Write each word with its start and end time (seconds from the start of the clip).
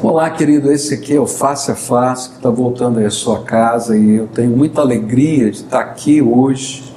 Olá, 0.00 0.30
querido. 0.30 0.70
Esse 0.70 0.94
aqui 0.94 1.16
é 1.16 1.20
o 1.20 1.26
Face 1.26 1.72
a 1.72 1.74
Face 1.74 2.28
que 2.28 2.36
está 2.36 2.48
voltando 2.48 3.00
aí 3.00 3.04
à 3.04 3.10
sua 3.10 3.42
casa 3.42 3.98
e 3.98 4.14
eu 4.14 4.28
tenho 4.28 4.56
muita 4.56 4.80
alegria 4.80 5.50
de 5.50 5.56
estar 5.56 5.80
aqui 5.80 6.22
hoje 6.22 6.94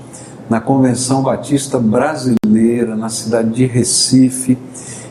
na 0.48 0.62
Convenção 0.62 1.24
Batista 1.24 1.80
Brasileira, 1.80 2.96
na 2.96 3.10
cidade 3.10 3.50
de 3.50 3.66
Recife 3.66 4.56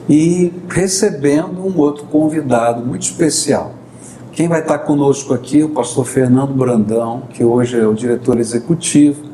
e 0.08 0.52
recebendo 0.68 1.66
um 1.66 1.76
outro 1.78 2.04
convidado 2.04 2.86
muito 2.86 3.02
especial. 3.02 3.72
Quem 4.30 4.46
vai 4.46 4.60
estar 4.60 4.78
conosco 4.78 5.34
aqui 5.34 5.60
é 5.60 5.64
o 5.64 5.70
pastor 5.70 6.06
Fernando 6.06 6.54
Brandão, 6.54 7.24
que 7.30 7.42
hoje 7.42 7.76
é 7.76 7.84
o 7.84 7.92
diretor 7.92 8.38
executivo 8.38 9.24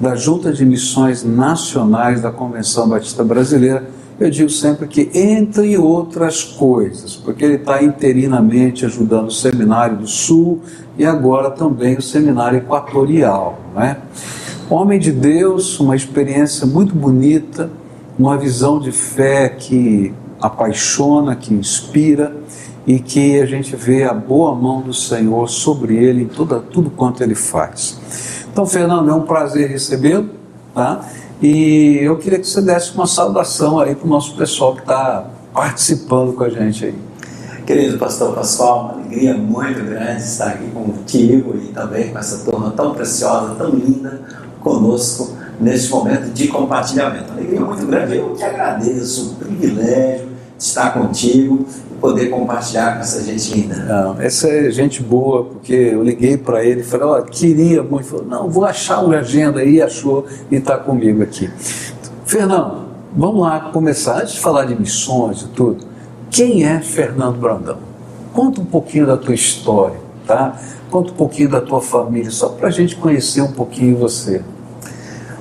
da 0.00 0.16
Junta 0.16 0.52
de 0.52 0.66
Missões 0.66 1.22
Nacionais 1.22 2.20
da 2.20 2.32
Convenção 2.32 2.88
Batista 2.88 3.22
Brasileira 3.22 3.99
eu 4.20 4.28
digo 4.28 4.50
sempre 4.50 4.86
que, 4.86 5.10
entre 5.14 5.78
outras 5.78 6.44
coisas, 6.44 7.16
porque 7.16 7.42
ele 7.42 7.54
está 7.54 7.82
interinamente 7.82 8.84
ajudando 8.84 9.28
o 9.28 9.32
Seminário 9.32 9.96
do 9.96 10.06
Sul 10.06 10.60
e 10.98 11.06
agora 11.06 11.50
também 11.50 11.96
o 11.96 12.02
Seminário 12.02 12.58
Equatorial. 12.58 13.58
Né? 13.74 13.96
Homem 14.68 15.00
de 15.00 15.10
Deus, 15.10 15.80
uma 15.80 15.96
experiência 15.96 16.66
muito 16.66 16.94
bonita, 16.94 17.70
uma 18.18 18.36
visão 18.36 18.78
de 18.78 18.92
fé 18.92 19.48
que 19.48 20.12
apaixona, 20.38 21.34
que 21.34 21.54
inspira 21.54 22.36
e 22.86 22.98
que 22.98 23.40
a 23.40 23.46
gente 23.46 23.74
vê 23.74 24.04
a 24.04 24.12
boa 24.12 24.54
mão 24.54 24.82
do 24.82 24.92
Senhor 24.92 25.48
sobre 25.48 25.96
ele 25.96 26.24
em 26.24 26.28
toda, 26.28 26.60
tudo 26.60 26.90
quanto 26.90 27.22
ele 27.22 27.34
faz. 27.34 27.98
Então, 28.52 28.66
Fernando, 28.66 29.08
é 29.08 29.14
um 29.14 29.22
prazer 29.22 29.70
recebê-lo. 29.70 30.28
Tá? 30.74 31.08
E 31.42 31.98
eu 32.02 32.18
queria 32.18 32.38
que 32.38 32.46
você 32.46 32.60
desse 32.60 32.94
uma 32.94 33.06
saudação 33.06 33.80
aí 33.80 33.94
para 33.94 34.06
o 34.06 34.10
nosso 34.10 34.36
pessoal 34.36 34.74
que 34.74 34.82
está 34.82 35.24
participando 35.54 36.34
com 36.34 36.44
a 36.44 36.50
gente 36.50 36.84
aí. 36.84 36.94
Querido 37.66 37.98
pastor 37.98 38.34
Pascoal, 38.34 38.80
uma 38.80 38.92
alegria 38.94 39.34
muito 39.34 39.82
grande 39.84 40.22
estar 40.22 40.48
aqui 40.48 40.70
contigo 40.70 41.56
e 41.56 41.68
também 41.68 42.10
com 42.10 42.18
essa 42.18 42.44
turma 42.44 42.70
tão 42.72 42.92
preciosa, 42.92 43.54
tão 43.54 43.70
linda, 43.70 44.20
conosco 44.60 45.34
neste 45.58 45.90
momento 45.90 46.30
de 46.30 46.48
compartilhamento. 46.48 47.32
Alegria 47.32 47.60
muito 47.60 47.86
grande. 47.86 48.16
Eu 48.16 48.34
te 48.34 48.44
agradeço 48.44 49.30
o 49.30 49.34
privilégio 49.36 50.29
estar 50.60 50.92
contigo 50.92 51.66
poder 52.00 52.30
compartilhar 52.30 52.94
com 52.94 53.00
essa 53.00 53.22
gente 53.22 53.54
linda. 53.54 53.76
Não, 53.76 54.20
essa 54.20 54.48
é 54.48 54.70
gente 54.70 55.02
boa, 55.02 55.44
porque 55.44 55.72
eu 55.72 56.02
liguei 56.02 56.36
para 56.36 56.64
ele 56.64 56.80
e 56.80 56.84
falei, 56.84 57.06
ó, 57.06 57.20
queria 57.20 57.82
muito, 57.82 58.06
falou, 58.06 58.24
não, 58.24 58.48
vou 58.48 58.64
achar 58.64 59.00
uma 59.04 59.18
agenda 59.18 59.60
aí, 59.60 59.82
achou 59.82 60.24
e 60.50 60.56
está 60.56 60.78
comigo 60.78 61.22
aqui. 61.22 61.50
Fernando, 62.24 62.86
vamos 63.14 63.42
lá 63.42 63.60
começar, 63.72 64.20
antes 64.20 64.34
de 64.34 64.40
falar 64.40 64.64
de 64.64 64.74
missões 64.74 65.42
e 65.42 65.48
tudo, 65.48 65.86
quem 66.30 66.64
é 66.64 66.80
Fernando 66.80 67.36
Brandão? 67.36 67.78
Conta 68.32 68.60
um 68.60 68.64
pouquinho 68.64 69.06
da 69.06 69.16
tua 69.16 69.34
história, 69.34 69.98
tá? 70.26 70.56
Conta 70.90 71.10
um 71.10 71.16
pouquinho 71.16 71.50
da 71.50 71.60
tua 71.60 71.82
família, 71.82 72.30
só 72.30 72.48
para 72.48 72.68
a 72.68 72.70
gente 72.70 72.96
conhecer 72.96 73.42
um 73.42 73.52
pouquinho 73.52 73.98
você. 73.98 74.42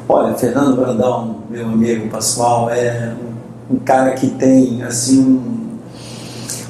Olha, 0.07 0.33
Fernando 0.33 0.75
Brandão, 0.75 1.37
meu 1.49 1.67
amigo 1.67 2.09
pessoal, 2.09 2.69
é 2.69 3.13
um 3.69 3.77
cara 3.77 4.13
que 4.13 4.27
tem, 4.27 4.81
assim, 4.83 5.41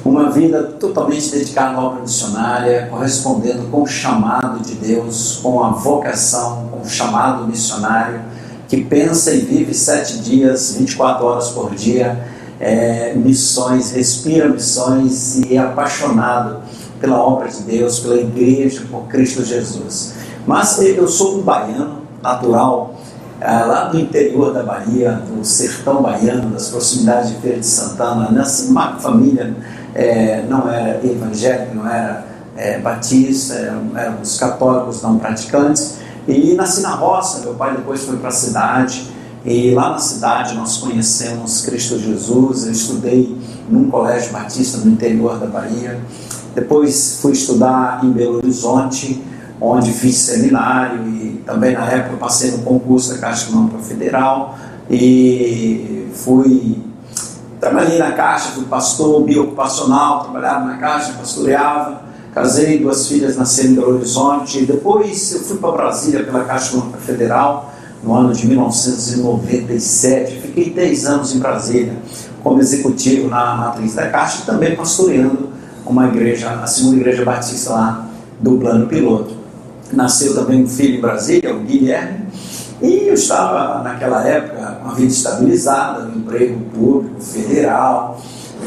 uma 0.04 0.30
vida 0.30 0.62
totalmente 0.62 1.30
dedicada 1.30 1.76
à 1.76 1.84
obra 1.84 2.02
missionária, 2.02 2.88
correspondendo 2.90 3.64
com 3.70 3.82
o 3.82 3.86
chamado 3.86 4.60
de 4.60 4.74
Deus, 4.74 5.40
com 5.42 5.62
a 5.62 5.70
vocação, 5.70 6.68
com 6.70 6.80
o 6.80 6.88
chamado 6.88 7.46
missionário, 7.46 8.20
que 8.68 8.84
pensa 8.84 9.32
e 9.32 9.40
vive 9.40 9.74
sete 9.74 10.18
dias, 10.18 10.76
24 10.78 11.24
horas 11.24 11.48
por 11.48 11.74
dia, 11.74 12.18
é, 12.60 13.14
missões, 13.14 13.92
respira 13.92 14.48
missões 14.48 15.38
e 15.38 15.56
é 15.56 15.58
apaixonado 15.58 16.60
pela 17.00 17.18
obra 17.18 17.48
de 17.48 17.62
Deus, 17.62 18.00
pela 18.00 18.16
igreja, 18.16 18.82
por 18.90 19.04
Cristo 19.08 19.42
Jesus. 19.42 20.14
Mas 20.46 20.78
eu 20.80 21.08
sou 21.08 21.38
um 21.38 21.42
baiano 21.42 22.02
natural, 22.22 22.99
lá 23.40 23.84
do 23.84 23.98
interior 23.98 24.52
da 24.52 24.62
Bahia, 24.62 25.12
do 25.12 25.44
sertão 25.44 26.02
baiano, 26.02 26.50
das 26.50 26.68
proximidades 26.68 27.30
de 27.30 27.36
Feira 27.36 27.60
de 27.60 27.66
Santana, 27.66 28.30
nasci 28.30 28.68
numa 28.68 28.98
família 28.98 29.54
é, 29.94 30.44
não 30.48 30.70
era 30.70 31.00
evangélico, 31.04 31.74
não 31.74 31.88
era 31.88 32.26
é, 32.56 32.78
batista, 32.78 33.54
eram, 33.54 33.96
éramos 33.96 34.38
católicos 34.38 35.02
não 35.02 35.18
praticantes. 35.18 35.98
E 36.28 36.54
nasci 36.54 36.82
na 36.82 36.90
roça, 36.90 37.40
meu 37.40 37.54
pai 37.54 37.76
depois 37.76 38.04
foi 38.04 38.16
para 38.18 38.28
a 38.28 38.32
cidade, 38.32 39.10
e 39.44 39.72
lá 39.74 39.90
na 39.90 39.98
cidade 39.98 40.54
nós 40.54 40.76
conhecemos 40.76 41.62
Cristo 41.62 41.98
Jesus. 41.98 42.66
Eu 42.66 42.72
estudei 42.72 43.36
num 43.68 43.90
colégio 43.90 44.32
batista 44.32 44.78
no 44.78 44.90
interior 44.90 45.38
da 45.38 45.46
Bahia. 45.46 45.98
Depois 46.54 47.18
fui 47.22 47.32
estudar 47.32 48.04
em 48.04 48.10
Belo 48.10 48.36
Horizonte, 48.36 49.22
onde 49.60 49.92
fiz 49.92 50.16
seminário 50.16 51.06
e 51.06 51.42
também 51.46 51.74
na 51.74 51.84
época 51.84 52.16
passei 52.16 52.52
no 52.52 52.58
concurso 52.58 53.12
da 53.12 53.18
Caixa 53.18 53.48
Econômica 53.48 53.78
Federal 53.78 54.58
e 54.88 56.08
fui 56.14 56.90
Trabalhei 57.60 57.98
na 57.98 58.12
Caixa, 58.12 58.52
fui 58.52 58.64
pastor 58.64 59.22
biocupacional, 59.22 60.24
trabalhava 60.24 60.64
na 60.64 60.78
Caixa, 60.78 61.12
pastoreava. 61.12 62.08
Casei, 62.34 62.78
duas 62.78 63.06
filhas 63.06 63.36
nasceram 63.36 63.72
em 63.72 63.74
Belo 63.74 63.96
Horizonte. 63.96 64.64
Depois 64.64 65.34
eu 65.34 65.40
fui 65.40 65.58
para 65.58 65.72
Brasília 65.72 66.24
pela 66.24 66.44
Caixa 66.44 66.70
Econômica 66.70 66.98
Federal 67.00 67.70
no 68.02 68.14
ano 68.14 68.32
de 68.32 68.46
1997. 68.46 70.40
Fiquei 70.40 70.70
10 70.70 71.04
anos 71.04 71.34
em 71.34 71.38
Brasília 71.38 71.92
como 72.42 72.60
executivo 72.60 73.28
na 73.28 73.54
matriz 73.56 73.94
da 73.94 74.08
Caixa 74.08 74.38
e 74.42 74.46
também 74.46 74.74
pastoreando 74.74 75.50
uma 75.84 76.08
igreja, 76.08 76.48
a 76.62 76.66
segunda 76.66 76.96
igreja 76.96 77.26
batista 77.26 77.74
lá 77.74 78.06
do 78.40 78.56
plano 78.56 78.86
piloto. 78.86 79.39
Nasceu 79.92 80.34
também 80.34 80.62
um 80.62 80.68
filho 80.68 80.98
em 80.98 81.00
Brasília, 81.00 81.54
o 81.54 81.60
Guilherme, 81.60 82.26
e 82.82 83.08
eu 83.08 83.14
estava, 83.14 83.82
naquela 83.82 84.26
época, 84.26 84.78
com 84.82 84.88
a 84.88 84.94
vida 84.94 85.12
estabilizada, 85.12 86.04
no 86.04 86.16
emprego 86.16 86.58
público, 86.72 87.20
federal, 87.20 88.18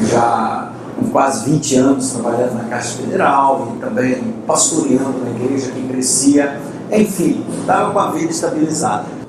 já 0.08 0.70
com 0.96 1.06
quase 1.10 1.50
20 1.50 1.76
anos 1.76 2.10
trabalhando 2.10 2.54
na 2.54 2.64
Caixa 2.64 2.96
Federal 2.96 3.74
e 3.74 3.80
também 3.80 4.34
pastoreando 4.46 5.18
na 5.24 5.30
igreja 5.30 5.72
que 5.72 5.82
crescia. 5.88 6.60
Enfim, 6.92 7.44
estava 7.60 7.92
com 7.92 7.98
a 7.98 8.10
vida 8.12 8.30
estabilizada. 8.30 9.23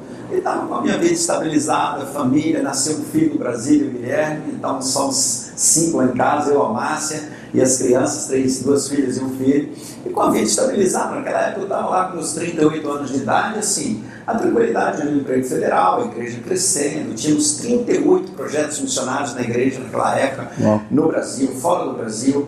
Estava 0.46 0.68
com 0.68 0.76
a 0.76 0.82
minha 0.84 1.00
vida 1.00 1.12
estabilizada, 1.12 2.06
família, 2.06 2.62
nasceu 2.62 2.98
um 2.98 3.04
filho 3.04 3.32
do 3.32 3.40
Brasil, 3.40 3.88
o 3.88 3.90
Guilherme, 3.90 4.54
então 4.54 4.80
somos 4.80 5.52
cinco 5.56 5.98
lá 5.98 6.06
em 6.06 6.12
casa, 6.12 6.52
eu, 6.52 6.62
a 6.62 6.72
Márcia 6.72 7.32
e 7.52 7.60
as 7.60 7.80
crianças, 7.80 8.28
três, 8.28 8.62
duas 8.62 8.88
filhas 8.88 9.18
e 9.18 9.24
um 9.24 9.36
filho. 9.38 9.74
E 10.06 10.10
com 10.12 10.22
a 10.22 10.30
vida 10.30 10.44
estabilizada, 10.44 11.16
naquela 11.16 11.48
época 11.48 11.62
eu 11.62 11.64
estava 11.64 11.90
lá 11.90 12.12
com 12.12 12.20
os 12.20 12.34
38 12.34 12.88
anos 12.88 13.10
de 13.10 13.18
idade, 13.18 13.58
assim, 13.58 14.04
a 14.28 14.36
tranquilidade 14.36 15.04
no 15.04 15.20
emprego 15.20 15.48
federal, 15.48 16.04
a 16.04 16.06
igreja 16.06 16.40
crescendo, 16.46 17.16
tínhamos 17.16 17.56
38 17.58 18.32
projetos 18.34 18.80
missionários 18.82 19.34
na 19.34 19.42
igreja 19.42 19.80
naquela 19.80 20.16
época, 20.16 20.52
no 20.92 21.08
Brasil, 21.08 21.48
fora 21.56 21.86
do 21.86 21.94
Brasil. 21.94 22.48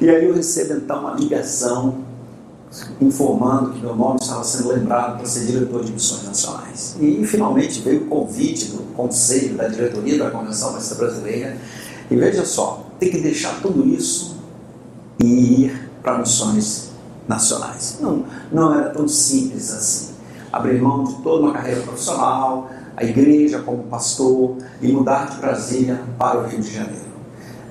E 0.00 0.08
aí 0.08 0.24
eu 0.24 0.32
recebo 0.32 0.74
então 0.74 1.00
uma 1.00 1.14
ligação 1.14 2.06
informando 3.00 3.70
que 3.70 3.80
meu 3.80 3.96
nome 3.96 4.18
estava 4.20 4.44
sendo 4.44 4.68
lembrado 4.68 5.16
para 5.16 5.26
ser 5.26 5.46
diretor 5.46 5.84
de 5.84 5.92
missões 5.92 6.24
nacionais. 6.24 6.96
E 7.00 7.24
finalmente 7.24 7.80
veio 7.80 8.02
o 8.02 8.06
convite 8.06 8.66
do 8.66 8.82
conselho, 8.94 9.56
da 9.56 9.68
diretoria 9.68 10.18
da 10.18 10.30
Convenção 10.30 10.72
Batista 10.72 10.94
Brasileira. 10.96 11.56
E 12.10 12.16
veja 12.16 12.44
só, 12.44 12.86
tem 12.98 13.10
que 13.10 13.20
deixar 13.20 13.60
tudo 13.60 13.86
isso 13.86 14.36
e 15.22 15.64
ir 15.64 15.90
para 16.02 16.18
missões 16.18 16.90
nacionais. 17.26 17.98
Não, 18.00 18.24
não 18.52 18.74
era 18.74 18.90
tão 18.90 19.06
simples 19.08 19.70
assim. 19.72 20.14
Abrir 20.52 20.80
mão 20.80 21.04
de 21.04 21.14
toda 21.16 21.44
uma 21.44 21.52
carreira 21.52 21.82
profissional, 21.82 22.70
a 22.96 23.04
igreja 23.04 23.60
como 23.60 23.84
pastor 23.84 24.56
e 24.80 24.90
mudar 24.90 25.30
de 25.30 25.36
Brasília 25.36 26.02
para 26.18 26.40
o 26.40 26.46
Rio 26.46 26.60
de 26.60 26.74
Janeiro. 26.74 27.08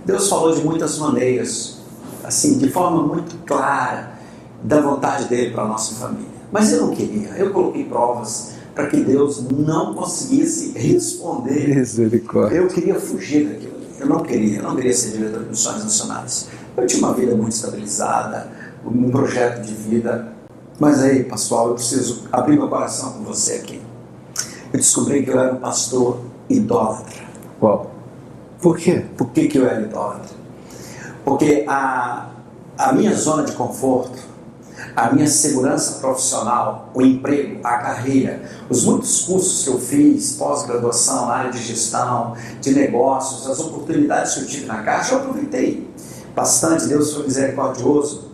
Deus 0.05 0.29
falou 0.29 0.55
de 0.55 0.63
muitas 0.63 0.97
maneiras, 0.99 1.79
assim, 2.23 2.57
de 2.57 2.69
forma 2.69 3.03
muito 3.03 3.35
clara, 3.45 4.16
da 4.63 4.81
vontade 4.81 5.25
dele 5.25 5.51
para 5.51 5.63
a 5.63 5.67
nossa 5.67 5.95
família. 5.95 6.37
Mas 6.51 6.71
eu 6.71 6.81
não 6.81 6.91
queria, 6.91 7.29
eu 7.29 7.51
coloquei 7.51 7.83
provas 7.83 8.53
para 8.73 8.87
que 8.87 8.97
Deus 8.97 9.43
não 9.49 9.95
conseguisse 9.95 10.77
responder. 10.77 11.75
Misericórdia. 11.75 12.57
Eu 12.57 12.67
queria 12.67 12.95
fugir 12.99 13.47
daquilo. 13.47 13.77
Eu 13.99 14.05
não 14.05 14.19
queria, 14.19 14.59
eu 14.59 14.63
não 14.63 14.75
queria 14.75 14.93
ser 14.93 15.17
diretor 15.17 15.43
de 15.43 15.49
missões 15.49 15.83
nacionais. 15.83 16.47
Eu 16.77 16.85
tinha 16.85 16.99
uma 16.99 17.13
vida 17.13 17.35
muito 17.35 17.53
estabilizada, 17.53 18.51
um 18.85 19.09
projeto 19.09 19.65
de 19.65 19.73
vida. 19.73 20.31
Mas 20.79 21.01
aí, 21.01 21.23
pessoal, 21.23 21.69
eu 21.69 21.73
preciso 21.73 22.25
abrir 22.31 22.55
meu 22.55 22.67
coração 22.67 23.13
com 23.13 23.23
você 23.23 23.53
aqui. 23.53 23.81
Eu 24.71 24.79
descobri 24.79 25.23
que 25.23 25.31
eu 25.31 25.39
era 25.39 25.53
um 25.53 25.57
pastor 25.57 26.19
idólatra. 26.47 27.25
Qual? 27.59 27.91
Por 28.61 28.77
quê? 28.77 29.03
Por 29.17 29.31
que, 29.31 29.47
que 29.47 29.57
eu 29.57 29.65
era 29.65 29.81
idólatra? 29.81 30.35
Porque 31.25 31.65
a, 31.67 32.29
a 32.77 32.93
minha 32.93 33.15
zona 33.15 33.43
de 33.43 33.53
conforto, 33.53 34.19
a 34.97 35.13
minha 35.13 35.27
segurança 35.27 35.99
profissional, 35.99 36.89
o 36.91 37.03
emprego, 37.03 37.59
a 37.63 37.77
carreira, 37.77 38.41
os 38.67 38.83
muitos 38.83 39.21
cursos 39.21 39.63
que 39.63 39.69
eu 39.69 39.79
fiz, 39.79 40.31
pós-graduação 40.31 41.27
na 41.27 41.33
área 41.35 41.51
de 41.51 41.61
gestão, 41.61 42.35
de 42.59 42.73
negócios, 42.73 43.47
as 43.47 43.59
oportunidades 43.59 44.33
que 44.33 44.39
eu 44.39 44.47
tive 44.47 44.65
na 44.65 44.81
Caixa, 44.81 45.13
eu 45.13 45.19
aproveitei. 45.19 45.87
bastante, 46.35 46.87
Deus 46.87 47.13
foi 47.13 47.25
misericordioso. 47.25 48.31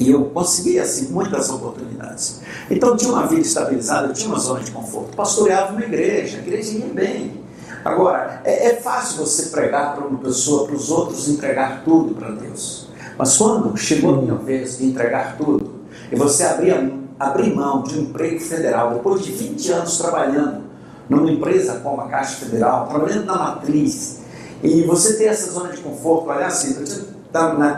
E 0.00 0.10
eu 0.10 0.24
consegui, 0.26 0.78
assim, 0.78 1.08
muitas 1.08 1.50
oportunidades. 1.50 2.40
Então, 2.70 2.90
eu 2.90 2.96
tinha 2.96 3.12
uma 3.12 3.26
vida 3.26 3.42
estabilizada, 3.42 4.06
eu 4.06 4.14
tinha 4.14 4.30
uma 4.30 4.38
zona 4.38 4.60
de 4.60 4.70
conforto. 4.70 5.14
Pastoreava 5.14 5.72
uma 5.72 5.82
igreja, 5.82 6.38
a 6.38 6.40
igreja 6.40 6.72
ia 6.72 6.86
bem. 6.86 7.44
Agora, 7.84 8.40
é, 8.44 8.68
é 8.68 8.76
fácil 8.76 9.18
você 9.18 9.50
pregar 9.50 9.94
para 9.94 10.06
uma 10.06 10.18
pessoa, 10.20 10.66
para 10.66 10.74
os 10.74 10.90
outros 10.90 11.28
entregar 11.28 11.82
tudo 11.84 12.14
para 12.14 12.30
Deus. 12.30 12.88
Mas 13.18 13.36
quando 13.36 13.76
chegou 13.76 14.14
a 14.14 14.22
minha 14.22 14.36
vez 14.36 14.78
de 14.78 14.86
entregar 14.86 15.36
tudo, 15.36 15.77
e 16.10 16.16
você 16.16 16.44
abrir, 16.44 16.92
abrir 17.18 17.54
mão 17.54 17.82
de 17.82 17.98
um 17.98 18.02
emprego 18.02 18.40
federal, 18.40 18.94
depois 18.94 19.22
de 19.22 19.32
20 19.32 19.72
anos 19.72 19.98
trabalhando 19.98 20.62
numa 21.08 21.30
empresa 21.30 21.80
como 21.82 22.02
a 22.02 22.08
Caixa 22.08 22.36
Federal, 22.44 22.86
trabalhando 22.86 23.24
na 23.24 23.36
matriz, 23.36 24.20
e 24.62 24.82
você 24.82 25.14
ter 25.14 25.24
essa 25.24 25.50
zona 25.50 25.70
de 25.70 25.78
conforto, 25.78 26.28
olha 26.28 26.46
assim, 26.46 26.76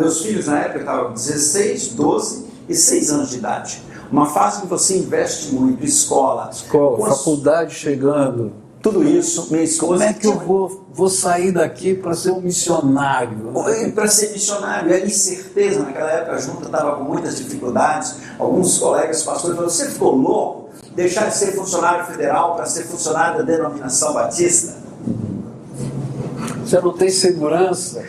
meus 0.01 0.23
filhos 0.23 0.47
na 0.47 0.61
época 0.61 0.81
estavam 0.81 1.13
16, 1.13 1.89
12 1.89 2.47
e 2.69 2.75
6 2.75 3.11
anos 3.11 3.31
de 3.31 3.37
idade. 3.37 3.83
Uma 4.11 4.27
fase 4.27 4.63
que 4.63 4.67
você 4.67 4.99
investe 4.99 5.55
muito, 5.55 5.85
escola. 5.85 6.51
Escola, 6.51 7.09
faculdade 7.11 7.75
chegando 7.75 8.53
tudo 8.83 9.07
isso, 9.07 9.49
minha 9.51 9.63
esposa. 9.63 9.93
Como 9.93 10.03
é 10.03 10.13
que 10.15 10.27
eu 10.27 10.39
vou, 10.39 10.87
vou 10.91 11.11
sair 11.11 11.53
daqui 11.53 11.95
para 11.95 12.15
ser 12.15 12.31
um 12.31 12.41
missionário? 12.41 13.53
Para 13.95 14.09
ser 14.09 14.33
missionário, 14.33 14.91
é 14.91 15.05
incerteza. 15.05 15.81
Naquela 15.81 16.11
época 16.11 16.33
a 16.33 16.39
junta 16.39 16.65
estava 16.65 16.97
com 16.97 17.05
muitas 17.05 17.37
dificuldades. 17.37 18.17
Alguns 18.39 18.79
colegas 18.79 19.23
pastores 19.23 19.57
falaram: 19.57 19.75
você 19.75 19.91
ficou 19.91 20.15
louco? 20.15 20.71
Deixar 20.95 21.29
de 21.29 21.37
ser 21.37 21.53
funcionário 21.53 22.07
federal 22.07 22.57
para 22.57 22.65
ser 22.65 22.85
funcionário 22.85 23.39
da 23.39 23.45
denominação 23.45 24.15
batista? 24.15 24.79
Você 26.65 26.81
não 26.81 26.93
tem 26.93 27.11
segurança. 27.11 28.03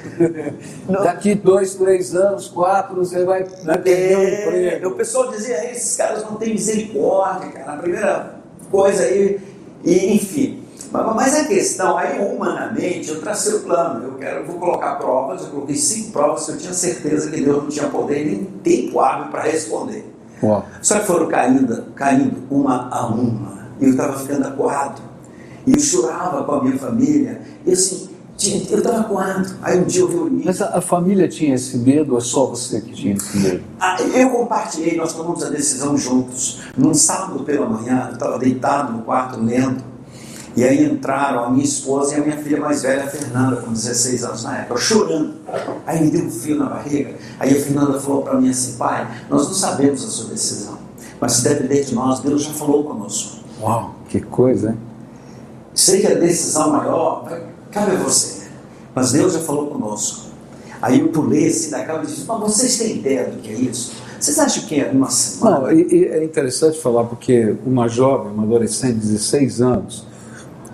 Não. 0.88 1.04
Daqui 1.04 1.36
dois, 1.36 1.76
três 1.76 2.16
anos, 2.16 2.48
quatro, 2.48 2.96
você 2.96 3.26
vai, 3.26 3.44
perder 3.44 4.12
é, 4.12 4.18
o 4.18 4.24
emprego. 4.24 4.88
O 4.90 4.92
pessoal 4.96 5.30
dizia: 5.32 5.70
esses 5.70 5.98
caras 5.98 6.24
não 6.24 6.36
têm 6.36 6.54
misericórdia, 6.54 7.52
cara. 7.52 7.74
A 7.74 7.78
primeira 7.78 8.36
coisa 8.70 9.04
aí, 9.04 9.40
e, 9.84 10.14
enfim. 10.16 10.61
Mas 10.92 11.36
a 11.36 11.46
questão, 11.46 11.98
aí 11.98 12.20
humanamente, 12.20 13.10
eu 13.10 13.22
tracei 13.22 13.54
o 13.54 13.60
plano. 13.62 14.06
Eu 14.06 14.14
quero, 14.16 14.46
vou 14.46 14.60
colocar 14.60 14.96
provas, 14.96 15.42
eu 15.42 15.50
coloquei 15.50 15.76
cinco 15.76 16.12
provas 16.12 16.46
que 16.46 16.52
eu 16.52 16.58
tinha 16.58 16.74
certeza 16.74 17.32
que 17.32 17.42
Deus 17.42 17.64
não 17.64 17.70
tinha 17.70 17.88
poder 17.88 18.26
nem 18.26 18.44
tempo 18.44 19.00
hábil 19.00 19.32
para 19.32 19.44
responder. 19.44 20.06
Uau. 20.44 20.66
Só 20.82 21.00
que 21.00 21.06
foram 21.06 21.28
caindo, 21.28 21.84
caindo 21.96 22.44
uma 22.50 22.90
a 22.90 23.08
uma. 23.08 23.68
E 23.80 23.86
eu 23.86 23.92
estava 23.92 24.20
ficando 24.20 24.48
acuado. 24.48 25.02
E 25.66 25.74
eu 25.74 25.80
chorava 25.80 26.44
com 26.44 26.52
a 26.54 26.64
minha 26.64 26.78
família. 26.78 27.42
E 27.66 27.72
assim, 27.72 28.10
eu 28.70 28.80
estava 28.80 29.02
acuado. 29.02 29.56
Aí 29.62 29.80
um 29.80 29.84
dia 29.84 30.02
eu 30.02 30.08
reuni. 30.08 30.44
Mas 30.44 30.62
a, 30.62 30.78
a, 30.78 30.82
família 30.82 31.28
tinha 31.28 31.54
esse 31.54 31.78
medo 31.78 32.14
ou 32.14 32.18
é 32.18 32.22
só 32.22 32.48
você 32.48 32.82
que 32.82 32.92
tinha 32.92 33.14
esse 33.14 33.38
medo? 33.38 33.64
Ah, 33.80 33.98
eu 34.02 34.30
compartilhei, 34.32 34.98
nós 34.98 35.14
tomamos 35.14 35.44
a 35.44 35.50
decisão 35.50 35.96
juntos. 35.96 36.62
Num 36.76 36.94
sábado 36.94 37.44
pela 37.44 37.68
manhã, 37.68 38.08
eu 38.10 38.14
estava 38.14 38.40
deitado 38.40 38.94
no 38.94 39.04
quarto 39.04 39.40
lendo. 39.40 39.91
E 40.56 40.64
aí 40.64 40.84
entraram 40.84 41.46
a 41.46 41.50
minha 41.50 41.64
esposa 41.64 42.16
e 42.16 42.18
a 42.20 42.24
minha 42.24 42.38
filha 42.38 42.60
mais 42.60 42.82
velha, 42.84 43.06
a 43.06 43.08
Fernanda, 43.08 43.58
com 43.58 43.72
16 43.72 44.24
anos 44.24 44.44
na 44.44 44.58
época, 44.60 44.80
chorando. 44.80 45.36
Aí 45.86 46.04
me 46.04 46.12
deu 46.12 46.26
um 46.26 46.30
fio 46.30 46.58
na 46.58 46.66
barriga. 46.66 47.16
Aí 47.40 47.58
a 47.58 47.62
Fernanda 47.62 48.00
falou 48.00 48.22
para 48.22 48.40
mim 48.40 48.50
assim: 48.50 48.78
pai, 48.78 49.08
nós 49.30 49.48
não 49.48 49.54
sabemos 49.54 50.04
a 50.04 50.10
sua 50.10 50.30
decisão, 50.30 50.78
mas 51.20 51.34
se 51.34 51.44
depender 51.48 51.84
de 51.84 51.96
nós, 51.96 52.20
Deus 52.20 52.44
já 52.44 52.52
falou 52.52 52.84
conosco. 52.84 53.40
Uau, 53.62 53.96
que 54.10 54.20
coisa, 54.20 54.72
hein? 54.72 54.78
Sei 55.74 56.02
que 56.02 56.08
a 56.08 56.16
decisão 56.16 56.72
maior 56.72 57.32
cabe 57.72 57.92
a 57.92 57.96
você, 57.96 58.48
mas 58.94 59.14
Deus 59.14 59.34
já 59.34 59.40
falou 59.40 59.68
conosco. 59.68 60.32
Aí 60.82 61.00
eu 61.00 61.10
pulei 61.10 61.48
assim 61.48 61.70
da 61.70 61.86
cama 61.86 62.04
e 62.04 62.08
disse: 62.08 62.26
mas 62.28 62.40
vocês 62.40 62.78
têm 62.78 62.98
ideia 62.98 63.30
do 63.30 63.38
que 63.38 63.52
é 63.52 63.54
isso? 63.54 63.94
Vocês 64.20 64.38
acham 64.38 64.66
que 64.66 64.80
é 64.80 64.92
uma 64.92 65.10
semana? 65.10 65.60
Não, 65.62 65.72
e, 65.72 65.88
e 65.92 66.06
é 66.06 66.24
interessante 66.24 66.80
falar 66.80 67.06
porque 67.06 67.56
uma 67.66 67.88
jovem, 67.88 68.32
uma 68.32 68.44
adolescente 68.44 68.96
de 68.96 69.08
16 69.08 69.62
anos, 69.62 70.11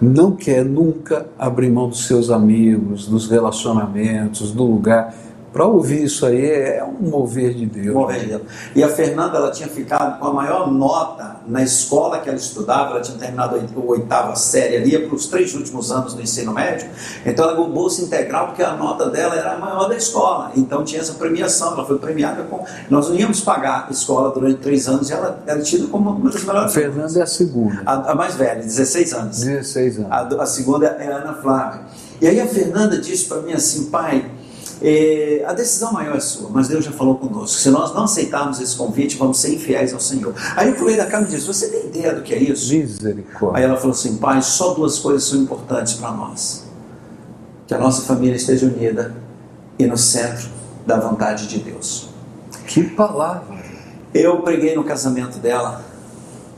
não 0.01 0.31
quer 0.31 0.63
nunca 0.63 1.25
abrir 1.37 1.69
mão 1.69 1.89
dos 1.89 2.05
seus 2.05 2.29
amigos, 2.29 3.07
dos 3.07 3.29
relacionamentos, 3.29 4.51
do 4.51 4.63
lugar. 4.63 5.13
Para 5.57 5.65
ouvir 5.65 6.03
isso 6.03 6.23
aí 6.23 6.51
é 6.51 6.83
um 6.83 7.09
mover 7.09 7.51
de 7.51 7.65
Deus. 7.65 7.95
Mover 7.95 8.19
de 8.19 8.25
Deus. 8.27 8.43
E 8.75 8.83
a 8.83 8.89
Fernanda 8.89 9.39
ela 9.39 9.49
tinha 9.49 9.67
ficado 9.67 10.19
com 10.19 10.27
a 10.27 10.31
maior 10.31 10.71
nota 10.71 11.37
na 11.47 11.63
escola 11.63 12.19
que 12.19 12.29
ela 12.29 12.37
estudava, 12.37 12.91
ela 12.91 13.01
tinha 13.01 13.17
terminado 13.17 13.55
a 13.55 13.79
oitava 13.79 14.35
série 14.35 14.77
ali, 14.77 14.99
para 14.99 15.15
os 15.15 15.25
três 15.25 15.55
últimos 15.55 15.91
anos 15.91 16.13
do 16.13 16.21
ensino 16.21 16.53
médio. 16.53 16.87
Então 17.25 17.45
ela 17.45 17.55
ganhou 17.55 17.71
bolsa 17.71 18.03
integral 18.03 18.49
porque 18.49 18.61
a 18.61 18.73
nota 18.73 19.09
dela 19.09 19.33
era 19.33 19.53
a 19.53 19.57
maior 19.57 19.87
da 19.89 19.95
escola. 19.95 20.51
Então 20.55 20.83
tinha 20.83 21.01
essa 21.01 21.13
premiação, 21.13 21.73
ela 21.73 21.87
foi 21.87 21.97
premiada 21.97 22.43
com. 22.43 22.63
Nós 22.87 23.09
não 23.09 23.15
íamos 23.15 23.41
pagar 23.41 23.87
a 23.89 23.91
escola 23.91 24.29
durante 24.29 24.59
três 24.59 24.87
anos 24.87 25.09
e 25.09 25.13
ela 25.13 25.41
era 25.47 25.59
tida 25.63 25.87
como 25.87 26.11
uma 26.11 26.29
das 26.29 26.43
melhores. 26.43 26.71
A 26.71 26.75
Fernanda 26.75 27.19
é 27.19 27.23
a 27.23 27.25
segunda. 27.25 27.81
A, 27.83 28.11
a, 28.11 28.13
mais 28.13 28.35
velha, 28.35 28.61
16 28.61 29.13
anos. 29.13 29.39
16 29.39 29.97
anos. 30.01 30.11
A, 30.11 30.19
a 30.21 30.45
segunda 30.45 30.85
é 30.85 31.11
a 31.11 31.15
Ana 31.17 31.33
Flávia. 31.33 31.81
E 32.21 32.27
aí 32.27 32.39
a 32.39 32.45
Fernanda 32.45 32.99
disse 32.99 33.25
para 33.25 33.41
mim 33.41 33.53
assim, 33.53 33.85
pai 33.85 34.36
é, 34.81 35.43
a 35.45 35.53
decisão 35.53 35.91
maior 35.91 36.15
é 36.15 36.19
sua, 36.19 36.49
mas 36.49 36.67
Deus 36.67 36.85
já 36.85 36.91
falou 36.91 37.15
conosco. 37.15 37.57
Se 37.57 37.69
nós 37.69 37.93
não 37.93 38.03
aceitarmos 38.03 38.59
esse 38.59 38.75
convite, 38.75 39.17
vamos 39.17 39.39
ser 39.39 39.53
infiéis 39.53 39.93
ao 39.93 39.99
Senhor. 39.99 40.33
Aí 40.55 40.69
eu 40.69 40.75
pulei 40.75 40.95
da 40.95 41.05
cama 41.07 41.25
e 41.27 41.31
disse: 41.31 41.47
Você 41.47 41.67
tem 41.69 41.85
ideia 41.87 42.13
do 42.13 42.21
que 42.21 42.33
é 42.33 42.37
isso? 42.37 42.73
Misericórdia. 42.73 43.57
Aí 43.57 43.63
ela 43.63 43.77
falou 43.77 43.91
assim: 43.91 44.17
Pai, 44.17 44.41
só 44.41 44.73
duas 44.73 44.99
coisas 44.99 45.23
são 45.23 45.39
importantes 45.39 45.93
para 45.95 46.11
nós: 46.11 46.65
que 47.65 47.73
a 47.73 47.77
nossa 47.77 48.03
família 48.03 48.35
esteja 48.35 48.67
unida 48.67 49.15
e 49.79 49.85
no 49.87 49.97
centro 49.97 50.47
da 50.85 50.99
vontade 50.99 51.47
de 51.47 51.59
Deus. 51.59 52.09
Que 52.67 52.83
palavra! 52.83 53.57
Eu 54.13 54.41
preguei 54.41 54.75
no 54.75 54.83
casamento 54.83 55.39
dela, 55.39 55.83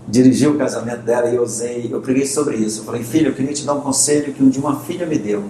dirigi 0.07 0.45
o 0.45 0.57
casamento 0.57 1.04
dela 1.04 1.30
e 1.30 1.36
eu 1.36 1.44
usei, 1.44 1.88
eu 1.89 2.01
preguei 2.01 2.25
sobre 2.25 2.57
isso. 2.57 2.81
Eu 2.81 2.83
falei: 2.83 3.01
Filha, 3.01 3.30
eu 3.30 3.33
queria 3.33 3.54
te 3.54 3.65
dar 3.65 3.75
um 3.75 3.81
conselho 3.81 4.33
que 4.33 4.44
um 4.44 4.50
dia 4.50 4.62
uma 4.62 4.81
filha 4.81 5.06
me 5.06 5.18
deu 5.18 5.45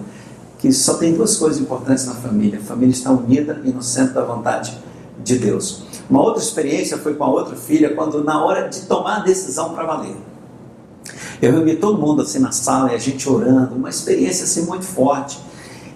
que 0.60 0.72
só 0.72 0.94
tem 0.94 1.14
duas 1.14 1.36
coisas 1.36 1.60
importantes 1.60 2.06
na 2.06 2.14
família: 2.14 2.58
a 2.58 2.62
família 2.62 2.92
está 2.92 3.10
unida 3.10 3.60
e 3.64 3.70
no 3.70 3.82
centro 3.82 4.14
da 4.14 4.24
vontade 4.24 4.76
de 5.22 5.38
Deus. 5.38 5.82
Uma 6.08 6.22
outra 6.22 6.42
experiência 6.42 6.98
foi 6.98 7.14
com 7.14 7.24
a 7.24 7.28
outra 7.28 7.56
filha, 7.56 7.94
quando 7.94 8.22
na 8.22 8.44
hora 8.44 8.68
de 8.68 8.82
tomar 8.82 9.16
a 9.16 9.20
decisão 9.20 9.72
para 9.74 9.84
valer. 9.84 10.16
Eu 11.40 11.52
reuni 11.52 11.76
todo 11.76 11.98
mundo 11.98 12.22
assim 12.22 12.38
na 12.38 12.52
sala 12.52 12.92
e 12.92 12.94
a 12.94 12.98
gente 12.98 13.28
orando, 13.28 13.74
uma 13.74 13.88
experiência 13.88 14.44
assim 14.44 14.66
muito 14.66 14.84
forte. 14.84 15.38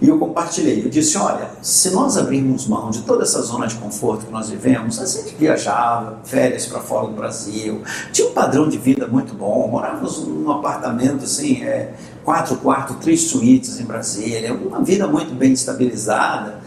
E 0.01 0.09
eu 0.09 0.19
compartilhei. 0.19 0.85
Eu 0.85 0.91
disse: 0.91 1.17
olha, 1.17 1.51
se 1.63 1.91
nós 1.91 2.17
abrirmos 2.17 2.67
mão 2.67 2.91
de 2.91 3.03
toda 3.03 3.23
essa 3.23 3.41
zona 3.43 3.67
de 3.67 3.77
conforto 3.77 4.27
que 4.27 4.33
nós 4.33 4.51
vivemos, 4.51 5.01
a 5.01 5.07
gente 5.07 5.35
viajava, 5.37 6.19
férias 6.25 6.67
para 6.67 6.81
fora 6.81 7.07
do 7.07 7.15
Brasil, 7.15 7.83
tinha 8.13 8.29
um 8.29 8.33
padrão 8.33 8.69
de 8.69 8.79
vida 8.79 9.07
muito 9.07 9.35
bom, 9.35 9.69
morávamos 9.69 10.27
num 10.27 10.51
apartamento 10.51 11.25
assim, 11.25 11.63
é, 11.63 11.95
quatro 12.25 12.57
quartos, 12.57 12.97
três 12.97 13.23
suítes 13.23 13.81
em 13.81 13.85
Brasília, 13.85 14.53
uma 14.53 14.83
vida 14.83 15.07
muito 15.07 15.35
bem 15.35 15.53
estabilizada. 15.53 16.61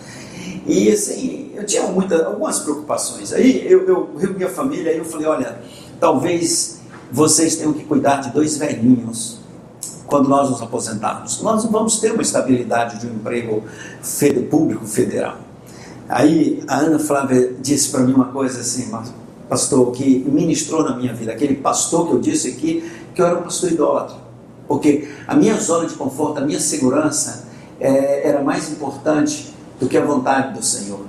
E 0.65 0.91
assim, 0.91 1.51
eu 1.55 1.65
tinha 1.65 1.83
muita, 1.83 2.25
algumas 2.25 2.59
preocupações. 2.59 3.33
Aí 3.33 3.65
eu, 3.69 3.87
eu 3.87 4.15
reuni 4.17 4.43
a 4.43 4.49
família 4.49 4.93
e 4.93 4.97
eu 4.97 5.05
falei: 5.05 5.27
olha, 5.27 5.59
talvez 5.99 6.79
vocês 7.11 7.55
tenham 7.55 7.73
que 7.73 7.83
cuidar 7.83 8.17
de 8.17 8.31
dois 8.31 8.57
velhinhos 8.57 9.39
quando 10.07 10.27
nós 10.27 10.49
nos 10.49 10.61
aposentarmos. 10.61 11.41
Nós 11.41 11.63
não 11.63 11.71
vamos 11.71 11.99
ter 11.99 12.13
uma 12.13 12.21
estabilidade 12.21 12.99
de 12.99 13.07
um 13.07 13.11
emprego 13.11 13.63
público 14.49 14.85
federal. 14.87 15.37
Aí 16.09 16.63
a 16.67 16.77
Ana 16.77 16.97
Flávia 16.97 17.53
disse 17.59 17.91
para 17.91 17.99
mim 17.99 18.13
uma 18.13 18.25
coisa 18.25 18.61
assim, 18.61 18.89
pastor, 19.49 19.91
que 19.91 20.19
ministrou 20.27 20.83
na 20.83 20.95
minha 20.95 21.13
vida. 21.13 21.33
Aquele 21.33 21.55
pastor 21.55 22.07
que 22.07 22.13
eu 22.13 22.19
disse 22.19 22.47
aqui, 22.47 22.89
que 23.13 23.21
eu 23.21 23.25
era 23.25 23.37
um 23.37 23.43
pastor 23.43 23.71
idólatra. 23.71 24.15
Porque 24.67 25.09
a 25.27 25.35
minha 25.35 25.55
zona 25.57 25.87
de 25.87 25.95
conforto, 25.95 26.39
a 26.39 26.41
minha 26.41 26.59
segurança 26.59 27.47
é, 27.79 28.27
era 28.27 28.41
mais 28.41 28.71
importante 28.71 29.53
do 29.79 29.87
que 29.87 29.97
a 29.97 30.03
vontade 30.03 30.53
do 30.53 30.63
Senhor. 30.63 31.01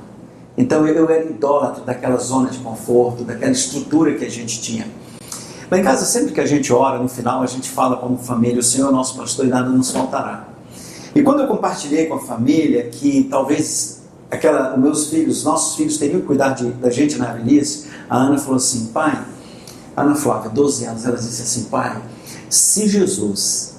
Então 0.56 0.86
eu 0.86 1.08
era 1.08 1.24
idólatra 1.24 1.84
daquela 1.84 2.16
zona 2.16 2.50
de 2.50 2.58
conforto, 2.58 3.22
daquela 3.22 3.52
estrutura 3.52 4.14
que 4.14 4.24
a 4.24 4.30
gente 4.30 4.60
tinha. 4.60 4.86
Lá 5.70 5.78
em 5.78 5.82
casa, 5.82 6.06
sempre 6.06 6.32
que 6.32 6.40
a 6.40 6.46
gente 6.46 6.72
ora, 6.72 6.98
no 6.98 7.08
final 7.08 7.42
a 7.42 7.46
gente 7.46 7.68
fala 7.68 7.96
como 7.96 8.16
família: 8.16 8.58
o 8.58 8.62
Senhor 8.62 8.88
é 8.88 8.92
nosso 8.92 9.16
pastor 9.16 9.46
e 9.46 9.48
nada 9.48 9.68
nos 9.68 9.90
faltará. 9.90 10.48
E 11.14 11.22
quando 11.22 11.40
eu 11.40 11.46
compartilhei 11.46 12.06
com 12.06 12.14
a 12.14 12.20
família 12.20 12.84
que 12.84 13.25
talvez 13.30 14.02
aquela, 14.30 14.76
meus 14.76 15.10
filhos, 15.10 15.44
nossos 15.44 15.76
filhos 15.76 15.98
teriam 15.98 16.20
que 16.20 16.26
cuidar 16.26 16.50
de, 16.50 16.70
da 16.72 16.90
gente 16.90 17.16
na 17.18 17.32
velhice, 17.32 17.87
a 18.08 18.16
Ana 18.16 18.38
falou 18.38 18.56
assim: 18.56 18.87
pai, 18.87 19.22
Ana 19.96 20.14
Flávia, 20.14 20.50
12 20.50 20.84
anos, 20.84 21.04
ela 21.04 21.16
disse 21.16 21.42
assim: 21.42 21.64
pai, 21.64 22.00
se 22.48 22.88
Jesus 22.88 23.78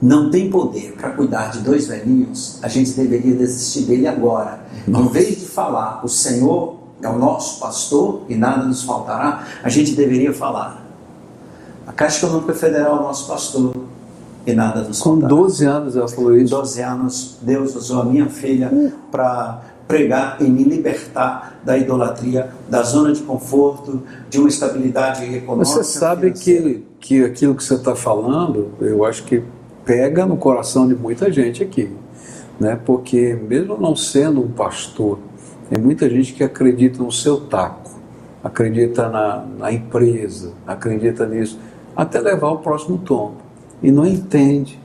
não 0.00 0.30
tem 0.30 0.50
poder 0.50 0.94
para 0.94 1.10
cuidar 1.10 1.52
de 1.52 1.60
dois 1.60 1.86
velhinhos, 1.86 2.58
a 2.62 2.66
gente 2.66 2.90
deveria 2.92 3.34
desistir 3.36 3.82
dele 3.82 4.08
agora. 4.08 4.64
Nossa. 4.88 5.04
Em 5.04 5.08
vez 5.08 5.40
de 5.40 5.46
falar, 5.46 6.04
o 6.04 6.08
Senhor 6.08 6.78
é 7.00 7.08
o 7.08 7.18
nosso 7.18 7.60
pastor 7.60 8.22
e 8.28 8.34
nada 8.34 8.64
nos 8.64 8.82
faltará, 8.82 9.46
a 9.62 9.68
gente 9.68 9.92
deveria 9.92 10.32
falar, 10.32 10.81
a 11.86 11.92
Caixa 11.92 12.26
Econômica 12.26 12.54
Federal 12.54 12.96
é 12.96 13.00
o 13.00 13.02
nosso 13.02 13.28
pastor 13.28 13.74
e 14.46 14.52
nada 14.52 14.82
nos 14.82 15.00
Com 15.00 15.18
12 15.18 15.64
anos 15.64 15.96
ela 15.96 16.08
falou 16.08 16.36
isso? 16.36 16.54
Com 16.54 16.60
12 16.60 16.82
anos, 16.82 17.38
Deus 17.42 17.76
usou 17.76 18.02
a 18.02 18.04
minha 18.04 18.28
filha 18.28 18.92
para 19.10 19.62
pregar 19.86 20.38
e 20.40 20.44
me 20.44 20.64
libertar 20.64 21.60
da 21.64 21.76
idolatria, 21.76 22.50
da 22.68 22.82
zona 22.82 23.12
de 23.12 23.22
conforto, 23.22 24.02
de 24.30 24.38
uma 24.38 24.48
estabilidade 24.48 25.24
econômica. 25.24 25.66
Você 25.66 25.84
sabe 25.84 26.32
que, 26.32 26.84
que 26.98 27.24
aquilo 27.24 27.54
que 27.54 27.62
você 27.62 27.74
está 27.74 27.94
falando, 27.94 28.70
eu 28.80 29.04
acho 29.04 29.24
que 29.24 29.42
pega 29.84 30.24
no 30.24 30.36
coração 30.36 30.88
de 30.88 30.94
muita 30.94 31.30
gente 31.30 31.62
aqui, 31.62 31.90
né? 32.58 32.78
Porque 32.84 33.34
mesmo 33.34 33.76
não 33.78 33.94
sendo 33.94 34.40
um 34.40 34.48
pastor, 34.48 35.18
tem 35.68 35.82
muita 35.82 36.08
gente 36.08 36.32
que 36.32 36.42
acredita 36.42 37.02
no 37.02 37.12
seu 37.12 37.40
taco, 37.40 37.90
acredita 38.42 39.08
na, 39.08 39.44
na 39.58 39.72
empresa, 39.72 40.52
acredita 40.66 41.26
nisso, 41.26 41.58
até 41.96 42.20
levar 42.20 42.50
o 42.50 42.58
próximo 42.58 42.98
tombo 42.98 43.36
e 43.82 43.90
não 43.90 44.06
entende 44.06 44.80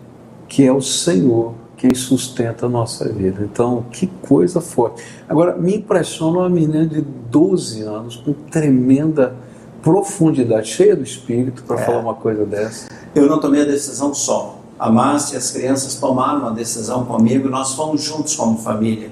que 0.47 0.65
é 0.65 0.71
o 0.71 0.81
Senhor 0.81 1.53
quem 1.77 1.93
sustenta 1.93 2.65
a 2.65 2.69
nossa 2.69 3.07
vida. 3.07 3.43
Então, 3.43 3.85
que 3.91 4.07
coisa 4.07 4.59
forte. 4.59 5.03
Agora, 5.29 5.55
me 5.55 5.75
impressiona 5.75 6.39
uma 6.39 6.49
menina 6.49 6.87
de 6.87 7.01
12 7.01 7.83
anos 7.83 8.15
com 8.15 8.33
tremenda 8.33 9.35
profundidade, 9.83 10.69
cheia 10.69 10.95
do 10.95 11.03
espírito, 11.03 11.63
para 11.63 11.79
é. 11.79 11.85
falar 11.85 11.99
uma 11.99 12.15
coisa 12.15 12.45
dessa. 12.45 12.89
Eu 13.13 13.27
não 13.27 13.39
tomei 13.39 13.61
a 13.61 13.65
decisão 13.65 14.13
só. 14.13 14.59
A 14.79 14.91
Márcia 14.91 15.35
e 15.35 15.37
as 15.37 15.51
crianças 15.51 15.95
tomaram 15.95 16.41
uma 16.41 16.51
decisão 16.51 17.05
comigo, 17.05 17.47
nós 17.47 17.73
fomos 17.73 18.03
juntos 18.03 18.35
como 18.35 18.57
família. 18.57 19.11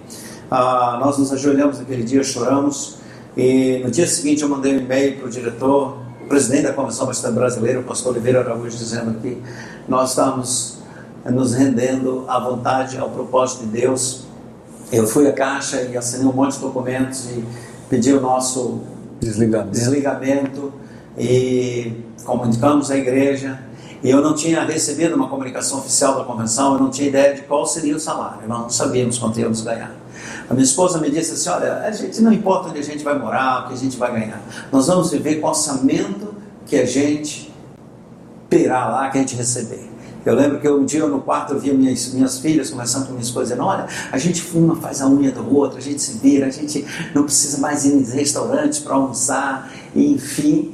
Ah, 0.50 1.00
nós 1.00 1.18
nos 1.18 1.32
ajoelhamos 1.32 1.80
naquele 1.80 2.04
dia, 2.04 2.24
choramos, 2.24 2.98
e 3.38 3.82
no 3.84 3.92
dia 3.92 4.08
seguinte 4.08 4.44
eu 4.44 4.50
mandei 4.50 4.76
um 4.76 4.80
e-mail 4.80 5.18
para 5.18 5.28
o 5.28 5.30
diretor, 5.30 5.98
o 6.26 6.28
presidente 6.28 6.64
da 6.64 6.74
Convenção 6.74 7.06
Batista 7.06 7.32
Brasileira, 7.32 7.80
o 7.80 7.84
pastor 7.84 8.12
Oliveira 8.12 8.40
Araújo, 8.40 8.76
dizendo 8.76 9.20
que 9.22 9.40
nós 9.88 10.10
estamos 10.10 10.80
nos 11.24 11.54
rendendo 11.54 12.26
à 12.28 12.40
vontade, 12.40 12.98
ao 12.98 13.12
propósito 13.12 13.64
de 13.66 13.82
Deus. 13.82 14.26
Eu 14.92 15.06
fui 15.06 15.28
à 15.28 15.34
caixa 15.34 15.84
e 15.84 15.96
assinei 15.96 16.26
um 16.26 16.34
monte 16.34 16.56
de 16.56 16.62
documentos 16.62 17.26
e 17.30 17.46
pedi 17.90 18.12
o 18.12 18.20
nosso 18.20 18.82
desligamento, 19.20 19.70
desligamento 19.70 20.74
e 21.16 22.04
comunicamos 22.26 22.90
à 22.90 22.98
igreja 22.98 23.60
e 24.04 24.10
eu 24.10 24.20
não 24.20 24.34
tinha 24.34 24.64
recebido 24.64 25.16
uma 25.16 25.30
comunicação 25.30 25.78
oficial 25.78 26.16
da 26.18 26.24
convenção, 26.24 26.74
eu 26.74 26.80
não 26.80 26.90
tinha 26.90 27.08
ideia 27.08 27.36
de 27.36 27.42
qual 27.44 27.68
seria 27.68 27.96
o 27.96 28.00
salário, 28.00 28.48
nós 28.48 28.62
não 28.62 28.70
sabíamos 28.70 29.20
quanto 29.20 29.40
íamos 29.40 29.62
ganhar. 29.62 29.96
A 30.50 30.54
minha 30.54 30.64
esposa 30.64 31.00
me 31.00 31.10
disse 31.10 31.34
assim: 31.34 31.50
olha, 31.50 31.80
a 31.80 31.92
gente 31.92 32.22
não 32.22 32.32
importa 32.32 32.70
onde 32.70 32.80
a 32.80 32.84
gente 32.84 33.04
vai 33.04 33.18
morar, 33.18 33.66
o 33.66 33.68
que 33.68 33.74
a 33.74 33.78
gente 33.78 33.98
vai 33.98 34.12
ganhar, 34.12 34.42
nós 34.72 34.88
vamos 34.88 35.12
viver 35.12 35.36
com 35.36 35.48
o 35.48 35.50
orçamento 35.50 36.34
que 36.66 36.76
a 36.76 36.86
gente 36.86 37.54
terá 38.50 38.88
lá, 38.88 39.10
que 39.10 39.18
a 39.18 39.22
gente 39.22 39.36
receber. 39.36 39.96
Eu 40.26 40.34
lembro 40.34 40.60
que 40.60 40.68
um 40.68 40.84
dia 40.84 41.06
no 41.06 41.22
quarto 41.22 41.54
eu 41.54 41.60
via 41.60 41.74
minhas, 41.74 42.12
minhas 42.12 42.40
filhas 42.40 42.72
conversando 42.72 43.06
com 43.06 43.12
minha 43.12 43.24
esposa, 43.24 43.46
dizendo: 43.46 43.64
Olha, 43.64 43.88
a 44.12 44.18
gente 44.18 44.44
uma 44.56 44.76
faz 44.76 45.02
a 45.02 45.08
unha 45.08 45.32
do 45.32 45.56
outro, 45.56 45.78
a 45.78 45.82
gente 45.82 46.02
se 46.02 46.14
vira, 46.18 46.48
a 46.48 46.50
gente 46.50 46.86
não 47.14 47.24
precisa 47.24 47.60
mais 47.60 47.86
ir 47.86 47.94
em 47.94 48.04
restaurantes 48.04 48.80
para 48.80 48.96
almoçar, 48.96 49.72
enfim. 49.96 50.74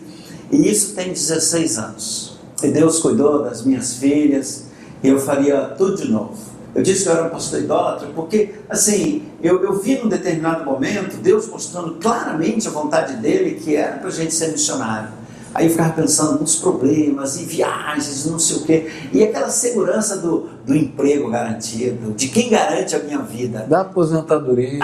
E 0.50 0.70
isso 0.70 0.96
tem 0.96 1.12
16 1.12 1.78
anos. 1.78 2.40
E 2.63 2.68
Deus 2.70 3.00
cuidou 3.00 3.44
das 3.44 3.66
minhas 3.66 3.96
filhas, 3.96 4.66
e 5.04 5.10
eu 5.10 5.20
faria 5.20 5.62
tudo 5.78 5.98
de 5.98 6.10
novo. 6.10 6.50
Eu 6.74 6.82
disse 6.82 7.04
que 7.04 7.10
eu 7.10 7.13
era 7.13 7.28
um 7.28 7.30
pastor 7.30 7.60
idólatra 7.60 8.08
porque, 8.16 8.56
assim, 8.70 9.24
eu, 9.44 9.62
eu 9.62 9.80
vi 9.80 9.98
num 9.98 10.08
determinado 10.08 10.63
momento 10.63 11.18
Deus 11.18 11.48
mostrando 11.48 11.96
claramente 11.96 12.68
a 12.68 12.72
vontade 12.72 13.16
dele 13.18 13.56
que 13.56 13.75
era 13.75 13.98
para 13.98 14.08
a 14.08 14.12
gente 14.12 14.34
ser 14.34 14.51
missionário. 14.51 15.22
Aí 15.54 15.66
eu 15.66 15.72
ficava 15.72 15.92
pensando 15.92 16.40
nos 16.40 16.56
problemas 16.56 17.38
e 17.40 17.44
viagens, 17.44 18.25
não 18.25 18.40
sei 18.40 18.58
o 18.58 18.62
quê. 18.62 18.90
E 19.12 19.22
aquela 19.22 19.50
segurança 19.50 20.18
do, 20.18 20.48
do 20.66 20.74
emprego 20.74 21.30
garantido, 21.30 22.13
de 22.13 22.30
quem 22.30 22.50
garante 22.50 22.96
a 22.96 23.00
minha 23.00 23.20
vida. 23.20 23.66
Da 23.68 23.82
aposentadoria. 23.82 24.80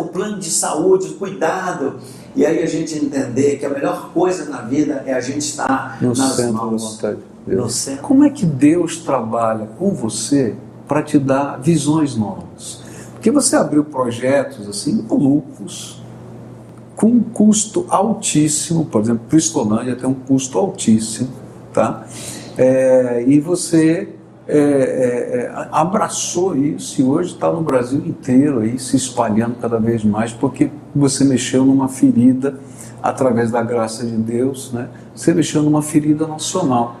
o 0.00 0.04
plano 0.06 0.38
de 0.38 0.48
saúde, 0.48 1.08
o 1.08 1.14
cuidado. 1.16 1.96
E 2.34 2.46
aí 2.46 2.62
a 2.62 2.66
gente 2.66 2.96
entender 2.96 3.58
que 3.58 3.66
a 3.66 3.68
melhor 3.68 4.10
coisa 4.14 4.46
na 4.46 4.62
vida 4.62 5.02
é 5.06 5.12
a 5.12 5.20
gente 5.20 5.40
estar 5.42 5.98
no 6.00 6.08
nas 6.14 6.18
centro 6.32 6.54
mãos. 6.54 6.82
da 6.82 6.88
vontade 6.88 7.16
de 7.46 7.54
Deus. 7.54 7.88
Como 8.00 8.24
é 8.24 8.30
que 8.30 8.46
Deus 8.46 8.96
trabalha 8.96 9.68
com 9.78 9.90
você 9.90 10.54
para 10.86 11.02
te 11.02 11.18
dar 11.18 11.60
visões 11.60 12.16
novas? 12.16 12.82
Porque 13.12 13.30
você 13.30 13.56
abriu 13.56 13.84
projetos 13.84 14.68
assim 14.68 15.04
malucos, 15.08 16.00
com 16.94 17.08
um 17.08 17.20
custo 17.20 17.84
altíssimo, 17.90 18.86
por 18.86 19.02
exemplo, 19.02 19.26
Cristolândia 19.28 19.94
tem 19.94 20.08
um 20.08 20.14
custo 20.14 20.58
altíssimo, 20.58 21.28
tá? 21.72 22.06
É, 22.56 23.22
e 23.26 23.38
você 23.38 24.16
é, 24.48 24.58
é, 24.58 24.60
é, 24.60 25.68
abraçou 25.72 26.56
isso 26.56 27.00
e 27.00 27.04
hoje 27.04 27.34
está 27.34 27.50
no 27.50 27.60
Brasil 27.62 28.00
inteiro 28.06 28.60
aí 28.60 28.78
se 28.78 28.96
espalhando 28.96 29.56
cada 29.60 29.78
vez 29.78 30.04
mais 30.04 30.32
porque 30.32 30.70
você 30.94 31.24
mexeu 31.24 31.64
numa 31.64 31.88
ferida 31.88 32.58
através 33.02 33.50
da 33.50 33.60
graça 33.62 34.06
de 34.06 34.16
Deus, 34.16 34.72
né? 34.72 34.88
Você 35.14 35.34
mexeu 35.34 35.62
numa 35.62 35.82
ferida 35.82 36.26
nacional, 36.26 36.96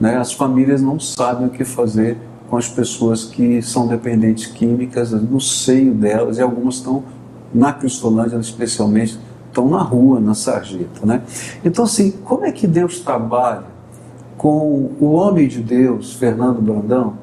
né? 0.00 0.16
As 0.16 0.32
famílias 0.32 0.80
não 0.80 0.98
sabem 1.00 1.48
o 1.48 1.50
que 1.50 1.64
fazer 1.64 2.16
com 2.54 2.58
as 2.58 2.68
pessoas 2.68 3.24
que 3.24 3.60
são 3.62 3.88
dependentes 3.88 4.46
químicas 4.46 5.10
no 5.10 5.40
seio 5.40 5.92
delas 5.92 6.38
e 6.38 6.40
algumas 6.40 6.76
estão 6.76 7.02
na 7.52 7.72
Cristolândia 7.72 8.36
especialmente 8.36 9.18
estão 9.48 9.68
na 9.68 9.82
rua, 9.82 10.20
na 10.20 10.34
sarjeta, 10.34 11.04
né? 11.04 11.22
Então 11.64 11.84
assim, 11.84 12.12
como 12.12 12.44
é 12.44 12.52
que 12.52 12.68
Deus 12.68 13.00
trabalha 13.00 13.64
com 14.38 14.88
o 15.00 15.14
homem 15.14 15.48
de 15.48 15.60
Deus, 15.60 16.12
Fernando 16.12 16.62
Brandão, 16.62 17.14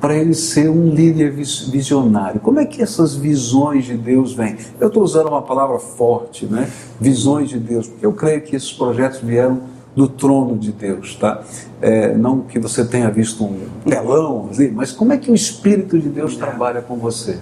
para 0.00 0.16
ele 0.16 0.32
ser 0.32 0.70
um 0.70 0.88
líder 0.88 1.30
visionário. 1.30 2.40
Como 2.40 2.58
é 2.58 2.64
que 2.64 2.82
essas 2.82 3.14
visões 3.14 3.84
de 3.84 3.96
Deus 3.96 4.32
vêm? 4.32 4.56
Eu 4.80 4.88
estou 4.88 5.02
usando 5.02 5.28
uma 5.28 5.42
palavra 5.42 5.78
forte, 5.78 6.46
né? 6.46 6.70
Visões 6.98 7.50
de 7.50 7.58
Deus, 7.58 7.86
porque 7.86 8.04
eu 8.06 8.12
creio 8.12 8.40
que 8.40 8.56
esses 8.56 8.72
projetos 8.72 9.20
vieram 9.20 9.60
do 9.94 10.08
trono 10.08 10.58
de 10.58 10.72
Deus, 10.72 11.14
tá? 11.14 11.42
É, 11.80 12.14
não 12.14 12.40
que 12.40 12.58
você 12.58 12.84
tenha 12.84 13.10
visto 13.10 13.44
um 13.44 13.60
telão, 13.88 14.50
mas 14.72 14.90
como 14.90 15.12
é 15.12 15.18
que 15.18 15.30
o 15.30 15.34
Espírito 15.34 15.98
de 15.98 16.08
Deus 16.08 16.36
trabalha 16.36 16.82
com 16.82 16.96
você? 16.96 17.38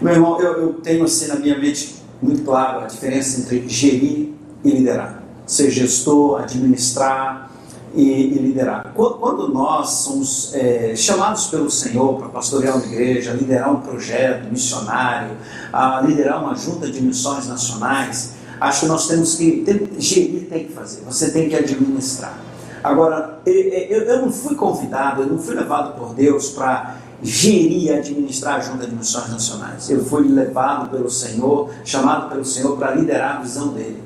Meu 0.00 0.14
irmão, 0.14 0.40
eu, 0.40 0.52
eu 0.54 0.72
tenho 0.74 1.04
assim 1.04 1.28
na 1.28 1.36
minha 1.36 1.58
mente 1.58 1.96
muito 2.20 2.42
claro 2.42 2.84
a 2.84 2.86
diferença 2.86 3.40
entre 3.40 3.68
gerir 3.68 4.30
e 4.64 4.70
liderar. 4.70 5.22
Ser 5.46 5.70
gestor, 5.70 6.40
administrar, 6.40 7.52
e, 7.94 8.02
e 8.02 8.38
liderar. 8.38 8.92
Quando 8.94 9.48
nós 9.48 9.90
somos 9.90 10.54
é, 10.54 10.94
chamados 10.96 11.46
pelo 11.46 11.70
Senhor 11.70 12.18
para 12.18 12.28
pastorear 12.28 12.76
uma 12.76 12.86
igreja, 12.86 13.32
liderar 13.32 13.72
um 13.72 13.80
projeto 13.80 14.50
missionário, 14.50 15.36
a 15.72 16.00
liderar 16.00 16.42
uma 16.42 16.54
junta 16.54 16.90
de 16.90 17.00
missões 17.02 17.46
nacionais, 17.48 18.34
acho 18.62 18.80
que 18.80 18.86
nós 18.86 19.08
temos 19.08 19.34
que 19.34 19.64
gerir, 19.98 20.46
tem 20.48 20.66
que 20.66 20.72
fazer, 20.72 21.02
você 21.02 21.30
tem 21.30 21.48
que 21.48 21.56
administrar. 21.56 22.38
Agora, 22.82 23.40
eu, 23.46 24.02
eu 24.02 24.22
não 24.22 24.32
fui 24.32 24.54
convidado, 24.54 25.22
eu 25.22 25.26
não 25.26 25.38
fui 25.38 25.54
levado 25.54 25.96
por 25.96 26.14
Deus 26.14 26.50
para 26.50 26.96
gerir 27.22 27.84
e 27.84 27.92
administrar 27.92 28.56
a 28.56 28.60
junta 28.60 28.86
de 28.86 28.94
missões 28.94 29.30
nacionais. 29.30 29.88
Eu 29.88 30.04
fui 30.04 30.28
levado 30.28 30.90
pelo 30.90 31.08
Senhor, 31.08 31.70
chamado 31.84 32.28
pelo 32.28 32.44
Senhor 32.44 32.76
para 32.76 32.92
liderar 32.92 33.36
a 33.36 33.40
visão 33.40 33.68
dele. 33.68 34.02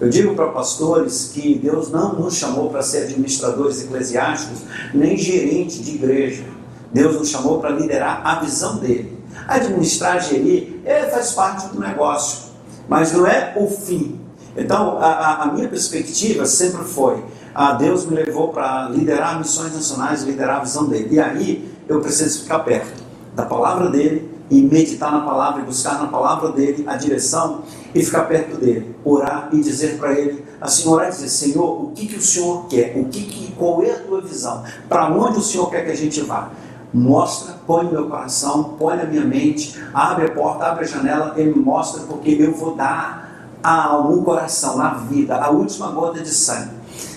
Eu 0.00 0.08
digo 0.08 0.34
para 0.34 0.48
pastores 0.48 1.30
que 1.32 1.58
Deus 1.58 1.90
não 1.90 2.14
nos 2.14 2.34
chamou 2.34 2.68
para 2.70 2.82
ser 2.82 3.04
administradores 3.04 3.82
eclesiásticos, 3.82 4.60
nem 4.92 5.16
gerente 5.16 5.82
de 5.82 5.94
igreja. 5.94 6.44
Deus 6.92 7.16
nos 7.16 7.28
chamou 7.28 7.60
para 7.60 7.70
liderar 7.70 8.20
a 8.26 8.40
visão 8.40 8.78
dele. 8.78 9.18
Administrar, 9.46 10.22
gerir, 10.22 10.80
é, 10.84 11.04
faz 11.04 11.32
parte 11.32 11.68
do 11.68 11.80
negócio, 11.80 12.53
mas 12.88 13.12
não 13.12 13.26
é 13.26 13.54
o 13.56 13.66
fim. 13.66 14.20
Então, 14.56 14.98
a, 14.98 15.42
a 15.42 15.46
minha 15.52 15.68
perspectiva 15.68 16.46
sempre 16.46 16.84
foi: 16.84 17.24
a 17.54 17.72
Deus 17.72 18.06
me 18.06 18.16
levou 18.16 18.48
para 18.48 18.88
liderar 18.88 19.38
missões 19.38 19.74
nacionais, 19.74 20.22
liderar 20.22 20.58
a 20.58 20.60
visão 20.60 20.86
dele. 20.86 21.14
E 21.14 21.20
aí 21.20 21.72
eu 21.88 22.00
preciso 22.00 22.42
ficar 22.42 22.60
perto 22.60 23.02
da 23.34 23.44
palavra 23.44 23.90
dele 23.90 24.30
e 24.50 24.60
meditar 24.60 25.10
na 25.10 25.20
palavra 25.20 25.62
e 25.62 25.64
buscar 25.64 25.98
na 25.98 26.06
palavra 26.06 26.52
dele 26.52 26.84
a 26.86 26.96
direção 26.96 27.62
e 27.94 28.02
ficar 28.04 28.24
perto 28.24 28.56
dele, 28.56 28.94
orar 29.04 29.48
e 29.52 29.60
dizer 29.60 29.98
para 29.98 30.12
ele, 30.18 30.44
assim, 30.60 30.88
orar 30.88 31.08
e 31.08 31.10
dizer, 31.10 31.28
Senhor, 31.28 31.84
o 31.84 31.92
que, 31.92 32.06
que 32.06 32.16
o 32.16 32.22
Senhor 32.22 32.66
quer? 32.66 32.94
O 32.96 33.06
que, 33.06 33.22
que 33.22 33.52
qual 33.52 33.82
é 33.82 33.92
a 33.92 33.98
tua 33.98 34.20
visão? 34.20 34.62
Para 34.88 35.10
onde 35.10 35.38
o 35.38 35.42
Senhor 35.42 35.70
quer 35.70 35.84
que 35.84 35.92
a 35.92 35.96
gente 35.96 36.20
vá? 36.20 36.50
Mostra, 36.94 37.56
põe 37.66 37.90
meu 37.90 38.08
coração, 38.08 38.76
põe 38.78 38.96
na 38.96 39.04
minha 39.04 39.24
mente, 39.24 39.76
abre 39.92 40.26
a 40.26 40.30
porta, 40.30 40.66
abre 40.66 40.84
a 40.84 40.86
janela 40.86 41.34
e 41.36 41.42
me 41.42 41.56
mostra, 41.56 42.04
porque 42.04 42.36
eu 42.38 42.52
vou 42.52 42.76
dar 42.76 43.48
ao 43.60 44.22
coração, 44.22 44.80
a 44.80 44.90
vida, 44.90 45.34
a 45.34 45.50
última 45.50 45.88
gota 45.88 46.20
de 46.20 46.28
sangue. 46.28 46.70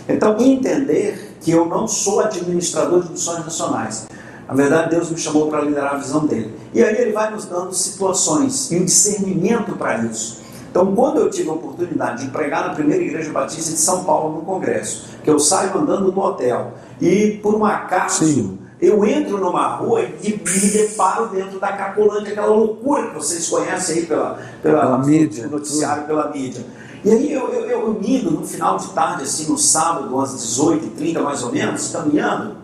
Então, 0.09 0.35
entender 0.39 1.37
que 1.41 1.51
eu 1.51 1.67
não 1.67 1.87
sou 1.87 2.21
administrador 2.21 3.03
de 3.03 3.11
missões 3.11 3.45
nacionais, 3.45 4.07
na 4.47 4.53
verdade, 4.55 4.89
Deus 4.89 5.11
me 5.11 5.17
chamou 5.17 5.47
para 5.47 5.61
liderar 5.61 5.93
a 5.93 5.97
visão 5.97 6.25
dele. 6.25 6.57
E 6.73 6.81
aí 6.81 6.95
ele 6.95 7.11
vai 7.11 7.29
nos 7.29 7.45
dando 7.45 7.73
situações 7.73 8.71
e 8.71 8.77
um 8.77 8.85
discernimento 8.85 9.73
para 9.73 9.97
isso. 10.05 10.41
Então, 10.71 10.95
quando 10.95 11.19
eu 11.19 11.29
tive 11.29 11.49
a 11.49 11.53
oportunidade 11.53 12.25
de 12.25 12.31
pregar 12.31 12.67
na 12.67 12.73
primeira 12.73 13.03
igreja 13.03 13.31
batista 13.31 13.71
de 13.71 13.77
São 13.77 14.05
Paulo 14.05 14.35
no 14.35 14.41
congresso, 14.41 15.07
que 15.23 15.29
eu 15.29 15.37
saio 15.37 15.77
andando 15.77 16.11
no 16.11 16.19
hotel 16.21 16.73
e 17.01 17.39
por 17.43 17.53
um 17.55 17.65
acaso 17.65 18.57
eu 18.79 19.03
entro 19.05 19.37
numa 19.39 19.75
rua 19.75 20.03
e 20.21 20.31
me 20.31 20.69
deparo 20.71 21.27
dentro 21.27 21.59
da 21.59 21.71
Cracolândia, 21.71 22.31
aquela 22.31 22.47
loucura 22.47 23.07
que 23.07 23.15
vocês 23.15 23.47
conhecem 23.49 23.99
aí 23.99 24.05
pela, 24.05 24.39
pela, 24.61 24.81
pela 24.81 24.97
mídia, 24.99 25.47
noticiário, 25.47 26.05
pela 26.05 26.29
mídia. 26.29 26.63
E 27.03 27.11
aí 27.11 27.31
eu, 27.31 27.47
eu, 27.49 27.65
eu, 27.65 27.79
eu 27.81 27.99
indo 28.03 28.31
no 28.31 28.45
final 28.45 28.77
de 28.77 28.89
tarde, 28.89 29.23
assim, 29.23 29.49
no 29.49 29.57
sábado, 29.57 30.19
às 30.19 30.35
18h30 30.35 31.21
mais 31.21 31.43
ou 31.43 31.51
menos, 31.51 31.89
caminhando, 31.89 32.57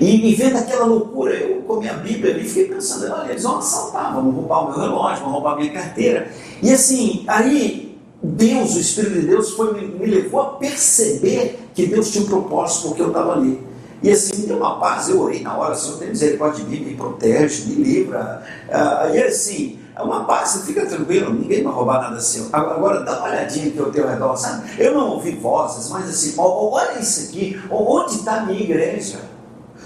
e, 0.00 0.30
e 0.30 0.34
vendo 0.34 0.56
aquela 0.56 0.84
loucura, 0.84 1.34
eu 1.34 1.62
com 1.62 1.74
a 1.74 1.80
minha 1.80 1.94
Bíblia 1.94 2.34
ali, 2.34 2.44
fiquei 2.44 2.66
pensando, 2.66 3.12
olha, 3.12 3.30
eles 3.30 3.42
vão 3.42 3.58
assaltar, 3.58 4.14
vão 4.14 4.30
roubar 4.30 4.64
o 4.64 4.70
meu 4.70 4.80
relógio, 4.80 5.24
vão 5.24 5.32
roubar 5.32 5.52
a 5.52 5.56
minha 5.56 5.72
carteira. 5.72 6.30
E 6.62 6.72
assim, 6.72 7.24
aí 7.26 7.98
Deus, 8.22 8.76
o 8.76 8.80
Espírito 8.80 9.20
de 9.20 9.26
Deus, 9.26 9.50
foi, 9.50 9.72
me, 9.74 9.86
me 9.86 10.06
levou 10.06 10.40
a 10.40 10.46
perceber 10.54 11.58
que 11.74 11.86
Deus 11.86 12.10
tinha 12.10 12.24
um 12.24 12.28
propósito 12.28 12.88
porque 12.88 13.02
eu 13.02 13.08
estava 13.08 13.32
ali. 13.32 13.69
E 14.02 14.10
assim, 14.10 14.46
deu 14.46 14.56
uma 14.56 14.78
paz, 14.78 15.08
eu 15.08 15.20
orei 15.20 15.42
na 15.42 15.56
hora, 15.56 15.74
Senhor, 15.74 15.98
tem 15.98 16.08
misericórdia 16.08 16.64
de 16.64 16.70
mim, 16.70 16.84
me 16.84 16.94
protege, 16.94 17.66
me 17.66 17.82
livra. 17.82 18.42
Uh, 18.68 19.14
e 19.14 19.22
assim, 19.22 19.78
é 19.94 20.02
uma 20.02 20.24
paz, 20.24 20.50
você 20.50 20.66
fica 20.66 20.86
tranquilo, 20.86 21.34
ninguém 21.34 21.62
vai 21.62 21.72
roubar 21.72 22.00
nada 22.00 22.18
seu. 22.20 22.46
Agora, 22.52 23.00
dá 23.00 23.18
uma 23.18 23.28
olhadinha 23.28 23.70
que 23.70 23.78
eu 23.78 23.92
tenho 23.92 24.06
ao 24.06 24.10
redor, 24.10 24.36
sabe? 24.36 24.70
Eu 24.78 24.94
não 24.94 25.10
ouvi 25.10 25.32
vozes, 25.32 25.90
mas 25.90 26.08
assim, 26.08 26.34
olha 26.38 26.98
isso 26.98 27.28
aqui, 27.28 27.60
onde 27.70 28.16
está 28.16 28.36
a 28.36 28.46
minha 28.46 28.60
igreja? 28.60 29.18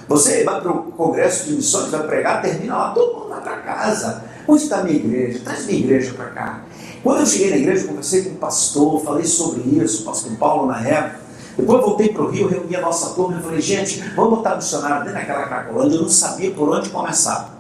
Você 0.07 0.45
vai 0.45 0.61
para 0.61 0.71
o 0.71 0.93
congresso 0.93 1.47
de 1.47 1.57
missões, 1.57 1.91
vai 1.91 2.07
pregar, 2.07 2.43
termina 2.43 2.77
lá, 2.77 2.91
todo 2.91 3.15
mundo 3.15 3.29
vai 3.31 3.41
para 3.41 3.57
casa. 3.59 4.23
Onde 4.47 4.63
está 4.63 4.79
a 4.79 4.85
minha 4.85 4.97
igreja? 4.97 5.41
Traz 5.43 5.67
minha 5.67 5.79
igreja 5.79 6.13
para 6.13 6.27
cá. 6.27 6.61
Quando 7.03 7.21
eu 7.21 7.27
cheguei 7.27 7.51
na 7.51 7.57
igreja, 7.57 7.87
conversei 7.87 8.23
com 8.23 8.31
o 8.31 8.37
pastor, 8.37 9.03
falei 9.03 9.25
sobre 9.25 9.63
isso, 9.63 10.03
o 10.03 10.05
pastor 10.05 10.33
Paulo 10.37 10.67
na 10.67 10.87
época. 10.87 11.24
Depois 11.57 11.81
voltei 11.81 12.09
para 12.09 12.23
o 12.23 12.31
Rio, 12.31 12.49
reuni 12.49 12.75
a 12.77 12.81
nossa 12.81 13.11
turma 13.15 13.39
e 13.39 13.43
falei, 13.43 13.61
gente, 13.61 14.01
vamos 14.17 14.39
botar 14.39 14.57
missionário 14.57 15.05
dentro 15.05 15.15
daquela 15.15 15.47
Cracolândia. 15.47 15.97
Eu 15.97 16.03
não 16.03 16.09
sabia 16.09 16.51
por 16.51 16.69
onde 16.69 16.89
começar. 16.91 17.55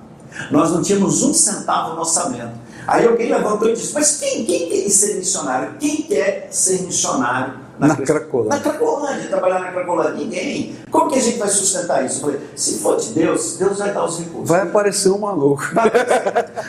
Nós 0.50 0.72
não 0.72 0.82
tínhamos 0.82 1.22
um 1.22 1.32
centavo 1.32 1.94
no 1.94 2.00
orçamento. 2.00 2.64
Aí 2.86 3.06
alguém 3.06 3.30
levantou 3.30 3.68
e 3.68 3.72
disse, 3.72 3.94
mas 3.94 4.18
quem, 4.18 4.44
quem 4.44 4.68
quer 4.68 4.90
ser 4.90 5.14
missionário? 5.14 5.74
Quem 5.78 6.02
quer 6.02 6.48
ser 6.50 6.82
missionário 6.82 7.54
na, 7.78 7.88
na 7.88 7.96
Cracolândia? 7.96 8.58
Na 8.58 8.60
Cracolândia, 8.60 9.28
trabalhar 9.28 9.60
na 9.60 9.72
Cracolândia. 9.72 10.12
Ninguém. 10.14 10.76
Como 10.90 11.08
que 11.08 11.18
a 11.18 11.22
gente 11.22 11.38
vai 11.38 11.48
sustentar 11.48 12.04
isso? 12.04 12.18
Eu 12.18 12.20
falei, 12.22 12.40
se 12.54 12.78
for 12.80 12.96
de 12.96 13.10
Deus, 13.10 13.56
Deus 13.56 13.78
vai 13.78 13.94
dar 13.94 14.04
os 14.04 14.18
recursos. 14.18 14.48
Vai 14.48 14.62
aparecer 14.62 15.10
um 15.10 15.18
maluco. 15.18 15.62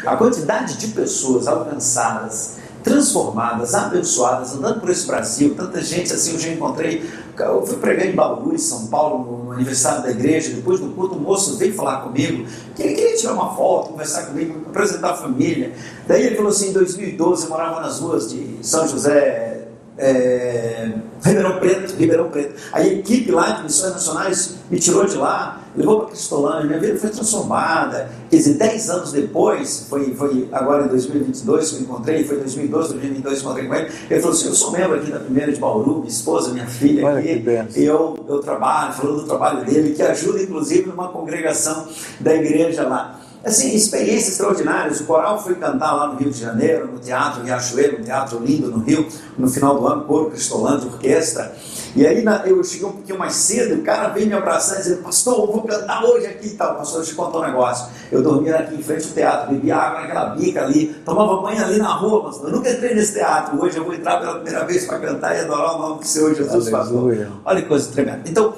A 0.05 0.15
quantidade 0.15 0.77
de 0.77 0.87
pessoas 0.89 1.47
alcançadas 1.47 2.57
transformadas, 2.85 3.73
abençoadas, 3.73 4.53
andando 4.53 4.79
por 4.79 4.91
esse 4.91 5.07
Brasil, 5.07 5.55
tanta 5.55 5.81
gente 5.81 6.13
assim, 6.13 6.33
eu 6.33 6.39
já 6.39 6.49
encontrei, 6.49 7.03
eu 7.37 7.65
fui 7.65 7.77
pregar 7.77 8.05
em 8.05 8.13
Bauru, 8.13 8.53
em 8.53 8.59
São 8.59 8.85
Paulo, 8.85 9.45
no 9.45 9.51
aniversário 9.53 10.03
da 10.03 10.11
igreja, 10.11 10.53
depois 10.53 10.79
do 10.79 10.89
culto, 10.89 11.15
o 11.15 11.19
moço 11.19 11.57
veio 11.57 11.73
falar 11.73 12.01
comigo, 12.01 12.45
que 12.75 12.83
ele 12.83 12.93
queria 12.93 13.17
tirar 13.17 13.33
uma 13.33 13.55
foto, 13.55 13.89
conversar 13.89 14.27
comigo, 14.27 14.61
apresentar 14.69 15.11
a 15.11 15.15
família. 15.15 15.73
Daí 16.07 16.27
ele 16.27 16.35
falou 16.35 16.51
assim, 16.51 16.69
em 16.69 16.73
2012 16.73 17.45
eu 17.45 17.49
morava 17.49 17.81
nas 17.81 17.99
ruas 17.99 18.29
de 18.29 18.59
São 18.61 18.87
José, 18.87 19.67
é, 19.97 20.91
Ribeirão 21.23 21.59
Preto, 21.59 21.95
Ribeirão 21.95 22.29
Preto. 22.29 22.53
A 22.71 22.85
equipe 22.85 23.31
lá 23.31 23.49
de 23.49 23.63
Missões 23.63 23.93
Nacionais 23.93 24.57
me 24.69 24.79
tirou 24.79 25.05
de 25.05 25.15
lá, 25.15 25.64
levou 25.75 26.01
para 26.01 26.09
Cristolândia, 26.09 26.65
minha 26.65 26.79
vida 26.79 26.97
foi 26.97 27.09
transformada. 27.09 28.09
Quer 28.29 28.37
dizer, 28.37 28.53
10 28.55 28.89
anos 28.89 29.11
depois, 29.11 29.85
foi, 29.89 30.13
foi 30.15 30.47
agora 30.51 30.85
em 30.85 30.87
2022 30.89 31.69
que 31.69 31.75
eu 31.75 31.81
encontrei, 31.81 32.23
foi 32.23 32.37
em 32.37 32.39
2012, 32.39 32.89
2022 32.89 33.39
que 33.39 33.45
eu 33.45 33.51
encontrei 33.51 33.67
com 33.67 33.75
ele. 33.75 33.95
Ele 34.09 34.19
falou 34.21 34.35
assim: 34.35 34.47
Eu 34.47 34.55
sou 34.55 34.71
membro 34.71 34.95
aqui 34.95 35.11
da 35.11 35.19
primeira 35.19 35.51
de 35.51 35.59
Bauru, 35.59 35.97
minha 35.97 36.07
esposa, 36.07 36.51
minha 36.51 36.67
filha 36.67 37.05
Olha 37.05 37.19
aqui. 37.19 37.83
Eu, 37.83 38.17
eu 38.27 38.39
trabalho, 38.39 38.93
falando 38.93 39.21
do 39.21 39.27
trabalho 39.27 39.65
dele, 39.65 39.93
que 39.93 40.01
ajuda 40.01 40.41
inclusive 40.41 40.89
numa 40.89 41.09
congregação 41.09 41.87
da 42.19 42.33
igreja 42.33 42.87
lá. 42.87 43.19
Assim, 43.45 43.75
experiências 43.75 44.29
extraordinárias. 44.29 45.01
O 45.01 45.05
coral 45.05 45.41
foi 45.41 45.53
cantar 45.53 45.93
lá 45.93 46.07
no 46.07 46.17
Rio 46.17 46.31
de 46.31 46.39
Janeiro, 46.39 46.91
no 46.91 46.97
Teatro 46.97 47.43
Riachuelo, 47.43 47.99
um 47.99 48.03
teatro 48.03 48.39
lindo 48.39 48.71
no 48.71 48.79
Rio, 48.79 49.07
no 49.37 49.47
final 49.47 49.79
do 49.79 49.87
ano, 49.87 50.03
coro 50.05 50.31
cristolante, 50.31 50.87
orquestra. 50.87 51.55
E 51.95 52.05
aí 52.05 52.25
eu 52.45 52.61
cheguei 52.61 52.85
um 52.85 52.91
pouquinho 52.91 53.17
mais 53.17 53.33
cedo, 53.33 53.79
o 53.79 53.83
cara 53.83 54.09
veio 54.09 54.27
me 54.27 54.33
abraçar 54.33 54.79
e 54.79 54.83
dizer, 54.83 54.97
pastor, 54.97 55.47
eu 55.47 55.53
vou 55.53 55.63
cantar 55.63 56.03
hoje 56.03 56.27
aqui 56.27 56.47
e 56.47 56.49
tal. 56.51 56.75
Pastor, 56.75 56.97
deixa 56.97 57.11
eu 57.11 57.15
te 57.15 57.21
contar 57.21 57.39
um 57.39 57.45
negócio. 57.45 57.87
Eu 58.11 58.21
dormia 58.21 58.57
aqui 58.57 58.75
em 58.75 58.83
frente 58.83 59.07
ao 59.07 59.13
teatro, 59.13 59.53
bebia 59.53 59.77
água 59.77 60.01
naquela 60.01 60.25
bica 60.35 60.61
ali, 60.61 60.87
tomava 61.05 61.41
banho 61.41 61.63
ali 61.63 61.77
na 61.77 61.93
rua, 61.93 62.23
pastor. 62.23 62.49
Eu 62.49 62.57
nunca 62.57 62.69
entrei 62.69 62.93
nesse 62.93 63.13
teatro. 63.13 63.63
Hoje 63.63 63.77
eu 63.77 63.85
vou 63.85 63.93
entrar 63.93 64.19
pela 64.19 64.35
primeira 64.35 64.65
vez 64.65 64.85
para 64.85 64.99
cantar 64.99 65.37
e 65.37 65.39
adorar 65.39 65.75
o 65.75 65.79
nome 65.79 65.99
do 65.99 66.05
Senhor 66.05 66.35
Jesus, 66.35 66.69
pastor. 66.69 67.27
Olha 67.45 67.61
que 67.61 67.67
coisa 67.67 67.89
tremenda. 67.91 68.21
Então, 68.25 68.53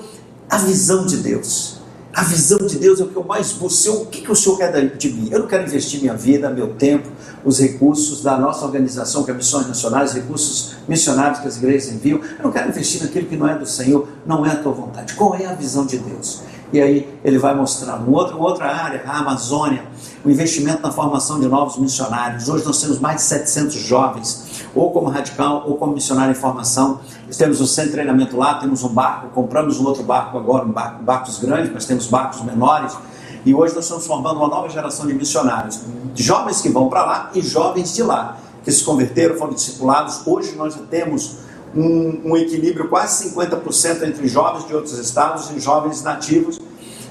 a 0.49 0.57
visão 0.57 1.05
de 1.05 1.17
Deus 1.17 1.76
a 2.17 2.23
visão 2.23 2.57
de 2.57 2.79
Deus 2.79 2.99
é 2.99 3.03
o 3.03 3.09
que 3.09 3.15
eu 3.15 3.23
mais 3.23 3.51
busco. 3.51 3.91
O 3.91 4.05
que, 4.07 4.21
que 4.21 4.31
o 4.31 4.35
Senhor 4.35 4.57
quer 4.57 4.97
de 4.97 5.13
mim? 5.13 5.29
Eu 5.31 5.41
não 5.41 5.47
quero 5.47 5.63
investir 5.63 6.01
minha 6.01 6.15
vida, 6.15 6.49
meu 6.49 6.73
tempo, 6.73 7.07
os 7.45 7.59
recursos 7.59 8.23
da 8.23 8.35
nossa 8.39 8.65
organização, 8.65 9.23
que 9.23 9.29
é 9.29 9.35
Missões 9.35 9.67
Nacionais, 9.67 10.13
recursos 10.13 10.77
missionários 10.87 11.41
que 11.41 11.47
as 11.47 11.57
igrejas 11.57 11.93
enviam. 11.93 12.19
Eu 12.39 12.45
não 12.45 12.51
quero 12.51 12.69
investir 12.69 13.03
naquilo 13.03 13.27
que 13.27 13.37
não 13.37 13.47
é 13.47 13.55
do 13.55 13.67
Senhor, 13.67 14.07
não 14.25 14.43
é 14.43 14.49
a 14.49 14.55
tua 14.55 14.71
vontade. 14.71 15.13
Qual 15.13 15.35
é 15.35 15.45
a 15.45 15.53
visão 15.53 15.85
de 15.85 15.99
Deus? 15.99 16.41
E 16.73 16.81
aí 16.81 17.07
ele 17.23 17.37
vai 17.37 17.53
mostrar 17.55 18.03
outra, 18.09 18.35
outra 18.35 18.65
área, 18.65 19.03
a 19.05 19.19
Amazônia, 19.19 19.85
o 20.25 20.31
investimento 20.31 20.81
na 20.81 20.91
formação 20.91 21.39
de 21.39 21.47
novos 21.47 21.77
missionários. 21.77 22.49
Hoje 22.49 22.65
nós 22.65 22.81
temos 22.81 22.97
mais 22.97 23.17
de 23.17 23.21
700 23.21 23.75
jovens 23.75 24.46
ou 24.77 24.91
como 24.91 25.07
radical, 25.07 25.63
ou 25.67 25.75
como 25.75 25.93
missionário 25.93 26.31
em 26.31 26.35
formação. 26.35 26.99
Temos 27.37 27.59
um 27.59 27.65
centro 27.65 27.89
de 27.89 27.95
treinamento 27.95 28.37
lá, 28.37 28.55
temos 28.55 28.83
um 28.83 28.89
barco, 28.89 29.29
compramos 29.29 29.79
um 29.79 29.85
outro 29.85 30.03
barco 30.03 30.37
agora, 30.37 30.65
um 30.65 30.71
barco, 30.71 31.03
barcos 31.03 31.39
grandes, 31.39 31.71
mas 31.73 31.85
temos 31.85 32.07
barcos 32.07 32.41
menores. 32.43 32.95
E 33.45 33.53
hoje 33.53 33.73
nós 33.73 33.85
estamos 33.85 34.05
formando 34.05 34.37
uma 34.37 34.47
nova 34.47 34.69
geração 34.69 35.07
de 35.07 35.13
missionários, 35.13 35.81
jovens 36.15 36.61
que 36.61 36.69
vão 36.69 36.89
para 36.89 37.05
lá 37.05 37.31
e 37.33 37.41
jovens 37.41 37.95
de 37.95 38.03
lá, 38.03 38.37
que 38.63 38.71
se 38.71 38.83
converteram, 38.83 39.35
foram 39.35 39.53
discipulados. 39.53 40.21
Hoje 40.25 40.55
nós 40.55 40.73
já 40.73 40.81
temos 40.81 41.37
um, 41.75 42.31
um 42.31 42.37
equilíbrio 42.37 42.89
quase 42.89 43.29
50% 43.29 44.03
entre 44.03 44.27
jovens 44.27 44.67
de 44.67 44.75
outros 44.75 44.97
estados 44.97 45.49
e 45.51 45.59
jovens 45.59 46.03
nativos 46.03 46.59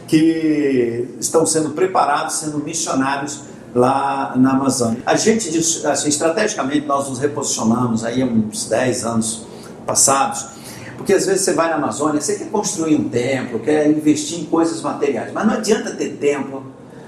que 0.06 1.16
estão 1.18 1.44
sendo 1.44 1.70
preparados, 1.70 2.34
sendo 2.36 2.58
missionários 2.58 3.40
lá 3.74 4.34
na 4.36 4.52
Amazônia. 4.52 5.02
A 5.04 5.14
gente, 5.16 5.48
assim, 5.58 6.08
estrategicamente, 6.08 6.86
nós 6.86 7.08
nos 7.08 7.18
reposicionamos 7.18 8.04
aí 8.04 8.22
há 8.22 8.26
uns 8.26 8.68
10 8.68 9.04
anos 9.04 9.46
passados, 9.86 10.46
porque 10.96 11.12
às 11.12 11.26
vezes 11.26 11.42
você 11.42 11.52
vai 11.52 11.68
na 11.68 11.76
Amazônia, 11.76 12.20
você 12.20 12.36
quer 12.36 12.48
construir 12.50 12.96
um 12.96 13.08
templo, 13.08 13.60
quer 13.60 13.88
investir 13.90 14.40
em 14.40 14.44
coisas 14.44 14.80
materiais, 14.82 15.32
mas 15.32 15.46
não 15.46 15.54
adianta 15.54 15.94
ter 15.94 16.16
templo 16.16 16.64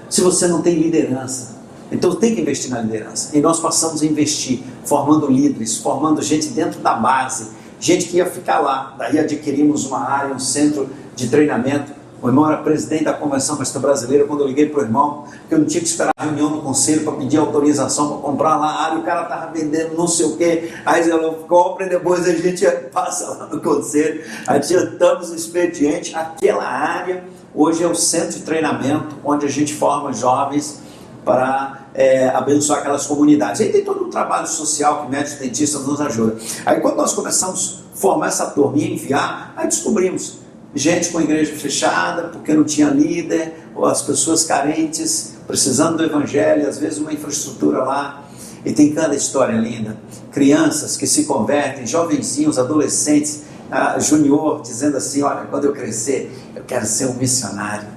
se 0.09 0.21
você 0.21 0.47
não 0.47 0.61
tem 0.61 0.75
liderança. 0.75 1.59
Então 1.91 2.15
tem 2.15 2.35
que 2.35 2.41
investir 2.41 2.69
na 2.69 2.81
liderança. 2.81 3.35
E 3.35 3.41
nós 3.41 3.59
passamos 3.59 4.01
a 4.01 4.05
investir, 4.05 4.63
formando 4.85 5.27
líderes, 5.27 5.77
formando 5.77 6.21
gente 6.21 6.49
dentro 6.49 6.79
da 6.81 6.93
base, 6.93 7.49
gente 7.79 8.05
que 8.05 8.17
ia 8.17 8.25
ficar 8.27 8.59
lá. 8.59 8.95
Daí 8.97 9.17
adquirimos 9.17 9.85
uma 9.85 10.07
área, 10.07 10.35
um 10.35 10.39
centro 10.39 10.89
de 11.15 11.27
treinamento 11.27 11.98
o 12.21 12.27
irmão 12.27 12.47
era 12.47 12.61
presidente 12.61 13.05
da 13.05 13.13
Convenção 13.13 13.55
Cristã 13.55 13.79
Brasileira. 13.79 14.25
Quando 14.25 14.41
eu 14.41 14.47
liguei 14.47 14.67
para 14.67 14.81
o 14.81 14.83
irmão, 14.83 15.25
que 15.47 15.53
eu 15.53 15.59
não 15.59 15.65
tinha 15.65 15.81
que 15.81 15.87
esperar 15.87 16.11
a 16.17 16.25
reunião 16.25 16.51
do 16.51 16.61
conselho 16.61 17.03
para 17.03 17.13
pedir 17.13 17.37
autorização 17.37 18.09
para 18.09 18.17
comprar 18.17 18.57
lá 18.57 18.67
a 18.67 18.83
área, 18.85 18.99
o 18.99 19.03
cara 19.03 19.23
estava 19.23 19.51
vendendo 19.51 19.95
não 19.95 20.07
sei 20.07 20.25
o 20.25 20.35
quê. 20.35 20.71
Aí 20.85 21.01
ele 21.01 21.35
compra 21.47 21.85
e 21.85 21.89
depois 21.89 22.27
a 22.27 22.33
gente 22.33 22.65
passa 22.91 23.29
lá 23.29 23.47
no 23.47 23.61
conselho. 23.61 24.21
Adiantamos 24.45 25.29
o 25.29 25.35
expediente. 25.35 26.13
Aquela 26.13 26.65
área 26.65 27.23
hoje 27.55 27.83
é 27.83 27.87
o 27.87 27.95
centro 27.95 28.37
de 28.37 28.43
treinamento 28.43 29.15
onde 29.23 29.45
a 29.45 29.49
gente 29.49 29.73
forma 29.73 30.11
jovens 30.11 30.81
para 31.23 31.85
é, 31.93 32.27
abençoar 32.29 32.79
aquelas 32.79 33.07
comunidades. 33.07 33.61
Aí 33.61 33.71
tem 33.71 33.83
todo 33.83 34.05
um 34.05 34.09
trabalho 34.09 34.47
social 34.47 35.03
que 35.03 35.11
médicos 35.11 35.39
dentistas 35.39 35.85
nos 35.85 36.01
ajudam. 36.01 36.37
Aí 36.65 36.81
quando 36.81 36.97
nós 36.97 37.13
começamos 37.13 37.83
a 37.93 37.97
formar 37.97 38.27
essa 38.27 38.47
turma 38.47 38.77
e 38.77 38.93
enviar, 38.93 39.53
aí 39.55 39.67
descobrimos 39.67 40.38
gente 40.75 41.09
com 41.09 41.19
igreja 41.19 41.53
fechada, 41.55 42.23
porque 42.23 42.53
não 42.53 42.63
tinha 42.63 42.89
líder, 42.89 43.53
ou 43.75 43.85
as 43.85 44.01
pessoas 44.01 44.43
carentes, 44.43 45.35
precisando 45.47 45.97
do 45.97 46.03
evangelho, 46.03 46.67
às 46.67 46.77
vezes 46.77 46.99
uma 46.99 47.11
infraestrutura 47.11 47.83
lá. 47.83 48.25
E 48.65 48.73
tem 48.73 48.93
cada 48.93 49.15
história 49.15 49.57
linda. 49.57 49.97
Crianças 50.31 50.97
que 50.97 51.07
se 51.07 51.23
convertem, 51.23 51.87
jovenzinhos, 51.87 52.59
adolescentes, 52.59 53.43
ah, 53.71 53.97
junior, 53.99 54.61
dizendo 54.61 54.97
assim: 54.97 55.21
Olha, 55.21 55.45
quando 55.49 55.65
eu 55.65 55.73
crescer, 55.73 56.31
eu 56.55 56.63
quero 56.63 56.85
ser 56.85 57.05
um 57.05 57.13
missionário. 57.13 57.87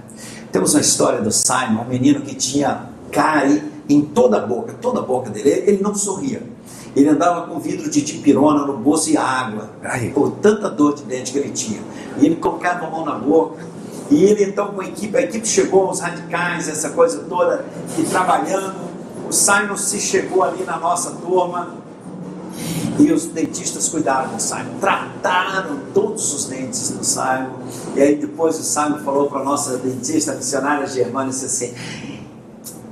Temos 0.53 0.75
uma 0.75 0.81
história 0.81 1.21
do 1.21 1.33
Simon, 1.33 1.83
um 1.83 1.89
menino 1.89 2.21
que 2.21 2.35
tinha 2.35 2.87
cárie 3.11 3.63
em 3.89 4.03
toda 4.03 4.37
a 4.37 4.47
boca, 4.47 4.75
toda 4.81 5.01
a 5.01 5.03
boca 5.03 5.31
dele. 5.31 5.65
Ele 5.67 5.83
não 5.83 5.95
sorria. 5.95 6.43
Ele 6.95 7.09
andava 7.09 7.47
com 7.47 7.59
vidro 7.59 7.91
de 7.91 8.03
dipirona 8.03 8.67
no 8.67 8.77
bolso 8.77 9.11
e 9.11 9.17
água, 9.17 9.71
por 10.13 10.33
tanta 10.33 10.69
dor 10.69 10.95
de 10.95 11.03
dente 11.05 11.33
que 11.33 11.39
ele 11.39 11.51
tinha. 11.51 11.81
E 12.19 12.27
ele 12.27 12.37
colocava 12.37 12.87
a 12.87 12.91
mão 12.91 13.05
na 13.05 13.15
boca. 13.15 13.65
E 14.11 14.25
ele 14.25 14.45
então 14.45 14.69
com 14.69 14.81
a 14.81 14.85
equipe, 14.85 15.17
a 15.17 15.23
equipe 15.23 15.47
chegou, 15.47 15.91
os 15.91 16.01
radicais, 16.01 16.69
essa 16.69 16.91
coisa 16.91 17.25
toda, 17.29 17.65
e 17.99 18.03
trabalhando. 18.03 18.93
O 19.29 19.33
Simon 19.33 19.77
se 19.77 19.99
chegou 19.99 20.43
ali 20.43 20.65
na 20.65 20.79
nossa 20.79 21.13
turma. 21.13 21.83
E 22.99 23.11
os 23.11 23.25
dentistas 23.27 23.89
cuidaram 23.89 24.35
do 24.35 24.43
Simon, 24.43 24.79
trataram 24.79 25.79
todos 25.95 26.35
os 26.35 26.45
dentes 26.45 26.91
do 26.91 27.03
Simon. 27.03 27.57
E 27.97 28.03
aí 28.03 28.17
depois 28.17 28.59
o 28.59 28.63
Simon 28.63 28.99
falou 28.99 29.29
para 29.29 29.41
a 29.41 29.45
nossa 29.45 29.79
dentista 29.79 30.35
missionária 30.35 30.87
Germana, 30.87 31.31
disse 31.31 31.47
assim, 31.47 31.75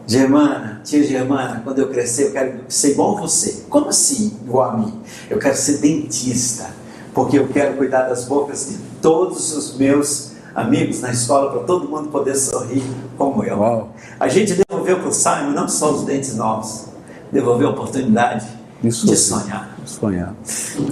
Germana, 0.06 0.80
tia 0.82 1.04
Germana, 1.04 1.60
quando 1.62 1.78
eu 1.78 1.88
crescer 1.88 2.28
eu 2.28 2.32
quero 2.32 2.60
ser 2.68 2.92
igual 2.92 3.18
a 3.18 3.20
você. 3.20 3.64
Como 3.68 3.90
assim, 3.90 4.36
igual 4.44 4.70
a 4.70 4.76
mim? 4.78 5.00
Eu 5.28 5.38
quero 5.38 5.56
ser 5.56 5.78
dentista, 5.78 6.70
porque 7.14 7.38
eu 7.38 7.46
quero 7.46 7.76
cuidar 7.76 8.08
das 8.08 8.24
bocas 8.24 8.70
de 8.70 8.89
todos 9.00 9.56
os 9.56 9.76
meus 9.76 10.32
amigos 10.54 11.00
na 11.00 11.10
escola, 11.10 11.50
para 11.50 11.60
todo 11.60 11.88
mundo 11.88 12.08
poder 12.08 12.34
sorrir 12.36 12.82
como 13.16 13.44
eu. 13.44 13.58
Uau. 13.58 13.88
A 14.18 14.28
gente 14.28 14.54
devolveu 14.54 14.98
para 14.98 15.08
o 15.08 15.12
Simon 15.12 15.50
não 15.52 15.68
só 15.68 15.92
os 15.92 16.04
dentes 16.04 16.36
novos, 16.36 16.86
devolveu 17.30 17.68
a 17.68 17.70
oportunidade 17.70 18.46
Isso 18.82 19.06
de 19.06 19.16
sonhar. 19.16 19.76
sonhar. 19.84 20.34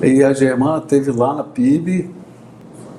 E 0.02 0.22
a 0.22 0.32
Germana 0.32 0.80
teve 0.80 1.10
lá 1.10 1.34
na 1.34 1.44
PIB, 1.44 2.10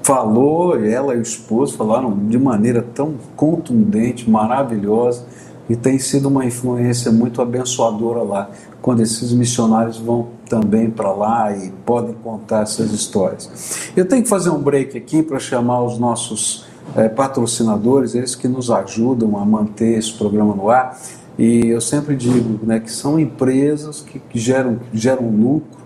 falou, 0.04 0.78
ela 0.84 1.14
e 1.14 1.20
o 1.20 1.22
esposo 1.22 1.78
falaram 1.78 2.18
de 2.28 2.38
maneira 2.38 2.82
tão 2.82 3.16
contundente, 3.36 4.30
maravilhosa 4.30 5.24
e 5.70 5.76
tem 5.76 6.00
sido 6.00 6.28
uma 6.28 6.44
influência 6.44 7.12
muito 7.12 7.42
abençoadora 7.42 8.24
lá, 8.24 8.50
quando 8.82 9.02
esses 9.02 9.32
missionários 9.32 9.98
vão 9.98 10.28
também 10.50 10.90
para 10.90 11.12
lá 11.12 11.56
e 11.56 11.72
podem 11.86 12.14
contar 12.16 12.64
essas 12.64 12.92
histórias. 12.92 13.92
Eu 13.96 14.08
tenho 14.08 14.24
que 14.24 14.30
fazer 14.30 14.50
um 14.50 14.60
break 14.60 14.98
aqui 14.98 15.22
para 15.22 15.40
chamar 15.40 15.84
os 15.84 16.00
nossos 16.00 16.66
é, 16.96 17.08
patrocinadores, 17.08 18.16
eles 18.16 18.36
que 18.36 18.48
nos 18.48 18.72
ajudam 18.72 19.38
a 19.38 19.46
manter 19.46 19.98
esse 19.98 20.14
programa 20.14 20.56
no 20.56 20.70
ar. 20.70 21.00
E 21.38 21.68
eu 21.68 21.80
sempre 21.80 22.16
digo 22.16 22.66
né, 22.66 22.80
que 22.80 22.92
são 22.92 23.20
empresas 23.20 24.02
que, 24.02 24.22
geram, 24.38 24.80
geram 24.94 25.30
lucro, 25.30 25.80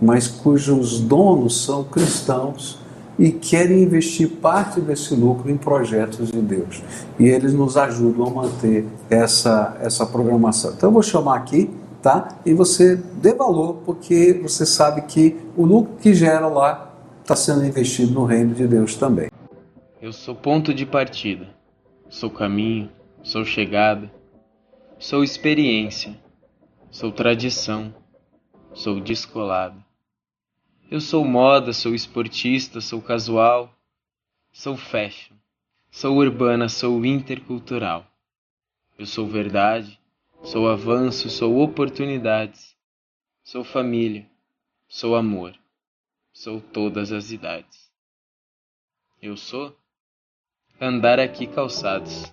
mas 0.00 0.28
cujos 0.28 1.00
donos 1.00 1.64
são 1.64 1.84
cristãos 1.84 2.78
e 3.18 3.30
querem 3.32 3.82
investir 3.82 4.28
parte 4.28 4.80
desse 4.80 5.14
lucro 5.14 5.50
em 5.50 5.56
projetos 5.56 6.30
de 6.30 6.40
Deus. 6.40 6.82
E 7.18 7.24
eles 7.24 7.52
nos 7.52 7.76
ajudam 7.76 8.26
a 8.26 8.30
manter 8.30 8.86
essa, 9.10 9.76
essa 9.80 10.06
programação. 10.06 10.72
Então 10.76 10.88
eu 10.88 10.92
vou 10.94 11.02
chamar 11.02 11.36
aqui, 11.36 11.68
tá? 12.02 12.40
E 12.44 12.54
você 12.54 12.96
dê 12.96 13.34
valor, 13.34 13.82
porque 13.84 14.32
você 14.42 14.64
sabe 14.64 15.02
que 15.02 15.36
o 15.56 15.64
lucro 15.64 15.96
que 15.96 16.14
gera 16.14 16.46
lá 16.46 16.92
está 17.22 17.36
sendo 17.36 17.64
investido 17.64 18.12
no 18.12 18.24
reino 18.24 18.54
de 18.54 18.66
Deus 18.66 18.96
também. 18.96 19.30
Eu 20.00 20.12
sou 20.12 20.34
ponto 20.34 20.72
de 20.72 20.86
partida, 20.86 21.48
sou 22.08 22.30
caminho, 22.30 22.90
sou 23.22 23.44
chegada, 23.44 24.10
sou 24.98 25.22
experiência, 25.22 26.18
sou 26.90 27.12
tradição, 27.12 27.94
sou 28.72 28.98
descolado. 28.98 29.76
Eu 30.90 31.00
sou 31.00 31.24
moda, 31.24 31.72
sou 31.72 31.94
esportista, 31.94 32.80
sou 32.80 33.00
casual, 33.00 33.72
sou 34.50 34.76
fashion, 34.76 35.36
sou 35.90 36.16
urbana, 36.16 36.68
sou 36.68 37.04
intercultural. 37.04 38.06
Eu 38.98 39.06
sou 39.06 39.26
verdade, 39.26 39.99
sou 40.42 40.68
avanço, 40.68 41.28
sou 41.28 41.58
oportunidades, 41.60 42.76
sou 43.42 43.62
família, 43.62 44.28
sou 44.88 45.14
amor, 45.14 45.54
sou 46.32 46.60
todas 46.60 47.12
as 47.12 47.30
idades. 47.30 47.90
Eu 49.20 49.36
sou 49.36 49.76
andar 50.80 51.20
aqui 51.20 51.46
calçados. 51.46 52.32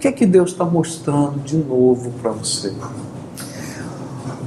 que 0.00 0.08
é 0.08 0.12
que 0.12 0.24
Deus 0.24 0.52
está 0.52 0.64
mostrando 0.64 1.38
de 1.40 1.58
novo 1.58 2.10
para 2.22 2.30
você? 2.30 2.74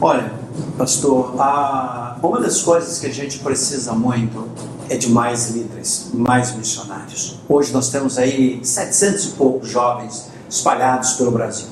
Olha, 0.02 0.34
pastor, 0.78 1.39
a, 1.39 2.18
uma 2.24 2.42
das 2.42 2.63
coisas 2.63 3.00
que 3.00 3.06
a 3.06 3.13
gente 3.13 3.38
precisa 3.38 3.94
muito 3.94 4.50
é 4.89 4.98
de 4.98 5.10
mais 5.10 5.52
líderes, 5.52 6.10
mais 6.12 6.56
missionários. 6.56 7.39
Hoje 7.48 7.72
nós 7.72 7.89
temos 7.89 8.18
aí 8.18 8.60
700 8.63 9.26
e 9.26 9.28
poucos 9.34 9.70
jovens 9.70 10.28
espalhados 10.50 11.13
pelo 11.13 11.30
Brasil. 11.30 11.68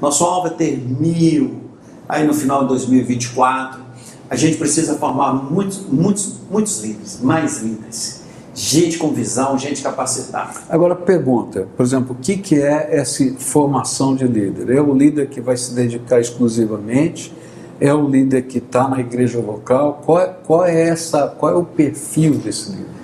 Nosso 0.00 0.24
alvo 0.24 0.46
é 0.46 0.50
ter 0.50 0.78
mil 0.78 1.64
aí 2.08 2.24
no 2.24 2.34
final 2.34 2.62
de 2.62 2.68
2024. 2.68 3.82
A 4.30 4.36
gente 4.36 4.56
precisa 4.56 4.94
formar 4.96 5.32
muitos, 5.32 5.80
muitos, 5.88 6.34
muitos 6.48 6.80
líderes, 6.80 7.18
mais 7.20 7.60
líderes 7.60 8.23
gente 8.54 8.98
com 8.98 9.12
visão, 9.12 9.58
gente 9.58 9.82
capacitada. 9.82 10.60
Agora 10.68 10.94
pergunta, 10.94 11.66
por 11.76 11.84
exemplo, 11.84 12.16
o 12.18 12.22
que, 12.22 12.36
que 12.36 12.54
é 12.60 12.96
essa 12.96 13.24
formação 13.38 14.14
de 14.14 14.26
líder? 14.26 14.70
É 14.70 14.80
o 14.80 14.94
líder 14.94 15.28
que 15.28 15.40
vai 15.40 15.56
se 15.56 15.74
dedicar 15.74 16.20
exclusivamente? 16.20 17.32
É 17.80 17.92
o 17.92 18.08
líder 18.08 18.42
que 18.42 18.58
está 18.58 18.88
na 18.88 19.00
igreja 19.00 19.40
local? 19.40 20.00
Qual 20.04 20.20
é, 20.20 20.26
qual 20.46 20.64
é 20.64 20.88
essa? 20.88 21.26
Qual 21.26 21.52
é 21.52 21.56
o 21.56 21.64
perfil 21.64 22.34
desse 22.34 22.70
líder? 22.70 22.94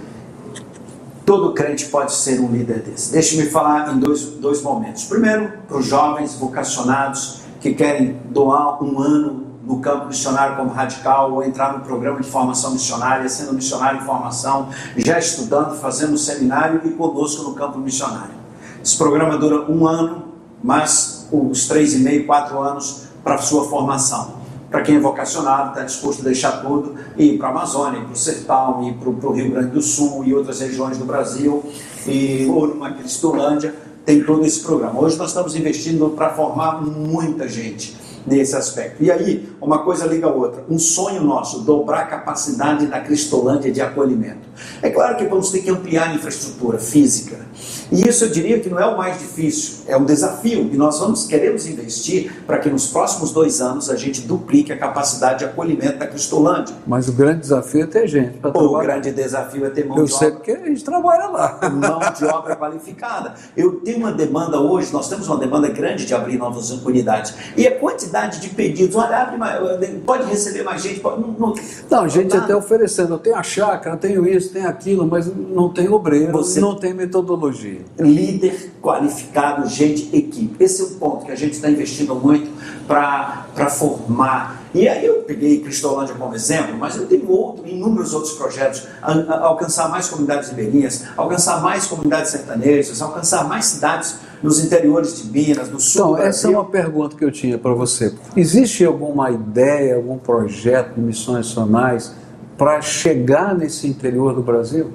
Todo 1.27 1.53
crente 1.53 1.87
pode 1.87 2.13
ser 2.13 2.41
um 2.41 2.51
líder 2.51 2.81
desse. 2.81 3.13
Deixe-me 3.13 3.47
falar 3.47 3.93
em 3.93 3.99
dois, 3.99 4.23
dois 4.23 4.63
momentos. 4.63 5.05
Primeiro, 5.05 5.53
para 5.69 5.77
os 5.77 5.87
jovens 5.87 6.35
vocacionados 6.35 7.41
que 7.61 7.75
querem 7.75 8.17
doar 8.31 8.83
um 8.83 8.99
ano 9.01 9.50
no 9.71 9.79
campo 9.79 10.09
missionário 10.09 10.57
como 10.57 10.71
radical 10.71 11.33
ou 11.33 11.45
entrar 11.45 11.73
no 11.73 11.85
programa 11.85 12.21
de 12.21 12.29
formação 12.29 12.73
missionária, 12.73 13.29
sendo 13.29 13.53
missionário 13.53 14.01
em 14.01 14.05
formação, 14.05 14.69
já 14.97 15.17
estudando, 15.17 15.77
fazendo 15.77 16.19
seminário 16.19 16.81
e 16.85 16.91
conosco 16.91 17.45
no 17.45 17.55
campo 17.55 17.79
missionário. 17.79 18.35
Esse 18.83 18.99
programa 18.99 19.39
dura 19.39 19.71
um 19.71 19.87
ano, 19.87 20.25
mais 20.61 21.29
os 21.31 21.69
três 21.69 21.95
e 21.95 21.99
meio, 21.99 22.27
quatro 22.27 22.59
anos 22.61 23.05
para 23.23 23.39
sua 23.39 23.69
formação. 23.69 24.41
Para 24.69 24.83
quem 24.83 24.97
é 24.97 25.01
vocacionado, 25.01 25.71
está 25.71 25.83
disposto 25.85 26.21
a 26.21 26.25
deixar 26.25 26.63
tudo 26.63 26.97
e 27.17 27.35
ir 27.35 27.39
para 27.39 27.49
a 27.49 27.51
Amazônia, 27.53 28.01
para 28.01 28.13
o 28.13 28.17
Sertão, 28.17 28.83
ir 28.89 28.95
para 28.95 29.09
o 29.09 29.33
Rio 29.33 29.53
Grande 29.53 29.71
do 29.71 29.83
Sul 29.83 30.25
e 30.25 30.35
outras 30.35 30.61
regiões 30.61 30.99
do 30.99 31.05
Brasil, 31.05 31.63
e, 32.09 32.47
ou 32.53 32.67
numa 32.67 32.93
Cristolândia, 32.93 33.73
tem 34.05 34.25
todo 34.25 34.45
esse 34.45 34.61
programa. 34.63 35.01
Hoje 35.01 35.17
nós 35.17 35.29
estamos 35.29 35.55
investindo 35.55 36.11
para 36.11 36.31
formar 36.31 36.81
muita 36.83 37.49
gente 37.49 38.10
nesse 38.27 38.57
aspecto. 38.57 39.03
E 39.03 39.11
aí, 39.11 39.49
uma 39.61 39.79
coisa 39.79 40.07
liga 40.07 40.27
a 40.27 40.33
outra. 40.33 40.65
Um 40.69 40.79
sonho 40.79 41.23
nosso, 41.23 41.61
dobrar 41.61 42.01
a 42.01 42.07
capacidade 42.07 42.87
da 42.87 43.01
Cristolândia 43.01 43.71
de 43.71 43.81
acolhimento. 43.81 44.49
É 44.83 44.91
claro 44.91 45.17
que 45.17 45.25
vamos 45.25 45.51
ter 45.51 45.61
que 45.61 45.71
ampliar 45.71 46.11
a 46.11 46.15
infraestrutura 46.15 46.79
física. 46.79 47.41
E 47.90 48.09
isso 48.09 48.24
eu 48.24 48.31
diria 48.31 48.61
que 48.61 48.68
não 48.68 48.79
é 48.79 48.87
o 48.87 48.96
mais 48.96 49.18
difícil, 49.18 49.85
é 49.87 49.96
um 49.96 50.05
desafio. 50.05 50.70
E 50.72 50.76
nós 50.76 51.00
vamos 51.00 51.26
queremos 51.26 51.66
investir 51.66 52.33
para 52.46 52.59
que 52.59 52.70
nos 52.70 52.87
próximos 52.87 53.33
dois 53.33 53.61
anos 53.61 53.90
a 53.90 53.96
gente 53.96 54.22
duplique 54.22 54.72
a 54.72 54.79
capacidade 54.79 55.40
de 55.40 55.44
acolhimento 55.46 55.98
da 55.98 56.07
Cristolândia. 56.07 56.74
Mas 56.87 57.09
o 57.09 57.12
grande 57.12 57.40
desafio 57.40 57.83
é 57.83 57.87
ter 57.87 58.07
gente 58.07 58.38
para 58.38 58.53
trabalhar. 58.53 58.79
O 58.79 58.81
grande 58.81 59.11
desafio 59.11 59.66
é 59.66 59.70
ter 59.70 59.85
mão 59.85 59.98
eu 59.98 60.05
de 60.05 60.12
obra. 60.12 60.26
Eu 60.26 60.31
sei 60.31 60.37
porque 60.37 60.50
a 60.53 60.66
gente 60.66 60.85
trabalha 60.85 61.26
lá. 61.26 61.59
Mão 61.70 62.00
de 62.16 62.24
obra 62.26 62.55
qualificada. 62.55 63.35
Eu 63.57 63.81
tenho 63.81 63.98
uma 63.98 64.12
demanda 64.12 64.61
hoje, 64.61 64.92
nós 64.92 65.09
temos 65.09 65.26
uma 65.26 65.38
demanda 65.38 65.68
grande 65.68 66.07
de 66.07 66.14
abrir 66.14 66.38
novas 66.38 66.70
unidades. 66.70 67.35
E 67.57 67.66
a 67.66 67.76
quantidade 67.76 68.40
de 68.40 68.50
pedidos, 68.50 68.94
olha, 68.94 69.16
abre 69.16 69.37
mais, 69.37 69.59
pode 70.05 70.29
receber 70.29 70.62
mais 70.62 70.83
gente. 70.83 71.00
Pode, 71.00 71.20
não, 71.20 71.29
não, 71.33 71.55
não, 71.90 72.09
gente 72.09 72.37
até 72.37 72.55
oferecendo, 72.55 73.14
eu 73.14 73.18
tenho 73.18 73.37
a 73.37 73.42
chácara, 73.42 73.96
tenho 73.96 74.26
isso, 74.26 74.53
tenho 74.53 74.68
aquilo, 74.68 75.07
mas 75.07 75.26
não 75.26 75.72
tem 75.72 75.88
obreiro, 75.88 76.33
Você... 76.33 76.61
não 76.61 76.76
tem 76.76 76.94
metodologia 76.94 77.80
líder 77.99 78.73
qualificado, 78.81 79.69
gente, 79.69 80.14
equipe. 80.16 80.62
Esse 80.62 80.83
é 80.83 80.85
um 80.85 80.95
ponto 80.95 81.27
que 81.27 81.33
a 81.33 81.37
gente 81.37 81.53
está 81.53 81.71
investindo 81.71 82.14
muito 82.14 82.51
para 82.87 83.71
formar. 83.71 84.61
E 84.73 84.88
aí 84.88 85.05
eu 85.05 85.23
peguei 85.23 85.61
Cristolândia 85.61 86.14
como 86.14 86.35
exemplo, 86.35 86.77
mas 86.79 86.97
eu 86.97 87.07
tenho 87.07 87.29
outro, 87.31 87.66
inúmeros 87.66 88.14
outros 88.14 88.35
projetos, 88.35 88.87
a, 89.03 89.12
a, 89.12 89.40
alcançar 89.47 89.88
mais 89.88 90.09
comunidades 90.09 90.51
ribeirinhas, 90.51 91.05
alcançar 91.16 91.61
mais 91.61 91.87
comunidades 91.87 92.31
sertanejas, 92.31 93.03
alcançar 93.03 93.49
mais 93.49 93.64
cidades 93.66 94.16
nos 94.43 94.64
interiores 94.64 95.21
de 95.21 95.31
Minas, 95.31 95.69
no 95.69 95.81
sul 95.81 96.12
Então, 96.12 96.19
essa 96.19 96.47
é 96.47 96.51
uma 96.51 96.64
pergunta 96.64 97.16
que 97.16 97.25
eu 97.25 97.33
tinha 97.33 97.59
para 97.59 97.75
você. 97.75 98.14
Existe 98.37 98.85
alguma 98.85 99.31
ideia, 99.31 99.97
algum 99.97 100.16
projeto 100.16 100.95
de 100.95 101.01
missões 101.01 101.47
nacionais 101.47 102.14
para 102.57 102.81
chegar 102.81 103.55
nesse 103.55 103.87
interior 103.87 104.35
do 104.35 104.43
Brasil? 104.43 104.93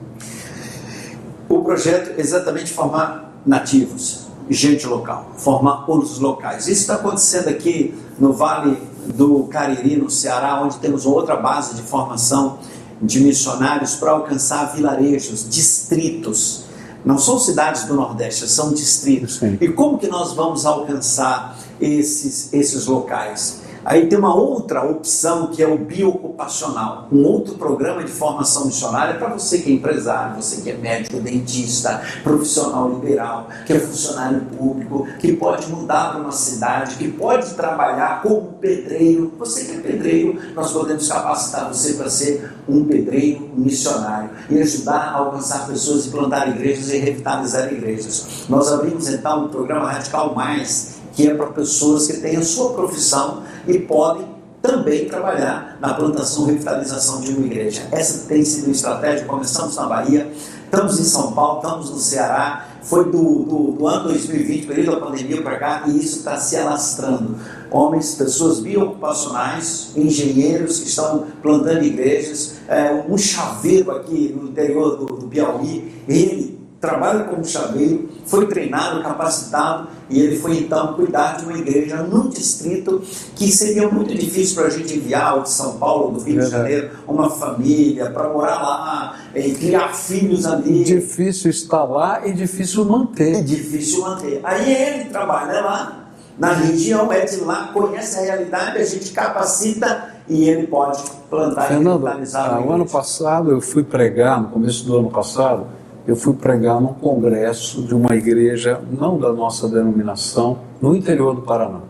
O 1.65 1.67
projeto 1.67 2.11
é 2.15 2.21
exatamente 2.21 2.71
formar 2.71 3.33
nativos, 3.43 4.27
gente 4.47 4.85
local, 4.85 5.31
formar 5.35 5.89
os 5.89 6.19
locais. 6.19 6.67
Isso 6.67 6.81
está 6.81 6.93
acontecendo 6.93 7.47
aqui 7.47 7.91
no 8.19 8.31
Vale 8.31 8.77
do 9.15 9.45
Cariri, 9.45 9.95
no 9.95 10.07
Ceará, 10.07 10.61
onde 10.61 10.77
temos 10.77 11.07
outra 11.07 11.35
base 11.35 11.73
de 11.73 11.81
formação 11.81 12.59
de 13.01 13.19
missionários 13.19 13.95
para 13.95 14.11
alcançar 14.11 14.75
vilarejos, 14.75 15.49
distritos. 15.49 16.65
Não 17.03 17.17
são 17.17 17.39
cidades 17.39 17.85
do 17.85 17.95
Nordeste, 17.95 18.47
são 18.47 18.71
distritos. 18.71 19.37
Sim. 19.37 19.57
E 19.59 19.67
como 19.67 19.97
que 19.97 20.07
nós 20.07 20.33
vamos 20.33 20.67
alcançar 20.67 21.57
esses, 21.81 22.53
esses 22.53 22.85
locais? 22.85 23.61
Aí 23.85 24.07
tem 24.07 24.17
uma 24.17 24.35
outra 24.35 24.83
opção 24.83 25.47
que 25.47 25.61
é 25.61 25.67
o 25.67 25.77
biocupacional, 25.77 27.07
um 27.11 27.23
outro 27.23 27.53
programa 27.53 28.03
de 28.03 28.11
formação 28.11 28.65
missionária 28.65 29.19
para 29.19 29.29
você 29.29 29.59
que 29.59 29.69
é 29.69 29.73
empresário, 29.75 30.41
você 30.41 30.63
que 30.63 30.71
é 30.71 30.73
médico, 30.73 31.19
dentista, 31.19 32.01
profissional 32.23 32.89
liberal, 32.89 33.47
que 33.63 33.73
é 33.73 33.79
funcionário 33.79 34.41
público, 34.57 35.07
que 35.19 35.33
pode 35.33 35.67
mudar 35.67 36.13
para 36.13 36.21
uma 36.21 36.31
cidade, 36.31 36.95
que 36.95 37.11
pode 37.11 37.53
trabalhar 37.53 38.23
como 38.23 38.53
pedreiro. 38.53 39.31
Você 39.37 39.65
que 39.65 39.77
é 39.77 39.79
pedreiro, 39.81 40.39
nós 40.55 40.71
podemos 40.71 41.07
capacitar 41.07 41.71
você 41.71 41.93
para 41.93 42.09
ser 42.09 42.55
um 42.67 42.85
pedreiro 42.85 43.51
missionário 43.53 44.31
e 44.49 44.59
ajudar 44.59 44.97
a 44.97 45.17
alcançar 45.19 45.67
pessoas 45.67 46.07
e 46.07 46.09
plantar 46.09 46.49
igrejas 46.49 46.89
e 46.89 46.97
revitalizar 46.97 47.71
igrejas. 47.71 48.45
Nós 48.49 48.71
abrimos 48.73 49.07
então 49.07 49.45
o 49.45 49.49
programa 49.49 49.91
Radical 49.91 50.33
Mais 50.33 50.95
que 51.15 51.27
é 51.27 51.33
para 51.33 51.47
pessoas 51.47 52.07
que 52.07 52.17
têm 52.17 52.35
a 52.35 52.43
sua 52.43 52.73
profissão 52.73 53.43
e 53.65 53.79
podem 53.79 54.35
também 54.61 55.05
trabalhar 55.05 55.77
na 55.79 55.93
plantação 55.93 56.45
e 56.45 56.51
revitalização 56.51 57.21
de 57.21 57.31
uma 57.31 57.45
igreja. 57.45 57.87
Essa 57.91 58.27
tem 58.27 58.43
sido 58.43 58.67
a 58.67 58.71
estratégia. 58.71 59.25
Começamos 59.25 59.75
na 59.75 59.85
Bahia, 59.85 60.29
estamos 60.65 60.99
em 60.99 61.03
São 61.03 61.31
Paulo, 61.31 61.61
estamos 61.61 61.91
no 61.91 61.97
Ceará. 61.97 62.69
Foi 62.81 63.05
do, 63.05 63.43
do, 63.43 63.71
do 63.71 63.87
ano 63.87 64.09
2020, 64.09 64.67
período 64.67 64.91
da 64.91 65.05
pandemia 65.05 65.41
para 65.41 65.57
cá, 65.57 65.83
e 65.87 65.97
isso 65.97 66.19
está 66.19 66.37
se 66.37 66.55
alastrando. 66.55 67.35
Homens, 67.71 68.13
pessoas 68.13 68.59
biocupacionais, 68.59 69.91
engenheiros 69.95 70.79
que 70.79 70.89
estão 70.89 71.25
plantando 71.41 71.83
igrejas. 71.83 72.55
É, 72.67 73.03
um 73.09 73.17
chaveiro 73.17 73.91
aqui 73.91 74.35
no 74.35 74.49
interior 74.49 74.97
do, 74.97 75.05
do 75.05 75.27
Piauí, 75.27 76.03
ele 76.07 76.64
trabalha 76.85 77.23
como 77.25 77.43
chaveiro, 77.43 78.09
foi 78.25 78.47
treinado, 78.47 79.01
capacitado 79.01 79.87
e 80.09 80.19
ele 80.19 80.37
foi 80.37 80.57
então 80.57 80.93
cuidar 80.93 81.37
de 81.37 81.45
uma 81.45 81.57
igreja 81.57 81.97
num 81.97 82.29
distrito 82.29 83.01
que 83.35 83.51
seria 83.51 83.89
muito 83.89 84.13
difícil 84.13 84.55
para 84.55 84.67
a 84.67 84.69
gente 84.69 84.95
enviar, 84.95 85.41
de 85.41 85.49
São 85.49 85.77
Paulo, 85.77 86.11
do 86.11 86.23
Rio 86.23 86.39
de 86.39 86.49
Janeiro, 86.49 86.91
uma 87.07 87.29
família 87.29 88.09
para 88.11 88.29
morar 88.29 88.61
lá, 88.61 89.19
e 89.33 89.51
criar 89.53 89.93
filhos 89.93 90.45
ali. 90.45 90.83
Difícil 90.83 91.49
estar 91.49 91.83
lá 91.83 92.25
e 92.25 92.33
difícil 92.33 92.85
manter. 92.85 93.35
É 93.37 93.41
difícil 93.41 94.01
manter. 94.01 94.39
Aí 94.43 94.71
ele 94.71 95.05
trabalha 95.05 95.61
lá 95.61 96.05
na 96.37 96.51
região, 96.51 97.11
é 97.11 97.25
de 97.25 97.37
lá, 97.37 97.69
conhece 97.73 98.19
a 98.19 98.21
realidade, 98.21 98.77
a 98.77 98.85
gente 98.85 99.11
capacita 99.11 100.15
e 100.27 100.49
ele 100.49 100.67
pode 100.67 101.01
plantar 101.29 101.67
Fernando, 101.67 102.01
e 102.01 102.05
revitalizar. 102.05 102.67
O 102.67 102.71
ano 102.71 102.85
passado 102.85 103.51
eu 103.51 103.61
fui 103.61 103.83
pregar, 103.83 104.41
no 104.41 104.49
começo 104.49 104.85
do 104.85 104.97
ano 104.97 105.09
passado, 105.09 105.67
eu 106.07 106.15
fui 106.15 106.33
pregar 106.33 106.79
num 106.79 106.93
congresso 106.93 107.81
de 107.81 107.95
uma 107.95 108.15
igreja, 108.15 108.79
não 108.91 109.17
da 109.17 109.33
nossa 109.33 109.67
denominação, 109.67 110.59
no 110.79 110.95
interior 110.95 111.33
do 111.33 111.41
Paraná. 111.41 111.81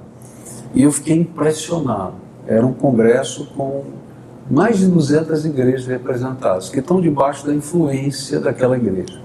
E 0.74 0.84
eu 0.84 0.92
fiquei 0.92 1.18
impressionado. 1.18 2.14
Era 2.48 2.66
um 2.66 2.74
congresso 2.74 3.48
com 3.58 3.84
mais 4.50 4.78
de 4.78 4.88
200 4.88 5.46
igrejas 5.46 5.88
representadas, 5.88 6.70
que 6.70 6.80
estão 6.80 7.02
debaixo 7.02 7.46
da 7.46 7.54
influência 7.54 8.40
daquela 8.40 8.78
igreja. 8.78 9.20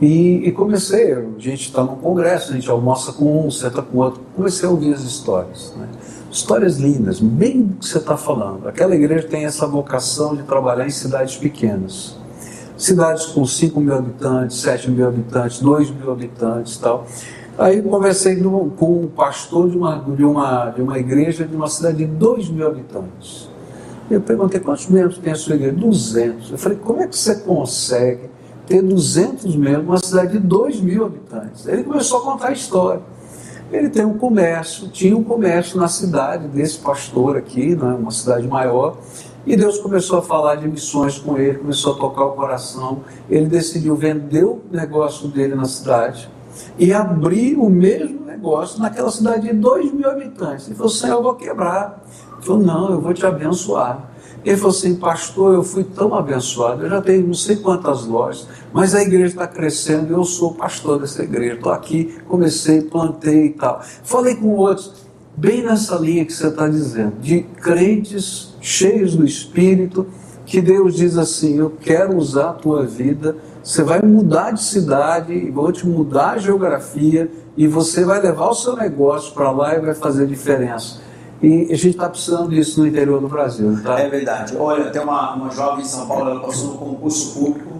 E, 0.00 0.46
e 0.46 0.52
comecei, 0.52 1.12
a 1.12 1.24
gente 1.38 1.68
está 1.68 1.82
num 1.82 1.96
congresso, 1.96 2.52
a 2.52 2.54
gente 2.54 2.70
almoça 2.70 3.12
com 3.12 3.46
um, 3.46 3.50
senta 3.50 3.82
com 3.82 3.98
outro. 3.98 4.20
Comecei 4.36 4.68
a 4.68 4.70
ouvir 4.70 4.94
as 4.94 5.02
histórias. 5.02 5.74
Né? 5.76 5.88
Histórias 6.30 6.76
lindas, 6.76 7.18
bem 7.18 7.62
do 7.62 7.74
que 7.78 7.86
você 7.86 7.98
está 7.98 8.16
falando. 8.16 8.68
Aquela 8.68 8.94
igreja 8.94 9.26
tem 9.26 9.44
essa 9.44 9.66
vocação 9.66 10.36
de 10.36 10.44
trabalhar 10.44 10.86
em 10.86 10.90
cidades 10.90 11.36
pequenas 11.36 12.16
cidades 12.78 13.26
com 13.26 13.44
5 13.44 13.80
mil 13.80 13.94
habitantes, 13.94 14.60
7 14.60 14.90
mil 14.90 15.06
habitantes, 15.06 15.60
2 15.60 15.90
mil 15.90 16.12
habitantes 16.12 16.76
e 16.76 16.80
tal. 16.80 17.06
Aí 17.58 17.82
conversei 17.82 18.40
com 18.76 19.02
um 19.02 19.08
pastor 19.08 19.68
de 19.68 19.76
uma, 19.76 19.98
de, 19.98 20.24
uma, 20.24 20.70
de 20.70 20.80
uma 20.80 20.96
igreja 20.96 21.44
de 21.44 21.56
uma 21.56 21.66
cidade 21.66 21.98
de 21.98 22.06
2 22.06 22.50
mil 22.50 22.68
habitantes. 22.68 23.50
Eu 24.08 24.20
perguntei 24.20 24.60
quantos 24.60 24.86
membros 24.86 25.18
tem 25.18 25.32
a 25.32 25.36
sua 25.36 25.56
igreja? 25.56 25.74
200. 25.74 26.52
Eu 26.52 26.58
falei, 26.58 26.78
como 26.78 27.02
é 27.02 27.08
que 27.08 27.18
você 27.18 27.34
consegue 27.34 28.30
ter 28.66 28.80
200 28.80 29.56
membros 29.56 29.84
numa 29.84 29.98
cidade 29.98 30.32
de 30.32 30.38
2 30.38 30.80
mil 30.80 31.04
habitantes? 31.04 31.66
Ele 31.66 31.82
começou 31.82 32.20
a 32.20 32.22
contar 32.22 32.48
a 32.48 32.52
história. 32.52 33.02
Ele 33.70 33.90
tem 33.90 34.04
um 34.04 34.16
comércio, 34.16 34.88
tinha 34.88 35.14
um 35.16 35.22
comércio 35.22 35.78
na 35.78 35.88
cidade 35.88 36.48
desse 36.48 36.78
pastor 36.78 37.36
aqui, 37.36 37.74
né, 37.74 37.96
uma 38.00 38.10
cidade 38.10 38.48
maior, 38.48 38.96
e 39.48 39.56
Deus 39.56 39.78
começou 39.78 40.18
a 40.18 40.22
falar 40.22 40.56
de 40.56 40.68
missões 40.68 41.18
com 41.18 41.38
ele, 41.38 41.56
começou 41.56 41.94
a 41.94 41.96
tocar 41.96 42.26
o 42.26 42.32
coração. 42.32 43.00
Ele 43.30 43.46
decidiu 43.46 43.96
vender 43.96 44.44
o 44.44 44.60
negócio 44.70 45.26
dele 45.26 45.54
na 45.54 45.64
cidade 45.64 46.28
e 46.78 46.92
abrir 46.92 47.56
o 47.56 47.70
mesmo 47.70 48.26
negócio 48.26 48.78
naquela 48.78 49.10
cidade 49.10 49.48
de 49.48 49.54
2 49.54 49.92
mil 49.94 50.06
habitantes. 50.06 50.66
Ele 50.66 50.76
falou: 50.76 50.90
Senhor, 50.90 51.16
eu 51.16 51.22
vou 51.22 51.34
quebrar. 51.34 52.04
Ele 52.34 52.42
falou: 52.42 52.62
Não, 52.62 52.90
eu 52.90 53.00
vou 53.00 53.14
te 53.14 53.24
abençoar. 53.24 54.10
Ele 54.44 54.56
falou 54.58 54.76
assim: 54.76 54.96
Pastor, 54.96 55.54
eu 55.54 55.62
fui 55.62 55.82
tão 55.82 56.14
abençoado, 56.14 56.82
eu 56.82 56.90
já 56.90 57.00
tenho 57.00 57.26
não 57.26 57.32
sei 57.32 57.56
quantas 57.56 58.04
lojas, 58.04 58.46
mas 58.70 58.94
a 58.94 59.00
igreja 59.00 59.28
está 59.28 59.46
crescendo, 59.46 60.12
eu 60.12 60.24
sou 60.24 60.52
pastor 60.52 61.00
dessa 61.00 61.22
igreja, 61.22 61.54
estou 61.54 61.72
aqui, 61.72 62.18
comecei, 62.28 62.82
plantei 62.82 63.46
e 63.46 63.50
tal. 63.54 63.80
Falei 64.04 64.34
com 64.34 64.48
outros 64.48 65.07
bem 65.38 65.62
nessa 65.62 65.94
linha 65.96 66.24
que 66.24 66.32
você 66.32 66.48
está 66.48 66.66
dizendo, 66.66 67.14
de 67.20 67.42
crentes 67.42 68.54
cheios 68.60 69.14
do 69.14 69.24
Espírito, 69.24 70.06
que 70.44 70.60
Deus 70.60 70.96
diz 70.96 71.16
assim: 71.16 71.58
Eu 71.58 71.70
quero 71.80 72.16
usar 72.16 72.50
a 72.50 72.52
tua 72.52 72.84
vida, 72.84 73.36
você 73.62 73.82
vai 73.82 74.02
mudar 74.02 74.50
de 74.50 74.62
cidade, 74.62 75.50
vou 75.50 75.70
te 75.70 75.86
mudar 75.86 76.30
a 76.30 76.38
geografia, 76.38 77.30
e 77.56 77.68
você 77.68 78.04
vai 78.04 78.20
levar 78.20 78.48
o 78.48 78.54
seu 78.54 78.76
negócio 78.76 79.32
para 79.32 79.50
lá 79.50 79.76
e 79.76 79.80
vai 79.80 79.94
fazer 79.94 80.26
diferença. 80.26 81.00
E 81.40 81.68
a 81.70 81.76
gente 81.76 81.90
está 81.90 82.08
precisando 82.08 82.48
disso 82.48 82.80
no 82.80 82.86
interior 82.88 83.20
do 83.20 83.28
Brasil. 83.28 83.78
Tá? 83.80 84.00
É 84.00 84.08
verdade. 84.08 84.56
Olha, 84.58 84.90
tem 84.90 85.00
uma, 85.00 85.34
uma 85.34 85.50
jovem 85.52 85.84
em 85.84 85.88
São 85.88 86.08
Paulo, 86.08 86.30
ela 86.30 86.40
passou 86.40 86.72
no 86.72 86.78
concurso 86.78 87.38
público, 87.38 87.72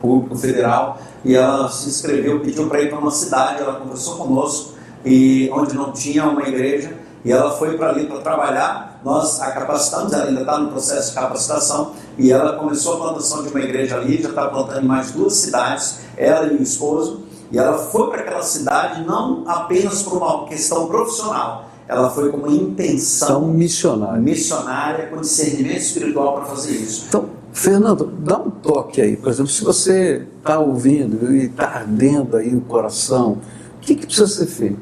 público 0.00 0.34
federal, 0.34 0.98
e 1.24 1.36
ela 1.36 1.68
se 1.68 1.88
inscreveu, 1.88 2.40
pediu 2.40 2.68
para 2.68 2.82
ir 2.82 2.90
para 2.90 2.98
uma 2.98 3.12
cidade, 3.12 3.62
ela 3.62 3.74
conversou 3.74 4.16
conosco 4.16 4.75
e 5.06 5.48
onde 5.52 5.74
não 5.74 5.92
tinha 5.92 6.24
uma 6.24 6.42
igreja, 6.42 6.92
e 7.24 7.30
ela 7.30 7.52
foi 7.52 7.76
para 7.76 7.90
ali 7.90 8.06
para 8.06 8.18
trabalhar. 8.18 9.00
Nós 9.04 9.40
a 9.40 9.52
capacitamos, 9.52 10.12
ela 10.12 10.24
ainda 10.24 10.40
está 10.40 10.58
no 10.58 10.68
processo 10.68 11.10
de 11.10 11.14
capacitação, 11.14 11.92
e 12.18 12.32
ela 12.32 12.54
começou 12.54 12.94
a 12.94 12.96
plantação 12.98 13.44
de 13.44 13.48
uma 13.50 13.60
igreja 13.60 13.96
ali, 13.96 14.20
já 14.20 14.30
está 14.30 14.48
plantando 14.48 14.82
em 14.82 14.86
mais 14.86 15.12
duas 15.12 15.34
cidades, 15.34 16.00
ela 16.16 16.52
e 16.52 16.56
o 16.56 16.62
esposo, 16.62 17.20
e 17.52 17.56
ela 17.56 17.78
foi 17.78 18.10
para 18.10 18.22
aquela 18.22 18.42
cidade 18.42 19.04
não 19.06 19.44
apenas 19.46 20.02
por 20.02 20.14
uma 20.14 20.44
questão 20.48 20.88
profissional, 20.88 21.66
ela 21.86 22.10
foi 22.10 22.32
com 22.32 22.38
uma 22.38 22.50
intenção 22.50 23.42
missionária. 23.46 24.20
missionária, 24.20 25.06
com 25.06 25.20
discernimento 25.20 25.82
espiritual 25.82 26.34
para 26.34 26.46
fazer 26.46 26.72
isso. 26.72 27.04
Então, 27.08 27.26
Fernando, 27.52 28.12
dá 28.18 28.38
um 28.38 28.50
toque 28.50 29.00
aí, 29.00 29.16
por 29.16 29.28
exemplo, 29.28 29.52
se 29.52 29.62
você 29.62 30.26
está 30.38 30.58
ouvindo 30.58 31.32
e 31.32 31.44
está 31.44 31.66
ardendo 31.66 32.36
aí 32.36 32.52
o 32.54 32.60
coração, 32.62 33.38
que, 33.86 33.94
que 33.94 34.06
precisa 34.06 34.26
ser 34.26 34.46
feito? 34.46 34.78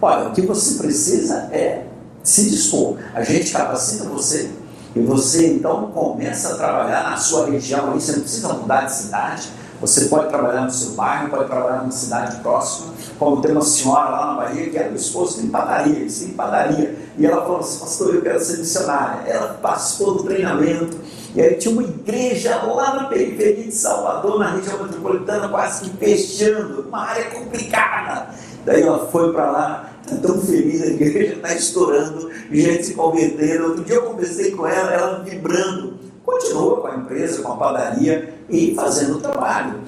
Olha, 0.00 0.28
o 0.28 0.32
que 0.32 0.42
você 0.42 0.74
precisa 0.74 1.48
é 1.52 1.84
se 2.22 2.48
dispor. 2.50 2.98
A 3.14 3.22
gente 3.22 3.52
capacita 3.52 4.04
você 4.04 4.50
e 4.94 5.00
você 5.00 5.54
então 5.54 5.90
começa 5.92 6.54
a 6.54 6.56
trabalhar 6.56 7.10
na 7.10 7.16
sua 7.16 7.50
região 7.50 7.92
você 7.92 8.12
não 8.12 8.20
precisa 8.20 8.52
mudar 8.52 8.82
de 8.82 8.94
cidade. 8.94 9.48
Você 9.80 10.06
pode 10.06 10.28
trabalhar 10.28 10.62
no 10.62 10.70
seu 10.70 10.92
bairro, 10.92 11.28
pode 11.28 11.46
trabalhar 11.46 11.78
numa 11.78 11.90
cidade 11.90 12.36
próxima, 12.36 12.94
como 13.18 13.42
tem 13.42 13.52
uma 13.52 13.60
senhora 13.60 14.08
lá 14.08 14.26
na 14.28 14.34
Bahia 14.34 14.70
que 14.70 14.78
era 14.78 14.90
o 14.90 14.94
esposo 14.94 15.42
de 15.42 15.48
padaria, 15.48 15.98
eles 15.98 16.32
padaria. 16.36 16.96
E 17.18 17.26
ela 17.26 17.42
falou 17.42 17.58
assim, 17.58 17.80
pastor, 17.80 18.14
eu 18.14 18.22
quero 18.22 18.42
ser 18.42 18.58
missionária. 18.58 19.28
Ela 19.28 19.54
participou 19.54 20.14
do 20.14 20.22
treinamento, 20.22 20.96
e 21.34 21.42
aí 21.42 21.56
tinha 21.56 21.72
uma 21.72 21.82
igreja 21.82 22.62
lá 22.62 22.94
na 22.94 23.04
periferia 23.08 23.64
de 23.64 23.74
Salvador, 23.74 24.38
na 24.38 24.52
região 24.52 24.82
metropolitana, 24.82 25.48
quase 25.48 25.90
que 25.90 25.96
fechando, 25.96 26.86
uma 26.88 27.06
área 27.08 27.24
complicada. 27.30 28.28
Daí 28.64 28.82
ela 28.82 29.06
foi 29.06 29.32
para 29.32 29.50
lá, 29.50 29.90
está 30.02 30.16
tão 30.16 30.40
feliz, 30.40 30.82
a 30.82 30.86
igreja 30.86 31.34
está 31.34 31.54
estourando, 31.54 32.30
gente 32.50 32.86
se 32.86 32.94
convertendo. 32.94 33.64
Outro 33.64 33.84
dia 33.84 33.96
eu 33.96 34.02
conversei 34.02 34.50
com 34.52 34.66
ela, 34.66 34.92
ela 34.92 35.22
vibrando. 35.22 35.94
Continua 36.24 36.80
com 36.80 36.86
a 36.86 36.96
empresa, 36.96 37.42
com 37.42 37.52
a 37.52 37.56
padaria 37.56 38.34
e 38.48 38.74
fazendo 38.74 39.16
o 39.16 39.20
trabalho 39.20 39.80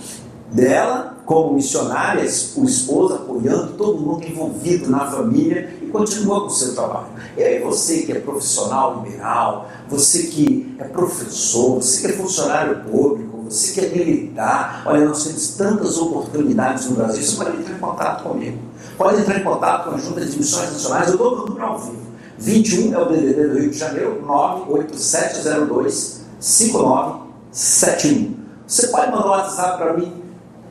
dela 0.53 1.17
como 1.25 1.55
missionária, 1.55 2.23
o 2.23 2.65
esposo 2.65 3.15
apoiando, 3.15 3.73
todo 3.73 4.01
mundo 4.01 4.25
envolvido 4.25 4.89
na 4.89 5.11
família 5.11 5.77
e 5.83 5.87
continua 5.87 6.43
com 6.43 6.47
o 6.47 6.51
seu 6.51 6.75
trabalho. 6.75 7.09
E 7.37 7.43
aí 7.43 7.61
você 7.61 8.03
que 8.03 8.13
é 8.13 8.21
profissional 8.21 9.03
liberal, 9.03 9.69
você 9.89 10.25
que 10.25 10.77
é 10.79 10.85
professor, 10.85 11.83
você 11.83 12.01
que 12.01 12.15
é 12.15 12.17
funcionário 12.17 12.85
público, 12.85 13.36
você 13.49 13.81
quer 13.81 13.97
militar, 13.97 14.83
olha, 14.87 15.07
nós 15.07 15.25
temos 15.25 15.49
tantas 15.57 15.99
oportunidades 15.99 16.87
no 16.89 16.97
Brasil, 16.97 17.23
você 17.23 17.37
pode 17.37 17.57
entrar 17.57 17.75
em 17.75 17.79
contato 17.79 18.23
comigo. 18.23 18.59
Pode 18.97 19.21
entrar 19.21 19.39
em 19.39 19.45
contato 19.45 19.89
com 19.89 19.97
a 19.97 19.99
Junta 19.99 20.25
de 20.25 20.37
Missões 20.37 20.73
Nacionais, 20.73 21.11
eu 21.11 21.19
dou 21.19 21.35
o 21.35 21.47
número 21.47 21.65
ao 21.65 21.79
vivo. 21.79 22.07
21 22.39 22.95
é 22.95 22.99
o 22.99 23.07
DDD 23.07 23.49
do 23.49 23.59
Rio 23.59 23.71
de 23.71 23.79
Janeiro, 23.79 24.23
98702 24.27 26.21
5971. 26.39 28.37
Você 28.67 28.89
pode 28.89 29.11
mandar 29.11 29.27
um 29.27 29.31
WhatsApp 29.31 29.79
para 29.79 29.93
mim, 29.95 30.13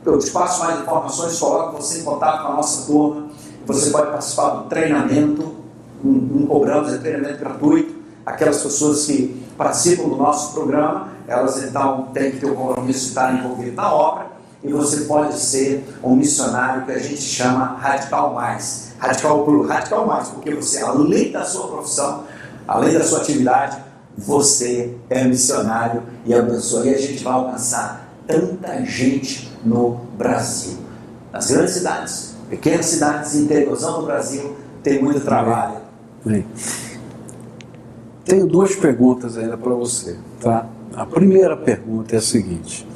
eu 0.04 0.18
te 0.18 0.30
passo 0.30 0.62
mais 0.64 0.80
informações, 0.80 1.38
coloco 1.38 1.82
você 1.82 2.00
em 2.00 2.04
contato 2.04 2.42
com 2.42 2.52
a 2.52 2.56
nossa 2.56 2.86
turma. 2.86 3.26
Você 3.66 3.90
pode 3.90 4.06
participar 4.12 4.50
do 4.50 4.68
treinamento, 4.68 5.56
não 6.04 6.46
cobramos, 6.46 6.92
é 6.92 6.98
treinamento 6.98 7.38
gratuito. 7.38 7.96
Aquelas 8.24 8.62
pessoas 8.62 9.06
que 9.06 9.44
participam 9.58 10.08
do 10.08 10.16
nosso 10.16 10.52
programa, 10.54 11.08
elas 11.26 11.62
então 11.62 12.08
têm 12.12 12.30
que 12.30 12.38
ter 12.38 12.50
o 12.50 12.54
compromisso 12.54 13.00
de 13.00 13.06
estar 13.08 13.34
envolvidas 13.34 13.74
na 13.74 13.92
obra. 13.92 14.26
E 14.62 14.72
você 14.72 15.02
pode 15.02 15.38
ser 15.38 15.86
um 16.02 16.16
missionário 16.16 16.84
que 16.84 16.92
a 16.92 16.98
gente 16.98 17.20
chama 17.20 17.76
Radical 17.78 18.34
Mais. 18.34 18.92
Radical 18.98 19.44
Pro, 19.44 19.66
Radical 19.66 20.06
Mais, 20.06 20.28
porque 20.28 20.54
você, 20.54 20.82
além 20.82 21.30
da 21.30 21.44
sua 21.44 21.68
profissão, 21.68 22.24
além 22.66 22.94
da 22.94 23.04
sua 23.04 23.20
atividade, 23.20 23.78
você 24.16 24.94
é 25.10 25.24
missionário 25.24 26.02
e 26.24 26.34
abençoa. 26.34 26.86
E 26.86 26.94
a 26.94 26.98
gente 26.98 27.22
vai 27.22 27.34
alcançar 27.34 28.08
tanta 28.26 28.82
gente 28.84 29.52
no 29.64 30.00
Brasil. 30.16 30.78
Nas 31.32 31.50
grandes 31.50 31.74
cidades, 31.74 32.34
pequenas 32.48 32.86
cidades 32.86 33.34
interiorzão 33.34 34.00
do 34.00 34.06
Brasil, 34.06 34.56
tem 34.82 35.02
muito 35.02 35.20
trabalho. 35.20 35.76
Tenho 38.24 38.46
duas 38.46 38.74
perguntas 38.74 39.36
ainda 39.36 39.56
para 39.56 39.74
você, 39.74 40.16
tá? 40.40 40.66
A 40.96 41.04
primeira 41.04 41.54
pergunta 41.54 42.14
é 42.14 42.18
a 42.18 42.22
seguinte: 42.22 42.88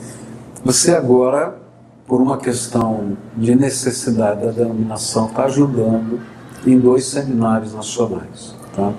você 0.65 0.93
agora, 0.93 1.61
por 2.07 2.19
uma 2.23 2.39
questão 2.39 3.19
de 3.37 3.55
necessidade 3.55 4.47
da 4.47 4.53
denominação, 4.53 5.27
está 5.27 5.45
ajudando 5.45 6.19
em 6.67 6.79
dois 6.79 7.05
seminários 7.05 7.75
nacionais, 7.75 8.55
tá? 8.75 8.95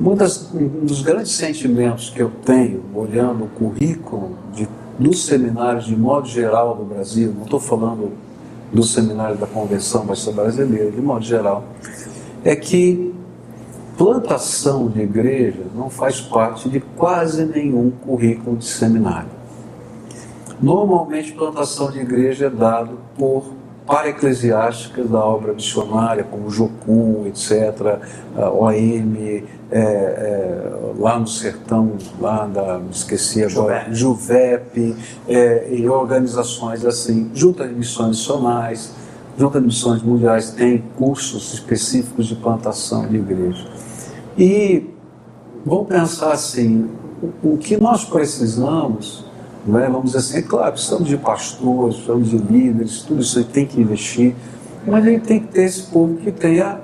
Um, 0.00 0.86
dos 0.86 1.02
grandes 1.02 1.32
sentimentos 1.32 2.08
que 2.08 2.22
eu 2.22 2.32
tenho 2.42 2.82
olhando 2.94 3.44
o 3.44 3.48
currículo 3.48 4.38
de, 4.54 4.66
dos 4.98 5.26
seminários 5.26 5.84
de 5.84 5.94
modo 5.94 6.26
geral 6.26 6.74
do 6.74 6.84
Brasil, 6.84 7.34
não 7.36 7.44
estou 7.44 7.60
falando 7.60 8.12
do 8.72 8.82
seminário 8.82 9.36
da 9.36 9.46
Convenção 9.46 10.06
Batista 10.06 10.32
Brasileira, 10.32 10.90
de 10.90 11.02
modo 11.02 11.22
geral, 11.22 11.64
é 12.42 12.56
que 12.56 13.14
plantação 14.00 14.88
de 14.88 15.02
igreja 15.02 15.60
não 15.74 15.90
faz 15.90 16.22
parte 16.22 16.70
de 16.70 16.80
quase 16.80 17.44
nenhum 17.44 17.90
currículo 17.90 18.56
de 18.56 18.64
seminário. 18.64 19.28
Normalmente, 20.58 21.32
plantação 21.32 21.90
de 21.90 21.98
igreja 21.98 22.46
é 22.46 22.50
dado 22.50 22.98
por 23.18 23.52
para 23.86 24.08
eclesiásticas 24.08 25.10
da 25.10 25.22
obra 25.22 25.52
missionária, 25.52 26.24
como 26.24 26.48
Jocum, 26.48 27.26
etc., 27.26 27.98
OM, 28.54 29.16
é, 29.18 29.42
é, 29.70 30.72
lá 30.96 31.18
no 31.18 31.26
sertão, 31.26 31.98
lá 32.18 32.46
da, 32.46 32.78
me 32.78 32.90
esqueci 32.90 33.44
agora, 33.44 33.86
Juvep, 33.90 34.96
é, 35.28 35.74
e 35.74 35.86
organizações 35.88 36.86
assim, 36.86 37.30
Junta 37.34 37.68
de 37.68 37.74
Missões 37.74 38.16
Nacionais, 38.16 38.94
Junta 39.36 39.60
de 39.60 39.66
Missões 39.66 40.02
Mundiais 40.02 40.52
tem 40.52 40.82
cursos 40.96 41.52
específicos 41.52 42.26
de 42.26 42.36
plantação 42.36 43.06
de 43.06 43.16
igreja. 43.16 43.89
E 44.36 44.86
vamos 45.64 45.88
pensar 45.88 46.32
assim, 46.32 46.88
o, 47.22 47.54
o 47.54 47.58
que 47.58 47.76
nós 47.76 48.04
precisamos 48.04 49.24
é? 49.68 49.88
Vamos 49.88 50.12
dizer 50.12 50.18
assim, 50.18 50.38
é 50.38 50.42
claro, 50.42 50.72
precisamos 50.72 51.06
de 51.06 51.18
pastores, 51.18 51.96
precisamos 51.96 52.30
de 52.30 52.38
líderes, 52.38 53.02
tudo 53.02 53.20
isso 53.20 53.44
tem 53.44 53.66
que 53.66 53.78
investir, 53.80 54.34
mas 54.86 55.04
a 55.04 55.10
gente 55.10 55.26
tem 55.26 55.40
que 55.40 55.48
ter 55.48 55.64
esse 55.64 55.82
povo 55.82 56.16
que 56.16 56.32
tenha 56.32 56.80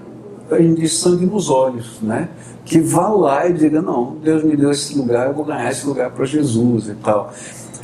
de 0.76 0.88
sangue 0.88 1.26
nos 1.26 1.48
olhos, 1.48 1.98
né? 2.02 2.28
que 2.64 2.80
vá 2.80 3.08
lá 3.08 3.48
e 3.48 3.52
diga, 3.52 3.80
não, 3.80 4.16
Deus 4.22 4.42
me 4.42 4.56
deu 4.56 4.70
esse 4.70 4.96
lugar, 4.96 5.28
eu 5.28 5.34
vou 5.34 5.44
ganhar 5.44 5.70
esse 5.70 5.86
lugar 5.86 6.10
para 6.10 6.24
Jesus 6.24 6.88
e 6.88 6.94
tal. 6.94 7.32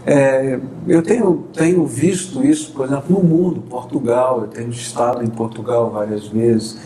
É, 0.05 0.59
eu 0.87 1.01
tenho, 1.03 1.45
tenho 1.53 1.87
visto 1.87 2.45
isso, 2.45 2.73
por 2.73 2.87
exemplo, 2.87 3.05
no 3.09 3.23
mundo, 3.23 3.63
Portugal, 3.63 4.43
eu 4.43 4.49
tenho 4.49 4.71
estado 4.71 5.23
em 5.23 5.29
Portugal 5.29 5.91
várias 5.91 6.27
vezes, 6.27 6.77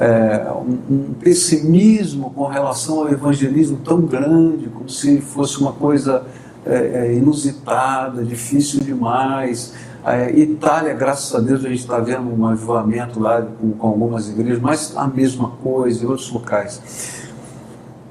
é, 0.00 0.50
um, 0.50 0.78
um, 0.90 1.14
pessimismo 1.20 2.30
com 2.30 2.46
relação 2.46 3.00
ao 3.00 3.12
evangelismo 3.12 3.76
tão 3.84 4.00
grande, 4.00 4.66
como 4.70 4.88
se 4.88 5.20
fosse 5.20 5.60
uma 5.60 5.72
coisa 5.72 6.24
é, 6.64 6.74
é, 6.74 7.14
inusitada, 7.14 8.24
difícil 8.24 8.80
demais. 8.80 9.74
É, 10.02 10.30
Itália, 10.30 10.94
graças 10.94 11.34
a 11.34 11.38
Deus, 11.38 11.62
a 11.62 11.68
gente 11.68 11.80
está 11.80 11.98
vendo 11.98 12.32
um 12.34 12.46
avivamento 12.46 13.20
lá 13.20 13.42
com, 13.42 13.72
com, 13.72 13.86
algumas 13.86 14.26
igrejas, 14.30 14.58
mas 14.58 14.96
a 14.96 15.06
mesma 15.06 15.50
coisa 15.62 16.02
em 16.02 16.08
outros 16.08 16.32
locais. 16.32 16.80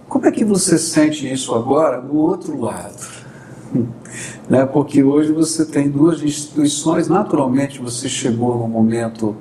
Como 0.08 0.28
é 0.28 0.32
que 0.32 0.46
você 0.46 0.78
sente 0.78 1.32
isso 1.32 1.56
agora 1.56 2.00
do 2.00 2.16
outro 2.16 2.60
lado? 2.62 3.20
né? 4.48 4.64
Porque 4.64 5.04
hoje 5.04 5.32
você 5.32 5.66
tem 5.66 5.90
duas 5.90 6.22
instituições, 6.22 7.08
naturalmente 7.08 7.80
você 7.80 8.08
chegou 8.08 8.60
num 8.60 8.68
momento 8.68 9.36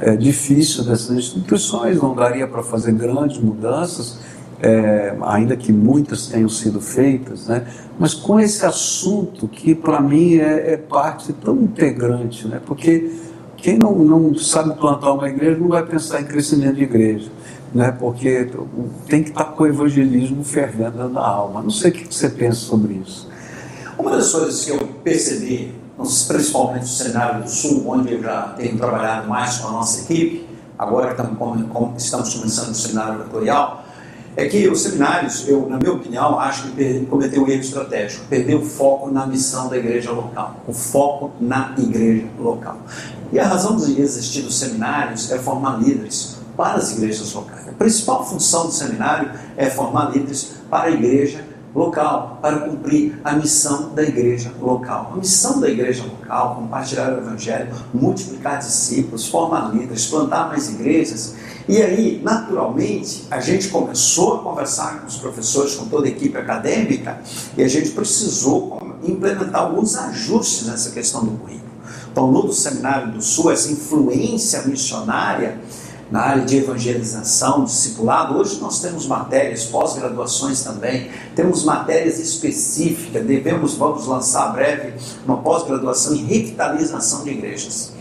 é, 0.00 0.16
difícil 0.16 0.84
dessas 0.84 1.10
instituições, 1.16 2.00
não 2.00 2.14
daria 2.14 2.46
para 2.46 2.62
fazer 2.62 2.92
grandes 2.92 3.38
mudanças, 3.38 4.18
é, 4.62 5.14
ainda 5.22 5.56
que 5.56 5.72
muitas 5.72 6.26
tenham 6.26 6.48
sido 6.48 6.80
feitas, 6.80 7.46
né? 7.46 7.66
mas 7.98 8.12
com 8.12 8.38
esse 8.38 8.64
assunto 8.64 9.48
que 9.48 9.74
para 9.74 10.00
mim 10.00 10.36
é, 10.36 10.72
é, 10.72 10.76
parte 10.76 11.32
tão 11.32 11.56
integrante, 11.62 12.46
né? 12.46 12.60
porque 12.64 13.10
quem 13.56 13.78
não, 13.78 13.94
não 13.98 14.34
sabe 14.34 14.74
plantar 14.78 15.12
uma 15.12 15.28
igreja 15.28 15.58
não 15.58 15.68
vai 15.68 15.84
pensar 15.84 16.20
em 16.20 16.24
crescimento 16.24 16.76
de 16.76 16.82
igreja, 16.82 17.30
né? 17.74 17.94
porque 17.98 18.50
tem 19.06 19.22
que 19.22 19.30
estar 19.30 19.44
com 19.44 19.64
o 19.64 19.66
evangelismo 19.66 20.44
fervendo 20.44 21.08
na 21.08 21.20
alma. 21.20 21.62
Não 21.62 21.70
sei 21.70 21.90
o 21.90 21.94
que 21.94 22.14
você 22.14 22.28
pensa 22.28 22.60
sobre 22.60 22.94
isso. 22.94 23.28
Uma 23.98 24.12
das 24.12 24.32
coisas 24.32 24.64
que 24.64 24.70
eu 24.70 24.78
percebi, 25.02 25.74
principalmente 26.26 26.82
no 26.82 26.88
cenário 26.88 27.42
do 27.42 27.50
Sul, 27.50 27.84
onde 27.86 28.14
eu 28.14 28.22
já 28.22 28.54
tenho 28.56 28.76
trabalhado 28.76 29.28
mais 29.28 29.58
com 29.58 29.68
a 29.68 29.72
nossa 29.72 30.00
equipe, 30.02 30.48
agora 30.78 31.14
que 31.14 31.20
estamos, 31.98 32.34
começando 32.34 32.70
o 32.70 32.74
cenário 32.74 33.20
editorial, 33.20 33.84
é 34.36 34.46
que 34.46 34.68
os 34.68 34.82
seminários, 34.82 35.46
eu, 35.48 35.68
na 35.68 35.76
minha 35.76 35.92
opinião, 35.92 36.38
acho 36.38 36.68
que 36.68 37.06
cometeu 37.10 37.42
um 37.42 37.48
erro 37.48 37.60
estratégico, 37.60 38.24
perdeu 38.28 38.60
o 38.60 38.64
foco 38.64 39.10
na 39.10 39.26
missão 39.26 39.68
da 39.68 39.76
igreja 39.76 40.12
local, 40.12 40.56
o 40.66 40.72
foco 40.72 41.32
na 41.40 41.74
igreja 41.76 42.26
local. 42.38 42.78
E 43.32 43.38
a 43.38 43.46
razão 43.46 43.76
de 43.76 44.00
existir 44.00 44.44
os 44.46 44.58
seminários 44.58 45.30
é 45.30 45.38
formar 45.38 45.78
líderes 45.82 46.36
para 46.56 46.74
as 46.74 46.92
igrejas 46.92 47.32
locais. 47.32 47.68
A 47.68 47.72
principal 47.72 48.24
função 48.24 48.66
do 48.66 48.72
seminário 48.72 49.30
é 49.56 49.68
formar 49.68 50.10
líderes 50.12 50.52
para 50.70 50.84
a 50.84 50.90
igreja 50.90 51.44
local, 51.74 52.38
para 52.42 52.60
cumprir 52.60 53.20
a 53.24 53.32
missão 53.32 53.94
da 53.94 54.02
igreja 54.02 54.52
local. 54.60 55.12
A 55.14 55.16
missão 55.16 55.60
da 55.60 55.68
igreja 55.68 56.02
local, 56.02 56.56
compartilhar 56.56 57.12
o 57.12 57.18
evangelho, 57.18 57.72
multiplicar 57.94 58.58
discípulos, 58.58 59.28
formar 59.28 59.72
líderes, 59.72 60.06
plantar 60.06 60.48
mais 60.48 60.68
igrejas, 60.68 61.34
e 61.68 61.80
aí, 61.80 62.20
naturalmente, 62.24 63.26
a 63.30 63.38
gente 63.38 63.68
começou 63.68 64.34
a 64.34 64.38
conversar 64.38 65.00
com 65.00 65.06
os 65.06 65.16
professores, 65.16 65.76
com 65.76 65.86
toda 65.86 66.06
a 66.06 66.10
equipe 66.10 66.36
acadêmica, 66.36 67.20
e 67.56 67.62
a 67.62 67.68
gente 67.68 67.90
precisou 67.90 68.80
implementar 69.04 69.62
alguns 69.62 69.96
ajustes 69.96 70.66
nessa 70.66 70.90
questão 70.90 71.24
do 71.24 71.30
currículo. 71.32 71.70
Então, 72.10 72.32
no 72.32 72.52
Seminário 72.52 73.12
do 73.12 73.22
Sul, 73.22 73.52
essa 73.52 73.70
influência 73.70 74.62
missionária 74.62 75.60
na 76.10 76.20
área 76.20 76.44
de 76.44 76.56
evangelização, 76.56 77.64
discipulado, 77.64 78.36
hoje 78.36 78.60
nós 78.60 78.80
temos 78.80 79.06
matérias, 79.06 79.64
pós-graduações 79.66 80.62
também, 80.62 81.10
temos 81.36 81.64
matérias 81.64 82.18
específicas, 82.18 83.24
devemos, 83.24 83.74
vamos 83.74 84.06
lançar 84.06 84.52
breve 84.52 84.94
uma 85.24 85.38
pós-graduação 85.38 86.14
em 86.14 86.24
revitalização 86.24 87.22
de 87.22 87.30
igrejas. 87.30 87.92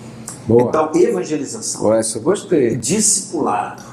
Boa. 0.48 0.64
Então, 0.64 0.90
evangelização. 0.96 1.82
Boa, 1.82 2.00
essa 2.00 2.20
gostei. 2.20 2.76
Discipulado. 2.76 3.84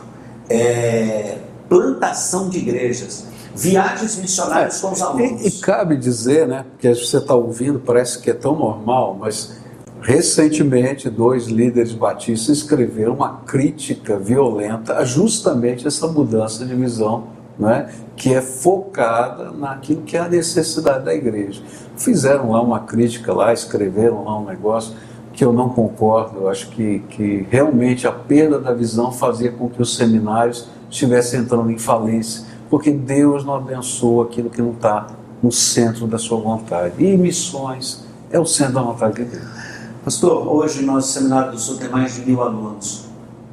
É, 0.48 1.38
plantação 1.68 2.48
de 2.48 2.58
igrejas. 2.58 3.26
Viagens 3.54 4.16
missionárias 4.16 4.78
é, 4.78 4.80
com 4.80 4.92
os 4.92 5.02
alunos. 5.02 5.42
E, 5.42 5.48
e 5.48 5.50
cabe 5.60 5.96
dizer, 5.96 6.48
né? 6.48 6.64
Porque 6.72 6.94
você 6.94 7.18
está 7.18 7.34
ouvindo, 7.34 7.78
parece 7.80 8.20
que 8.20 8.30
é 8.30 8.34
tão 8.34 8.56
normal, 8.56 9.16
mas 9.18 9.56
recentemente 10.00 11.10
dois 11.10 11.46
líderes 11.46 11.92
batistas 11.92 12.58
escreveram 12.58 13.14
uma 13.14 13.38
crítica 13.46 14.18
violenta 14.18 14.98
a 14.98 15.04
justamente 15.04 15.86
essa 15.86 16.06
mudança 16.06 16.64
de 16.64 16.74
visão 16.74 17.36
né, 17.58 17.90
que 18.14 18.34
é 18.34 18.42
focada 18.42 19.50
naquilo 19.50 20.02
que 20.02 20.16
é 20.16 20.20
a 20.20 20.28
necessidade 20.28 21.04
da 21.04 21.14
igreja. 21.14 21.62
Fizeram 21.96 22.50
lá 22.50 22.60
uma 22.60 22.80
crítica 22.80 23.32
lá, 23.32 23.52
escreveram 23.52 24.24
lá 24.24 24.38
um 24.38 24.44
negócio 24.44 24.94
que 25.32 25.44
eu 25.44 25.52
não 25.52 25.68
concordo. 25.68 26.40
Eu 26.40 26.48
acho 26.48 26.68
que, 26.70 27.00
que 27.10 27.46
realmente 27.50 28.06
a 28.06 28.12
perda 28.12 28.58
da 28.58 28.72
visão 28.72 29.10
fazia 29.10 29.52
com 29.52 29.68
que 29.68 29.80
os 29.80 29.96
seminários 29.96 30.68
estivessem 30.90 31.40
entrando 31.40 31.70
em 31.70 31.78
falência, 31.78 32.44
porque 32.68 32.90
Deus 32.90 33.44
não 33.44 33.54
abençoa 33.54 34.24
aquilo 34.24 34.50
que 34.50 34.60
não 34.60 34.72
está 34.72 35.06
no 35.42 35.52
centro 35.52 36.06
da 36.06 36.18
sua 36.18 36.38
vontade. 36.38 37.02
E 37.02 37.16
missões 37.16 38.04
é 38.30 38.38
o 38.38 38.46
centro 38.46 38.74
da 38.74 38.82
vontade 38.82 39.14
de 39.16 39.24
Deus. 39.24 39.65
Pastor, 40.06 40.46
hoje 40.46 40.84
nosso 40.84 41.14
Seminário 41.14 41.50
do 41.50 41.58
Sul 41.58 41.78
tem 41.78 41.88
mais 41.88 42.14
de 42.14 42.24
mil 42.24 42.40
alunos. 42.40 43.06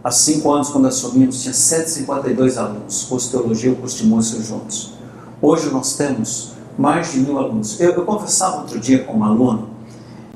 Há 0.04 0.12
cinco 0.12 0.51
anos, 0.51 0.70
quando 0.70 0.86
assumimos, 0.86 1.41
tinha 1.41 1.51
152 1.51 2.60
alunos, 2.60 3.06
curso 3.06 3.26
de 3.26 3.32
teologia 3.32 3.72
e 3.72 3.76
curso 3.76 3.97
de 3.97 4.06
música 4.06 4.39
juntos. 4.43 4.93
Hoje 5.41 5.72
nós 5.72 5.95
temos 5.95 6.51
mais 6.78 7.12
de 7.12 7.22
mil 7.22 7.39
alunos. 7.39 7.82
Eu, 7.82 7.93
eu 7.93 8.06
conversava 8.06 8.58
outro 8.58 8.80
dia 8.80 9.04
com 9.04 9.18
um 9.18 9.24
aluno 9.24 9.68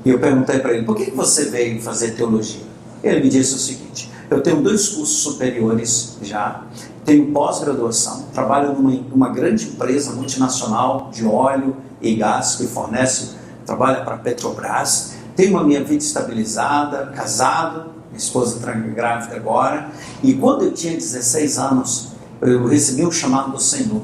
e 0.04 0.10
eu 0.10 0.18
perguntei 0.18 0.58
para 0.58 0.72
ele: 0.72 0.84
por 0.84 0.96
que 0.96 1.08
você 1.12 1.50
veio 1.50 1.80
fazer 1.80 2.16
teologia? 2.16 2.62
Ele 3.00 3.20
me 3.20 3.28
disse 3.28 3.54
o 3.54 3.58
seguinte: 3.58 4.10
eu 4.28 4.42
tenho 4.42 4.60
dois 4.60 4.88
cursos 4.88 5.18
superiores 5.22 6.18
já, 6.20 6.64
tenho 7.04 7.30
pós-graduação, 7.30 8.24
trabalho 8.34 8.72
numa 8.72 8.90
uma 9.14 9.28
grande 9.28 9.68
empresa 9.68 10.10
multinacional 10.14 11.10
de 11.12 11.24
óleo 11.24 11.76
e 12.02 12.16
gás 12.16 12.56
que 12.56 12.66
fornece, 12.66 13.36
trabalha 13.64 14.02
para 14.02 14.16
a 14.16 14.18
Petrobras, 14.18 15.17
tenho 15.38 15.52
uma 15.52 15.62
minha 15.62 15.84
vida 15.84 16.02
estabilizada, 16.02 17.12
casado, 17.14 17.92
minha 18.08 18.18
esposa 18.18 18.56
está 18.56 18.72
grávida 18.72 19.36
agora, 19.36 19.88
e 20.20 20.34
quando 20.34 20.64
eu 20.64 20.72
tinha 20.72 20.94
16 20.94 21.58
anos, 21.60 22.08
eu 22.42 22.66
recebi 22.66 23.06
um 23.06 23.12
chamado 23.12 23.52
do 23.52 23.62
Senhor. 23.62 24.02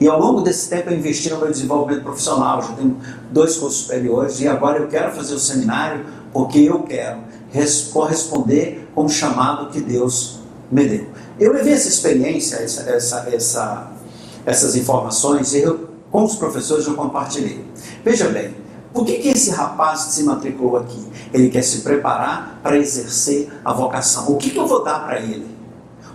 E 0.00 0.08
ao 0.08 0.18
longo 0.18 0.40
desse 0.40 0.68
tempo 0.68 0.90
eu 0.90 0.96
investi 0.96 1.30
no 1.30 1.38
meu 1.38 1.48
desenvolvimento 1.48 2.02
profissional, 2.02 2.60
já 2.60 2.72
tenho 2.72 2.98
dois 3.30 3.56
cursos 3.56 3.82
superiores, 3.82 4.40
e 4.40 4.48
agora 4.48 4.80
eu 4.80 4.88
quero 4.88 5.12
fazer 5.12 5.34
o 5.34 5.38
seminário 5.38 6.04
porque 6.32 6.58
eu 6.58 6.82
quero 6.82 7.20
corresponder 7.92 8.88
com 8.96 9.04
o 9.04 9.08
chamado 9.08 9.70
que 9.70 9.80
Deus 9.80 10.40
me 10.72 10.88
deu. 10.88 11.06
Eu 11.38 11.52
levei 11.52 11.74
essa 11.74 11.86
experiência, 11.86 12.56
essa, 12.56 12.90
essa, 12.90 13.28
essa, 13.32 13.92
essas 14.44 14.74
informações, 14.74 15.54
e 15.54 15.60
eu, 15.60 15.88
com 16.10 16.24
os 16.24 16.34
professores 16.34 16.84
eu 16.88 16.94
compartilhei. 16.94 17.64
Veja 18.04 18.28
bem, 18.28 18.63
por 18.94 19.04
que, 19.04 19.14
que 19.18 19.28
esse 19.28 19.50
rapaz 19.50 20.00
se 20.02 20.22
matriculou 20.22 20.76
aqui? 20.76 21.04
Ele 21.32 21.50
quer 21.50 21.62
se 21.62 21.80
preparar 21.80 22.60
para 22.62 22.78
exercer 22.78 23.52
a 23.64 23.72
vocação. 23.72 24.30
O 24.30 24.36
que, 24.36 24.50
que 24.50 24.56
eu 24.56 24.68
vou 24.68 24.84
dar 24.84 25.04
para 25.04 25.18
ele? 25.18 25.44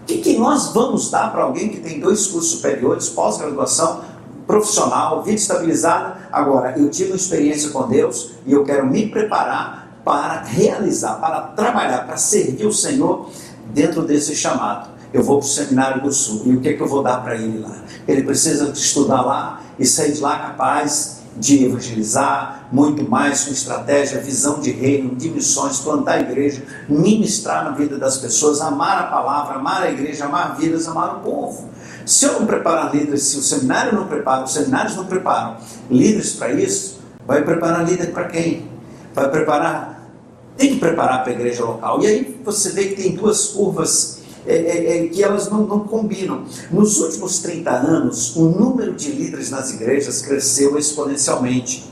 O 0.02 0.06
que, 0.06 0.20
que 0.20 0.38
nós 0.38 0.74
vamos 0.74 1.12
dar 1.12 1.30
para 1.30 1.44
alguém 1.44 1.68
que 1.68 1.82
tem 1.82 2.00
dois 2.00 2.28
cursos 2.28 2.52
superiores, 2.52 3.10
pós-graduação, 3.10 4.00
profissional, 4.48 5.22
vida 5.22 5.36
estabilizada? 5.36 6.30
Agora, 6.32 6.80
eu 6.80 6.90
tive 6.90 7.12
uma 7.12 7.18
experiência 7.18 7.70
com 7.72 7.86
Deus 7.86 8.32
e 8.46 8.54
eu 8.54 8.64
quero 8.64 8.88
me 8.88 9.10
preparar 9.10 10.00
para 10.06 10.44
realizar, 10.44 11.16
para 11.16 11.42
trabalhar, 11.42 12.08
para 12.08 12.16
servir 12.16 12.66
o 12.66 12.74
Senhor 12.74 13.30
dentro 13.74 14.04
desse 14.04 14.34
chamado 14.34 15.00
eu 15.12 15.24
vou 15.24 15.40
para 15.40 15.46
o 15.46 15.50
seminário 15.50 16.04
do 16.04 16.12
Sul. 16.12 16.44
E 16.46 16.56
o 16.56 16.62
que, 16.62 16.74
que 16.74 16.82
eu 16.82 16.88
vou 16.88 17.02
dar 17.02 17.24
para 17.24 17.36
ele 17.36 17.60
lá? 17.60 17.76
Ele 18.08 18.24
precisa 18.24 18.70
estudar 18.70 19.22
lá 19.22 19.62
e 19.80 19.86
sair 19.86 20.14
de 20.14 20.22
lá 20.22 20.38
capaz 20.38 21.19
de 21.38 21.64
evangelizar, 21.64 22.68
muito 22.72 23.10
mais 23.10 23.46
com 23.46 23.52
estratégia, 23.52 24.20
visão 24.20 24.60
de 24.60 24.72
reino, 24.72 25.16
de 25.16 25.30
missões, 25.30 25.80
plantar 25.80 26.14
a 26.14 26.20
igreja, 26.22 26.64
ministrar 26.88 27.64
na 27.64 27.72
vida 27.72 27.98
das 27.98 28.18
pessoas, 28.18 28.62
amar 28.62 29.00
a 29.00 29.04
palavra, 29.08 29.56
amar 29.56 29.84
a 29.84 29.92
igreja, 29.92 30.26
amar 30.26 30.58
vidas, 30.58 30.88
amar 30.88 31.18
o 31.18 31.20
povo. 31.20 31.70
Se 32.06 32.26
eu 32.26 32.40
não 32.40 32.46
preparar 32.46 32.94
líderes, 32.94 33.24
se 33.24 33.38
o 33.38 33.42
seminário 33.42 33.94
não 33.94 34.08
prepara, 34.08 34.44
os 34.44 34.54
seminários 34.54 34.96
não 34.96 35.06
preparam 35.06 35.58
líderes 35.90 36.34
para 36.34 36.52
isso, 36.52 37.00
vai 37.26 37.44
preparar 37.44 37.88
líder 37.88 38.12
para 38.12 38.26
quem? 38.26 38.70
Vai 39.14 39.30
preparar, 39.30 40.10
tem 40.58 40.74
que 40.74 40.80
preparar 40.80 41.24
para 41.24 41.32
a 41.32 41.36
igreja 41.36 41.64
local. 41.64 42.02
E 42.02 42.08
aí 42.08 42.42
você 42.44 42.72
vê 42.72 42.86
que 42.86 43.02
tem 43.02 43.16
duas 43.16 43.48
curvas 43.48 44.19
é, 44.50 44.56
é, 44.56 45.06
é, 45.06 45.08
que 45.08 45.24
elas 45.24 45.48
não, 45.50 45.66
não 45.68 45.82
combinam. 45.82 46.44
Nos 46.72 47.00
últimos 47.00 47.38
30 47.40 47.70
anos, 47.70 48.36
o 48.36 48.46
número 48.46 48.94
de 48.96 49.12
líderes 49.12 49.52
nas 49.52 49.72
igrejas 49.72 50.24
cresceu 50.24 50.76
exponencialmente. 50.78 51.88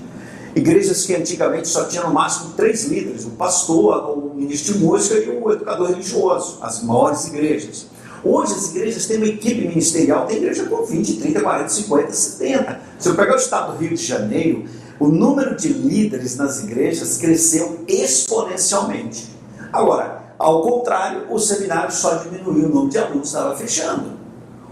Igrejas 0.55 1.05
que 1.05 1.13
antigamente 1.13 1.67
só 1.67 1.85
tinham 1.85 2.07
no 2.07 2.13
máximo 2.13 2.53
três 2.57 2.85
líderes: 2.85 3.25
o 3.25 3.31
pastor, 3.31 4.17
o 4.17 4.33
ministro 4.33 4.73
de 4.73 4.79
música 4.79 5.19
e 5.19 5.29
o 5.29 5.51
educador 5.51 5.89
religioso, 5.89 6.57
as 6.61 6.83
maiores 6.83 7.27
igrejas. 7.27 7.85
Hoje 8.23 8.53
as 8.53 8.71
igrejas 8.71 9.05
têm 9.05 9.17
uma 9.17 9.27
equipe 9.27 9.67
ministerial, 9.67 10.25
tem 10.25 10.37
igreja 10.37 10.65
com 10.65 10.83
20, 10.83 11.19
30, 11.19 11.39
40, 11.39 11.69
50, 11.69 12.11
70. 12.11 12.81
Se 12.97 13.09
eu 13.09 13.15
pegar 13.15 13.35
o 13.35 13.37
estado 13.37 13.73
do 13.73 13.77
Rio 13.77 13.95
de 13.95 14.03
Janeiro, 14.03 14.65
o 14.99 15.07
número 15.07 15.55
de 15.55 15.69
líderes 15.69 16.35
nas 16.35 16.63
igrejas 16.63 17.17
cresceu 17.17 17.85
exponencialmente. 17.87 19.29
Agora, 19.71 20.16
ao 20.39 20.61
contrário, 20.61 21.25
o 21.29 21.39
seminário 21.39 21.91
só 21.91 22.15
diminuiu 22.15 22.65
o 22.65 22.69
número 22.69 22.89
de 22.89 22.97
alunos, 22.99 23.27
estava 23.27 23.55
fechando. 23.55 24.17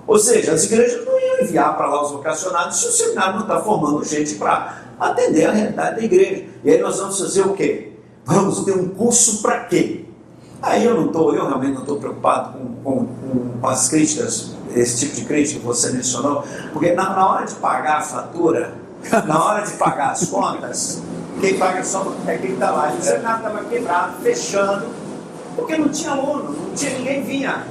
Ou 0.05 0.19
seja, 0.19 0.53
as 0.53 0.63
igrejas 0.65 1.03
não 1.03 1.19
iam 1.19 1.41
enviar 1.41 1.75
para 1.75 1.87
lá 1.87 2.03
os 2.03 2.11
vocacionados 2.11 2.79
se 2.79 2.87
o 2.87 2.91
seminário 2.91 3.35
não 3.35 3.41
está 3.41 3.59
formando 3.59 4.03
gente 4.03 4.35
para 4.35 4.83
atender 4.99 5.45
a 5.45 5.51
realidade 5.51 5.95
da 5.95 6.03
igreja. 6.03 6.45
E 6.63 6.69
aí 6.69 6.79
nós 6.79 6.99
vamos 6.99 7.19
fazer 7.19 7.41
o 7.41 7.53
quê? 7.53 7.93
Vamos 8.23 8.63
ter 8.63 8.73
um 8.73 8.89
curso 8.89 9.41
para 9.41 9.61
quê? 9.61 10.05
Aí 10.61 10.85
eu 10.85 10.95
não 10.95 11.07
estou, 11.07 11.33
eu 11.33 11.47
realmente 11.47 11.73
não 11.73 11.81
estou 11.81 11.97
preocupado 11.97 12.57
com, 12.57 13.05
com, 13.05 13.07
com, 13.59 13.67
as 13.67 13.87
críticas, 13.87 14.51
esse 14.75 15.05
tipo 15.05 15.15
de 15.15 15.25
crítica 15.25 15.59
que 15.59 15.65
você 15.65 15.91
mencionou, 15.91 16.43
porque 16.73 16.93
na, 16.93 17.09
na 17.09 17.27
hora 17.27 17.45
de 17.45 17.55
pagar 17.55 17.97
a 17.97 18.01
fatura, 18.01 18.73
na 19.27 19.43
hora 19.43 19.63
de 19.63 19.73
pagar 19.73 20.11
as 20.11 20.27
contas, 20.27 21.01
quem 21.39 21.57
paga 21.57 21.83
só 21.83 22.13
é 22.25 22.37
quem 22.37 22.53
está 22.53 22.71
lá. 22.71 22.93
O 22.97 23.01
seminário 23.01 23.45
estava 23.45 23.63
quebrado, 23.65 24.13
fechando 24.23 24.85
porque 25.55 25.77
não 25.77 25.89
tinha 25.89 26.11
aluno, 26.11 26.51
não 26.51 26.75
tinha 26.75 26.97
ninguém 26.97 27.23
vinha. 27.23 27.63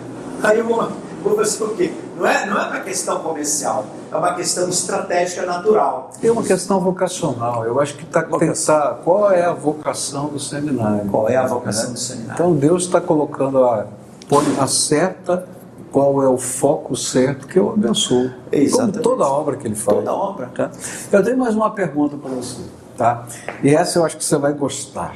Aí 0.43 0.61
o 0.61 0.89
professor 1.23 1.71
o 1.71 1.77
quê? 1.77 1.93
Não 2.17 2.27
é, 2.27 2.47
não 2.47 2.59
é 2.59 2.67
uma 2.67 2.81
questão 2.81 3.21
comercial, 3.21 3.87
é 4.13 4.17
uma 4.17 4.35
questão 4.35 4.69
estratégica 4.69 5.45
natural. 5.45 6.11
É 6.23 6.31
uma 6.31 6.43
questão 6.43 6.81
vocacional. 6.81 7.65
Eu 7.65 7.81
acho 7.81 7.97
que 7.97 8.05
está 8.05 8.23
pensar 8.23 9.01
qual 9.03 9.31
é 9.31 9.45
a 9.45 9.53
vocação 9.53 10.29
do 10.29 10.39
seminário. 10.39 11.09
Qual 11.11 11.29
é 11.29 11.37
a 11.37 11.47
vocação 11.47 11.89
né? 11.89 11.93
do 11.93 11.99
seminário? 11.99 12.35
Então 12.35 12.55
Deus 12.55 12.85
está 12.85 13.01
colocando 13.01 13.65
a, 13.65 13.87
a 14.61 14.67
certa 14.67 15.47
qual 15.91 16.23
é 16.23 16.29
o 16.29 16.37
foco 16.37 16.97
certo 16.97 17.47
que 17.47 17.59
eu 17.59 17.71
abençoo. 17.71 18.31
Exatamente. 18.51 18.99
Como 18.99 19.17
toda 19.17 19.31
obra 19.31 19.57
que 19.57 19.67
ele 19.67 19.77
faz. 19.77 19.99
Toda 19.99 20.13
obra. 20.13 20.51
Tá? 20.55 20.71
Eu 21.13 21.23
tenho 21.23 21.39
mais 21.39 21.55
uma 21.55 21.71
pergunta 21.71 22.17
para 22.17 22.31
você. 22.31 22.63
Tá? 22.97 23.25
E 23.63 23.75
essa 23.75 23.99
eu 23.99 24.05
acho 24.05 24.17
que 24.17 24.25
você 24.25 24.37
vai 24.37 24.53
gostar 24.53 25.15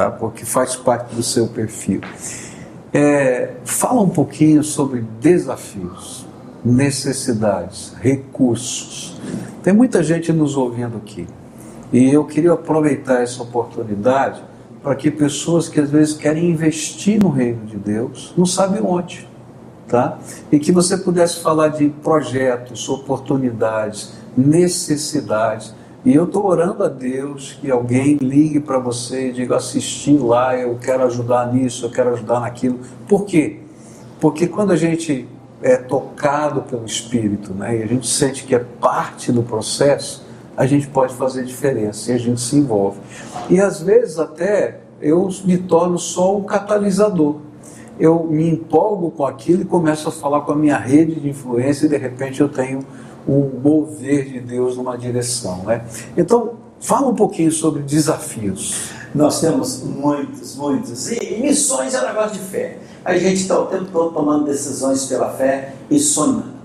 tá? 0.00 0.10
porque 0.10 0.46
faz 0.46 0.76
parte 0.76 1.14
do 1.14 1.22
seu 1.22 1.46
perfil. 1.46 2.00
É, 2.92 3.50
fala 3.64 4.00
um 4.00 4.08
pouquinho 4.08 4.64
sobre 4.64 5.04
desafios, 5.20 6.26
necessidades, 6.64 7.94
recursos. 8.00 9.20
Tem 9.62 9.74
muita 9.74 10.02
gente 10.02 10.32
nos 10.32 10.56
ouvindo 10.56 10.96
aqui 10.96 11.26
e 11.92 12.10
eu 12.10 12.24
queria 12.24 12.52
aproveitar 12.52 13.22
essa 13.22 13.42
oportunidade 13.42 14.42
para 14.82 14.94
que 14.94 15.10
pessoas 15.10 15.68
que 15.68 15.78
às 15.78 15.90
vezes 15.90 16.14
querem 16.14 16.48
investir 16.48 17.22
no 17.22 17.28
reino 17.28 17.66
de 17.66 17.76
Deus 17.76 18.32
não 18.36 18.46
sabem 18.46 18.80
onde, 18.82 19.28
tá? 19.86 20.18
E 20.50 20.58
que 20.58 20.72
você 20.72 20.96
pudesse 20.96 21.40
falar 21.40 21.68
de 21.68 21.90
projetos, 22.02 22.88
oportunidades, 22.88 24.14
necessidades 24.34 25.74
e 26.04 26.14
eu 26.14 26.24
estou 26.24 26.46
orando 26.46 26.82
a 26.82 26.88
Deus 26.88 27.58
que 27.60 27.70
alguém 27.70 28.16
ligue 28.16 28.58
para 28.58 28.78
você 28.78 29.28
e 29.28 29.32
diga: 29.32 29.56
assisti 29.56 30.16
lá, 30.16 30.56
eu 30.56 30.78
quero 30.80 31.04
ajudar 31.04 31.52
nisso, 31.52 31.86
eu 31.86 31.90
quero 31.90 32.14
ajudar 32.14 32.40
naquilo. 32.40 32.78
Por 33.06 33.24
quê? 33.26 33.60
Porque 34.18 34.46
quando 34.46 34.70
a 34.72 34.76
gente 34.76 35.28
é 35.62 35.76
tocado 35.76 36.62
pelo 36.62 36.86
Espírito 36.86 37.52
né, 37.52 37.78
e 37.78 37.82
a 37.82 37.86
gente 37.86 38.06
sente 38.06 38.44
que 38.44 38.54
é 38.54 38.58
parte 38.58 39.30
do 39.30 39.42
processo, 39.42 40.24
a 40.56 40.66
gente 40.66 40.86
pode 40.88 41.14
fazer 41.14 41.44
diferença 41.44 42.10
e 42.12 42.14
a 42.14 42.18
gente 42.18 42.40
se 42.40 42.56
envolve. 42.56 42.98
E 43.50 43.60
às 43.60 43.82
vezes 43.82 44.18
até 44.18 44.80
eu 45.02 45.28
me 45.44 45.58
torno 45.58 45.98
só 45.98 46.36
um 46.36 46.44
catalisador. 46.44 47.36
Eu 47.98 48.24
me 48.24 48.48
empolgo 48.48 49.10
com 49.10 49.26
aquilo 49.26 49.62
e 49.62 49.64
começo 49.66 50.08
a 50.08 50.12
falar 50.12 50.40
com 50.42 50.52
a 50.52 50.56
minha 50.56 50.78
rede 50.78 51.20
de 51.20 51.28
influência 51.28 51.84
e 51.84 51.88
de 51.88 51.98
repente 51.98 52.40
eu 52.40 52.48
tenho 52.48 52.80
o 53.26 53.50
mover 53.62 54.26
de 54.26 54.40
Deus 54.40 54.76
numa 54.76 54.96
direção. 54.96 55.64
Né? 55.64 55.84
Então, 56.16 56.54
fala 56.80 57.08
um 57.08 57.14
pouquinho 57.14 57.52
sobre 57.52 57.82
desafios. 57.82 58.90
Nós 59.14 59.40
temos 59.40 59.82
muitos, 59.82 60.56
muitos. 60.56 61.10
E 61.10 61.40
missões 61.40 61.94
é 61.94 62.00
um 62.02 62.06
negócio 62.06 62.32
de 62.32 62.38
fé. 62.38 62.78
A 63.04 63.16
gente 63.16 63.40
está 63.40 63.58
o 63.58 63.66
tempo 63.66 63.86
todo 63.92 64.12
tomando 64.12 64.44
decisões 64.44 65.06
pela 65.06 65.30
fé 65.30 65.74
e 65.90 65.98
sonhando. 65.98 66.60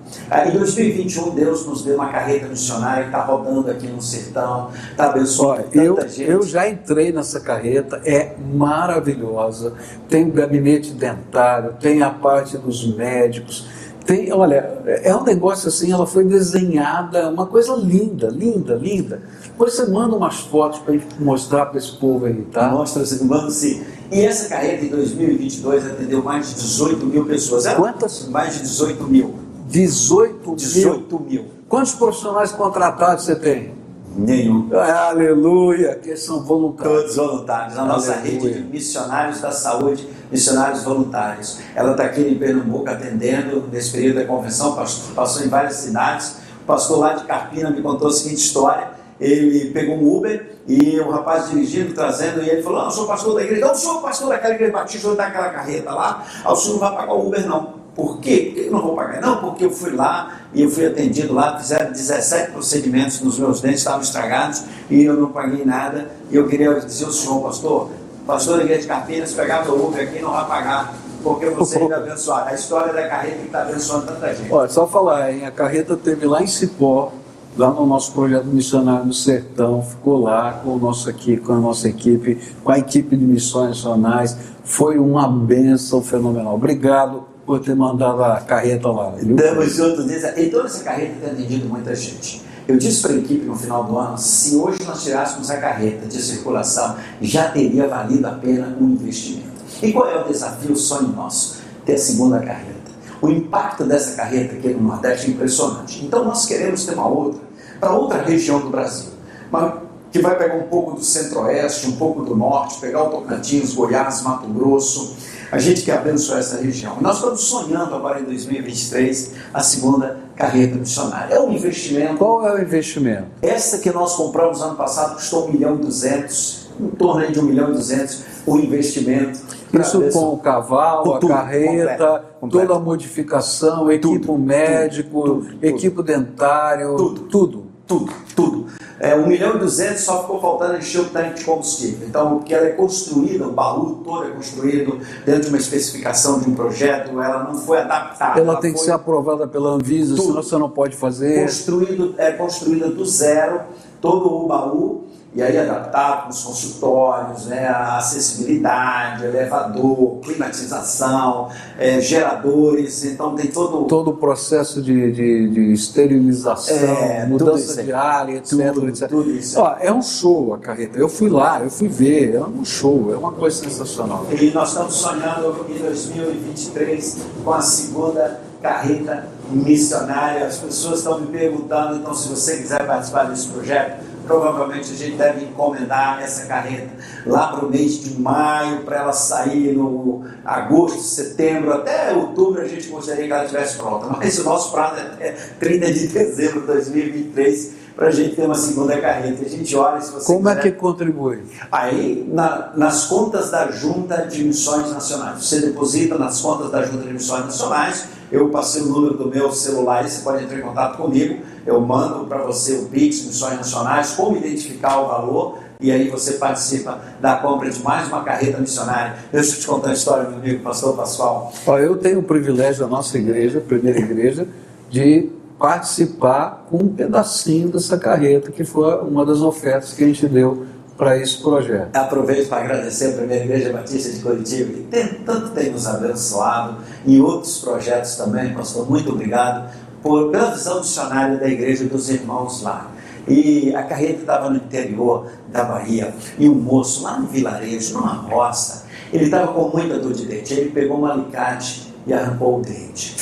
Em 0.47 0.51
2021, 0.51 1.31
Deus 1.31 1.65
nos 1.65 1.83
deu 1.83 1.95
uma 1.95 2.11
carreta 2.11 2.47
missionária 2.47 3.03
que 3.03 3.09
está 3.09 3.23
rodando 3.23 3.69
aqui 3.69 3.87
no 3.87 4.01
sertão, 4.01 4.69
está 4.91 5.09
abençoando 5.09 5.63
tanta 5.63 5.77
eu, 5.77 6.01
gente. 6.01 6.23
Eu 6.23 6.43
já 6.43 6.69
entrei 6.69 7.11
nessa 7.11 7.39
carreta, 7.39 8.01
é 8.05 8.35
maravilhosa. 8.53 9.73
Tem 10.07 10.29
gabinete 10.29 10.93
dentário, 10.93 11.73
tem 11.79 12.01
a 12.01 12.09
parte 12.09 12.57
dos 12.57 12.85
médicos, 12.95 13.67
tem, 14.05 14.31
olha, 14.31 14.83
é 14.85 15.15
um 15.15 15.23
negócio 15.23 15.67
assim, 15.67 15.91
ela 15.91 16.05
foi 16.05 16.23
desenhada, 16.23 17.29
uma 17.29 17.47
coisa 17.47 17.75
linda, 17.75 18.27
linda, 18.27 18.75
linda. 18.75 19.21
Depois 19.43 19.73
você 19.73 19.87
manda 19.87 20.15
umas 20.15 20.41
fotos 20.41 20.79
para 20.79 20.95
mostrar 21.19 21.65
para 21.65 21.79
esse 21.79 21.93
povo 21.93 22.25
aí, 22.25 22.43
tá? 22.51 22.69
Mostra, 22.69 23.03
manda 23.25 23.49
sim. 23.49 23.83
E 24.11 24.21
essa 24.21 24.49
carreta 24.49 24.85
em 24.85 24.89
2022 24.89 25.85
atendeu 25.87 26.23
mais 26.23 26.49
de 26.49 26.55
18 26.55 27.05
mil 27.07 27.25
pessoas. 27.25 27.65
Era 27.65 27.75
Quantas? 27.75 28.27
Mais 28.29 28.53
de 28.53 28.61
18 28.61 29.03
mil. 29.05 29.33
18 29.69 30.35
mil. 30.45 30.55
18 30.55 31.19
mil. 31.21 31.45
Quantos 31.67 31.95
profissionais 31.95 32.51
contratados 32.51 33.25
você 33.25 33.35
tem? 33.35 33.74
Nenhum. 34.15 34.69
Aleluia, 34.73 35.95
que 35.95 36.15
são 36.15 36.41
voluntários. 36.41 37.01
Todos 37.01 37.15
voluntários. 37.17 37.77
A 37.77 37.83
nossa 37.83 38.13
Aleluia. 38.13 38.31
rede 38.31 38.61
de 38.61 38.63
missionários 38.63 39.41
da 39.41 39.51
saúde, 39.51 40.07
missionários 40.31 40.83
voluntários. 40.83 41.59
Ela 41.75 41.91
está 41.91 42.05
aqui 42.05 42.21
em 42.21 42.35
Pernambuco 42.35 42.89
atendendo 42.89 43.67
nesse 43.71 43.91
período 43.91 44.15
da 44.15 44.25
convenção, 44.25 44.73
passou, 44.73 45.13
passou 45.13 45.45
em 45.45 45.49
várias 45.49 45.73
cidades. 45.75 46.37
O 46.63 46.65
pastor 46.65 46.99
lá 46.99 47.13
de 47.13 47.25
Carpina 47.25 47.69
me 47.69 47.81
contou 47.81 48.07
a 48.07 48.11
seguinte 48.11 48.39
história. 48.39 48.91
Ele 49.19 49.71
pegou 49.71 49.95
um 49.95 50.17
Uber 50.17 50.55
e 50.67 50.99
o 50.99 51.09
rapaz 51.09 51.49
dirigindo, 51.49 51.93
trazendo, 51.93 52.41
e 52.41 52.49
ele 52.49 52.63
falou: 52.63 52.79
Não, 52.79 52.85
eu 52.85 52.91
sou 52.91 53.07
pastor 53.07 53.35
da 53.35 53.43
igreja. 53.43 53.61
Não, 53.61 53.69
eu 53.69 53.75
sou 53.75 54.01
pastor 54.01 54.29
daquela 54.29 54.55
igreja 54.55 54.71
batista, 54.71 55.07
eu 55.07 55.15
daquela 55.15 55.49
carreta 55.49 55.91
lá. 55.91 56.25
Ah, 56.43 56.53
o 56.53 56.55
senhor 56.55 56.73
não 56.73 56.79
vai 56.79 56.95
pagar 56.95 57.13
o 57.13 57.27
Uber, 57.27 57.47
não. 57.47 57.84
Por 57.95 58.19
quê? 58.19 58.51
Por 58.53 58.55
que 58.55 58.67
eu 58.67 58.71
não 58.71 58.81
vou 58.81 58.95
pagar? 58.95 59.21
Não, 59.21 59.37
porque 59.37 59.63
eu 59.63 59.71
fui 59.71 59.91
lá 59.91 60.41
e 60.53 60.61
eu 60.61 60.69
fui 60.69 60.85
atendido 60.85 61.33
lá, 61.33 61.57
fizeram 61.57 61.93
17 61.93 62.51
procedimentos 62.51 63.21
nos 63.21 63.39
meus 63.39 63.61
dentes, 63.61 63.79
estavam 63.79 64.01
estragados 64.01 64.63
e 64.89 65.01
eu 65.03 65.15
não 65.15 65.29
paguei 65.29 65.63
nada. 65.63 66.11
E 66.29 66.35
eu 66.35 66.45
queria 66.45 66.73
dizer 66.81 67.05
ao 67.05 67.11
senhor, 67.11 67.41
pastor, 67.41 67.89
pastor 68.27 68.57
da 68.57 68.63
igreja 68.63 68.81
de 68.81 68.87
Campinas, 68.87 69.33
pegar 69.33 69.63
meu 69.63 69.87
Uber 69.87 70.05
aqui 70.05 70.19
não 70.19 70.31
vai 70.31 70.45
pagar, 70.45 70.93
porque 71.23 71.45
você 71.51 71.79
me 71.79 71.93
abençoar. 71.93 72.49
A 72.49 72.53
história 72.53 72.91
da 72.91 73.07
carreta 73.07 73.37
que 73.37 73.45
está 73.45 73.61
abençoando 73.61 74.07
tanta 74.07 74.35
gente. 74.35 74.51
Olha, 74.51 74.69
só 74.69 74.85
falar, 74.85 75.31
hein? 75.31 75.45
a 75.45 75.51
carreta 75.51 75.95
teve 75.95 76.25
lá 76.25 76.43
em 76.43 76.47
Cipó, 76.47 77.13
lá 77.57 77.71
no 77.71 77.85
nosso 77.85 78.11
projeto 78.11 78.47
missionário 78.47 79.05
no 79.05 79.13
Sertão, 79.13 79.81
ficou 79.81 80.19
lá 80.19 80.59
com, 80.61 80.71
o 80.71 80.77
nosso 80.77 81.09
aqui, 81.09 81.37
com 81.37 81.53
a 81.53 81.59
nossa 81.59 81.87
equipe, 81.87 82.41
com 82.61 82.71
a 82.73 82.77
equipe 82.77 83.15
de 83.15 83.23
missões 83.23 83.69
nacionais. 83.69 84.37
Foi 84.65 84.97
uma 84.97 85.29
benção 85.29 86.01
fenomenal. 86.01 86.55
Obrigado 86.55 87.34
por 87.45 87.59
ter 87.59 87.75
mandado 87.75 88.23
a 88.23 88.41
carreta 88.41 88.89
lá. 88.89 89.11
Viu? 89.11 89.35
Estamos 89.35 89.73
juntos 89.73 90.05
nisso. 90.05 90.27
E 90.35 90.49
toda 90.49 90.65
essa 90.65 90.83
carreta 90.83 91.13
tem 91.21 91.31
atendido 91.31 91.69
muita 91.69 91.93
gente. 91.95 92.41
Eu 92.67 92.77
disse 92.77 93.01
para 93.01 93.11
a 93.11 93.17
equipe 93.17 93.45
no 93.45 93.55
final 93.55 93.83
do 93.83 93.97
ano, 93.97 94.17
se 94.17 94.55
hoje 94.55 94.83
nós 94.83 95.03
tirássemos 95.03 95.51
a 95.51 95.57
carreta 95.57 96.07
de 96.07 96.19
circulação, 96.19 96.95
já 97.21 97.49
teria 97.49 97.87
valido 97.87 98.25
a 98.25 98.31
pena 98.31 98.75
o 98.79 98.83
investimento. 98.83 99.45
E 99.83 99.91
qual 99.93 100.09
é 100.09 100.19
o 100.19 100.27
desafio, 100.27 100.75
sonho 100.75 101.09
nosso? 101.09 101.61
Ter 101.85 101.93
a 101.93 101.97
segunda 101.97 102.39
carreta. 102.39 102.73
O 103.21 103.29
impacto 103.29 103.83
dessa 103.83 104.15
carreta 104.15 104.55
aqui 104.55 104.69
no 104.69 104.81
Nordeste 104.81 105.27
é 105.27 105.29
impressionante. 105.29 106.03
Então 106.03 106.25
nós 106.25 106.45
queremos 106.47 106.85
ter 106.85 106.95
uma 106.95 107.07
outra 107.07 107.39
para 107.79 107.93
outra 107.93 108.21
região 108.23 108.59
do 108.59 108.69
Brasil, 108.69 109.11
mas 109.51 109.73
que 110.11 110.19
vai 110.21 110.37
pegar 110.37 110.55
um 110.55 110.63
pouco 110.63 110.95
do 110.95 111.03
centro-oeste, 111.03 111.87
um 111.87 111.97
pouco 111.97 112.23
do 112.23 112.35
norte, 112.35 112.79
pegar 112.79 113.03
o 113.03 113.09
Tocantins, 113.09 113.73
Goiás, 113.73 114.21
Mato 114.21 114.47
Grosso. 114.47 115.15
A 115.51 115.57
gente 115.59 115.83
quer 115.83 115.97
abençoar 115.97 116.39
essa 116.39 116.57
região. 116.61 116.97
Nós 117.01 117.17
estamos 117.17 117.41
sonhando 117.41 117.93
agora 117.95 118.19
em 118.19 118.23
2023 118.23 119.33
a 119.53 119.61
segunda 119.61 120.17
carreta 120.35 120.75
missionária. 120.75 121.33
É 121.35 121.39
um 121.39 121.51
investimento. 121.53 122.17
Qual 122.17 122.45
é 122.47 122.55
o 122.55 122.61
investimento? 122.61 123.25
Essa 123.41 123.77
que 123.77 123.89
nós 123.91 124.15
compramos 124.15 124.61
ano 124.61 124.75
passado 124.75 125.15
custou 125.15 125.47
1 125.47 125.51
milhão 125.51 125.75
e 125.75 125.79
200, 125.79 126.67
em 126.79 126.87
torno 126.89 127.31
de 127.31 127.39
1 127.39 127.43
milhão 127.43 127.69
e 127.69 127.73
200 127.73 128.23
o 128.45 128.57
investimento. 128.57 129.39
Isso 129.79 130.01
com 130.13 130.33
o 130.33 130.37
cavalo, 130.37 131.03
Com 131.03 131.13
a 131.15 131.19
tudo, 131.19 131.33
carreta, 131.33 131.97
completo, 131.97 132.25
completo. 132.39 132.67
toda 132.67 132.79
a 132.79 132.83
modificação, 132.83 133.91
equipo 133.91 134.37
médico, 134.37 135.21
tudo, 135.21 135.45
tudo. 135.49 135.65
equipo 135.65 136.03
dentário, 136.03 136.95
Tudo. 136.95 137.21
tudo. 137.23 137.64
Tudo, 137.87 138.11
tudo. 138.35 138.65
É, 138.99 139.15
1 139.15 139.27
milhão 139.27 139.55
e 139.55 139.59
200 139.59 140.01
só 140.01 140.21
ficou 140.21 140.41
faltando 140.41 140.77
encher 140.77 141.01
o 141.01 141.05
tanque 141.05 141.39
de 141.39 141.43
combustível. 141.43 142.07
Então, 142.07 142.37
porque 142.37 142.53
ela 142.53 142.65
é 142.65 142.71
construída, 142.71 143.47
o 143.47 143.51
baú 143.51 144.01
todo 144.03 144.25
é 144.25 144.31
construído 144.31 144.99
dentro 145.25 145.43
de 145.43 145.47
uma 145.49 145.57
especificação 145.57 146.39
de 146.39 146.49
um 146.49 146.55
projeto, 146.55 147.11
ela 147.21 147.43
não 147.43 147.55
foi 147.55 147.79
adaptada. 147.79 148.39
Ela 148.39 148.55
tem 148.57 148.73
que 148.73 148.79
ser 148.79 148.91
aprovada 148.91 149.47
pela 149.47 149.71
Anvisa, 149.71 150.15
Tudo. 150.15 150.27
senão 150.27 150.43
você 150.43 150.57
não 150.57 150.69
pode 150.69 150.95
fazer. 150.95 151.43
construído, 151.43 152.15
é 152.17 152.31
construída 152.31 152.89
do 152.89 153.05
zero, 153.05 153.61
todo 154.01 154.33
o 154.33 154.47
baú, 154.47 155.04
e 155.35 155.43
aí 155.43 155.57
adaptado 155.57 156.23
com 156.23 156.29
os 156.29 156.43
consultórios, 156.43 157.45
né, 157.47 157.67
a 157.67 157.97
acessibilidade, 157.97 159.25
elevador, 159.25 160.19
climatização, 160.21 161.49
é, 161.77 161.99
geradores, 161.99 163.03
então 163.03 163.35
tem 163.35 163.47
todo 163.47 163.85
todo 163.85 164.11
o 164.11 164.17
processo 164.17 164.81
de, 164.81 165.11
de, 165.11 165.49
de 165.49 165.73
esterilização, 165.73 166.77
É, 166.77 167.25
mudança 167.25 167.83
de 167.83 167.91
ar, 167.91 168.29
etc, 168.29 168.73
Tudo, 168.73 168.87
etc. 168.87 169.09
tudo 169.09 169.31
isso. 169.31 169.59
Ó, 169.59 169.75
é 169.79 169.91
um 169.91 170.01
show 170.01 170.53
a 170.53 170.57
carreta. 170.57 170.97
Eu 170.97 171.09
fui 171.09 171.29
lá, 171.29 171.61
eu 171.61 171.69
fui 171.69 171.89
ver, 171.89 172.35
é 172.35 172.41
um 172.41 172.63
show, 172.63 173.11
é 173.13 173.17
uma 173.17 173.33
coisa 173.33 173.61
sensacional. 173.61 174.25
E 174.31 174.51
nós 174.51 174.69
estamos 174.69 174.95
sonhando 174.95 175.65
em 175.69 175.79
2023 175.79 177.17
com 177.43 177.51
a 177.51 177.61
segunda 177.61 178.39
carreta 178.61 179.27
missionária. 179.51 180.45
As 180.45 180.57
pessoas 180.57 180.99
estão 180.99 181.19
me 181.19 181.27
perguntando, 181.27 181.97
então, 181.97 182.13
se 182.13 182.29
você 182.29 182.57
quiser 182.57 182.85
participar 182.87 183.25
desse 183.25 183.47
projeto, 183.49 184.14
provavelmente 184.25 184.91
a 184.91 184.95
gente 184.95 185.15
deve 185.15 185.45
encomendar 185.45 186.21
essa 186.21 186.45
carreta 186.45 186.89
lá 187.25 187.47
para 187.47 187.65
o 187.65 187.69
mês 187.69 187.99
de 188.03 188.19
maio, 188.19 188.81
para 188.83 188.97
ela 188.97 189.13
sair 189.13 189.73
no 189.73 190.23
agosto, 190.43 190.99
setembro, 191.01 191.73
até 191.73 192.13
outubro 192.13 192.61
a 192.61 192.67
gente 192.67 192.87
gostaria 192.87 193.25
que 193.25 193.31
ela 193.31 193.43
estivesse 193.45 193.77
pronta. 193.77 194.07
Mas 194.17 194.37
o 194.39 194.43
nosso 194.43 194.71
prazo 194.71 194.99
é 194.99 195.01
até 195.03 195.31
30 195.59 195.93
de 195.93 196.07
dezembro 196.07 196.61
de 196.61 196.67
2023 196.67 197.85
para 197.95 198.07
a 198.07 198.11
gente 198.11 198.35
ter 198.35 198.45
uma 198.45 198.55
segunda 198.55 198.99
carreta. 198.99 199.45
A 199.45 199.47
gente 199.49 199.73
olha 199.75 200.01
se 200.01 200.11
você 200.11 200.25
Como 200.25 200.49
é 200.49 200.55
quiser. 200.55 200.71
que 200.71 200.77
contribui? 200.77 201.43
Aí, 201.71 202.29
na- 202.29 202.71
nas 202.75 203.05
contas 203.05 203.51
da 203.51 203.71
Junta 203.71 204.17
de 204.27 204.43
Missões 204.43 204.91
Nacionais, 204.91 205.45
você 205.45 205.61
deposita 205.61 206.17
nas 206.17 206.41
contas 206.41 206.69
da 206.71 206.83
Junta 206.83 207.03
de 207.07 207.13
Missões 207.13 207.45
Nacionais. 207.45 208.05
Eu 208.29 208.49
passei 208.49 208.81
o 208.81 208.87
número 208.87 209.13
do 209.17 209.29
meu 209.29 209.49
celular 209.51 210.03
e 210.05 210.09
você 210.09 210.21
pode 210.23 210.43
entrar 210.43 210.57
em 210.59 210.61
contato 210.61 210.97
comigo. 210.97 211.41
Eu 211.65 211.81
mando 211.81 212.25
para 212.25 212.43
você 212.43 212.75
o 212.75 212.85
Pix, 212.85 213.25
Missões 213.25 213.57
Nacionais, 213.57 214.11
como 214.11 214.37
identificar 214.37 214.99
o 214.99 215.07
valor. 215.07 215.57
E 215.79 215.91
aí 215.91 216.09
você 216.09 216.33
participa 216.33 216.99
da 217.19 217.35
compra 217.37 217.69
de 217.69 217.81
mais 217.83 218.07
uma 218.07 218.23
carreta 218.23 218.59
missionária. 218.59 219.15
Deixa 219.31 219.55
eu 219.55 219.59
te 219.59 219.67
contar 219.67 219.89
a 219.89 219.93
história, 219.93 220.29
meu 220.29 220.39
amigo 220.39 220.63
pastor 220.63 220.95
Pascoal. 220.95 221.51
Eu 221.81 221.97
tenho 221.97 222.19
o 222.19 222.23
privilégio 222.23 222.81
da 222.81 222.87
nossa 222.87 223.17
igreja, 223.17 223.59
primeira 223.59 223.99
igreja, 223.99 224.47
de 224.89 225.29
participar 225.57 226.65
com 226.69 226.77
um 226.77 226.87
pedacinho 226.87 227.69
dessa 227.69 227.97
carreta, 227.97 228.51
que 228.51 228.63
foi 228.63 228.99
uma 229.01 229.25
das 229.25 229.41
ofertas 229.41 229.93
que 229.93 230.03
a 230.03 230.07
gente 230.07 230.27
deu 230.27 230.65
para 230.97 231.17
esse 231.17 231.41
projeto. 231.41 231.95
Aproveito 231.95 232.47
para 232.47 232.63
agradecer 232.63 233.07
a 233.07 233.17
Primeira 233.17 233.43
Igreja 233.43 233.73
Batista 233.73 234.13
de 234.13 234.19
Curitiba, 234.19 234.71
que 234.71 234.83
tem, 234.83 235.07
tanto 235.25 235.49
tem 235.49 235.69
nos 235.71 235.85
abençoado, 235.87 236.77
e 237.05 237.19
outros 237.19 237.59
projetos 237.59 238.15
também, 238.15 238.53
pastor. 238.53 238.89
Muito 238.89 239.11
obrigado 239.11 239.69
por, 240.05 240.29
pela 240.29 240.51
visão 240.51 240.81
missionária 240.81 241.35
da 241.39 241.49
Igreja 241.49 241.85
dos 241.85 242.11
Irmãos 242.11 242.61
lá. 242.61 242.91
E 243.27 243.75
a 243.75 243.81
carreta 243.81 244.19
estava 244.19 244.51
no 244.51 244.57
interior 244.57 245.31
da 245.51 245.63
Bahia, 245.63 246.13
e 246.37 246.47
um 246.47 246.53
moço 246.53 247.01
lá 247.01 247.19
no 247.19 247.25
vilarejo, 247.25 247.95
numa 247.95 248.13
roça, 248.13 248.85
ele 249.11 249.25
estava 249.25 249.51
com 249.51 249.75
muita 249.75 249.97
dor 249.97 250.13
de 250.13 250.27
dente. 250.27 250.53
Ele 250.53 250.69
pegou 250.69 250.99
um 250.99 251.07
alicate 251.07 251.91
e 252.05 252.13
arrancou 252.13 252.59
o 252.59 252.61
dente. 252.61 253.15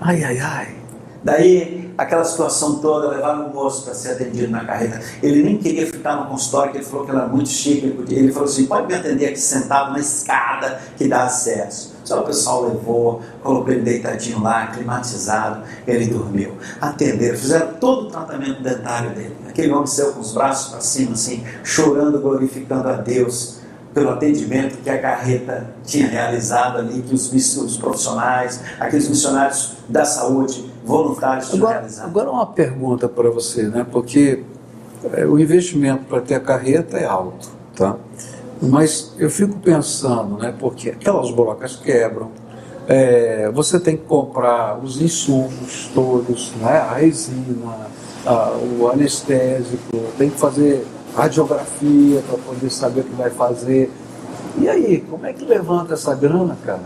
Ai, 0.00 0.24
ai, 0.24 0.38
ai. 0.40 0.68
Daí, 1.22 1.94
aquela 1.96 2.24
situação 2.24 2.80
toda, 2.80 3.10
levaram 3.10 3.46
o 3.46 3.54
moço 3.54 3.84
para 3.84 3.94
ser 3.94 4.12
atendido 4.12 4.50
na 4.50 4.64
carreta. 4.64 5.00
Ele 5.22 5.44
nem 5.44 5.56
queria 5.56 5.86
ficar 5.86 6.16
no 6.16 6.26
consultório, 6.26 6.74
ele 6.74 6.84
falou 6.84 7.04
que 7.04 7.12
era 7.12 7.28
muito 7.28 7.48
chique. 7.48 7.94
Ele 8.08 8.32
falou 8.32 8.48
assim: 8.48 8.66
pode 8.66 8.88
me 8.88 8.94
atender 8.94 9.26
aqui 9.26 9.38
sentado 9.38 9.92
na 9.92 10.00
escada 10.00 10.80
que 10.96 11.06
dá 11.06 11.24
acesso. 11.24 11.97
Só 12.08 12.20
o 12.20 12.24
pessoal 12.24 12.62
levou, 12.62 13.20
colocou 13.42 13.70
ele 13.70 13.82
deitadinho 13.82 14.42
lá, 14.42 14.68
climatizado, 14.68 15.62
ele 15.86 16.06
dormiu. 16.06 16.54
Atenderam, 16.80 17.36
fizeram 17.36 17.74
todo 17.74 18.06
o 18.06 18.10
tratamento 18.10 18.62
dentário 18.62 19.10
dele. 19.10 19.36
Aquele 19.46 19.70
homem 19.72 19.86
saiu 19.86 20.14
com 20.14 20.20
os 20.20 20.32
braços 20.32 20.70
para 20.70 20.80
cima, 20.80 21.12
assim, 21.12 21.44
chorando, 21.62 22.18
glorificando 22.18 22.88
a 22.88 22.94
Deus 22.94 23.58
pelo 23.92 24.08
atendimento 24.08 24.78
que 24.78 24.88
a 24.88 24.98
carreta 24.98 25.68
tinha 25.84 26.06
realizado 26.06 26.78
ali, 26.78 27.02
que 27.02 27.14
os, 27.14 27.30
os 27.30 27.76
profissionais, 27.76 28.62
aqueles 28.80 29.06
missionários 29.06 29.74
da 29.86 30.06
saúde, 30.06 30.72
voluntários 30.86 31.50
tinham 31.50 31.58
Agora, 31.58 31.78
realizado. 31.80 32.06
agora 32.06 32.30
uma 32.30 32.46
pergunta 32.46 33.06
para 33.06 33.28
você, 33.28 33.64
né? 33.64 33.84
Porque 33.90 34.44
é, 35.12 35.26
o 35.26 35.38
investimento 35.38 36.04
para 36.04 36.22
ter 36.22 36.36
a 36.36 36.40
carreta 36.40 36.96
é 36.96 37.04
alto, 37.04 37.50
tá? 37.76 37.96
Mas 38.60 39.12
eu 39.18 39.30
fico 39.30 39.56
pensando, 39.58 40.36
né? 40.36 40.54
Porque 40.58 40.90
aquelas 40.90 41.30
brocas 41.30 41.76
quebram, 41.76 42.30
é, 42.86 43.50
você 43.52 43.78
tem 43.78 43.96
que 43.96 44.04
comprar 44.04 44.78
os 44.82 45.00
insumos 45.00 45.90
todos, 45.94 46.52
né? 46.60 46.78
A 46.78 46.94
resina, 46.94 47.88
a- 48.26 48.52
o 48.78 48.88
anestésico, 48.88 49.96
tem 50.16 50.30
que 50.30 50.38
fazer 50.38 50.84
radiografia 51.14 52.22
para 52.28 52.38
poder 52.38 52.70
saber 52.70 53.00
o 53.00 53.04
que 53.04 53.14
vai 53.14 53.30
fazer. 53.30 53.90
E 54.60 54.68
aí, 54.68 55.00
como 55.08 55.24
é 55.26 55.32
que 55.32 55.44
levanta 55.44 55.94
essa 55.94 56.14
grana, 56.14 56.56
cara? 56.64 56.82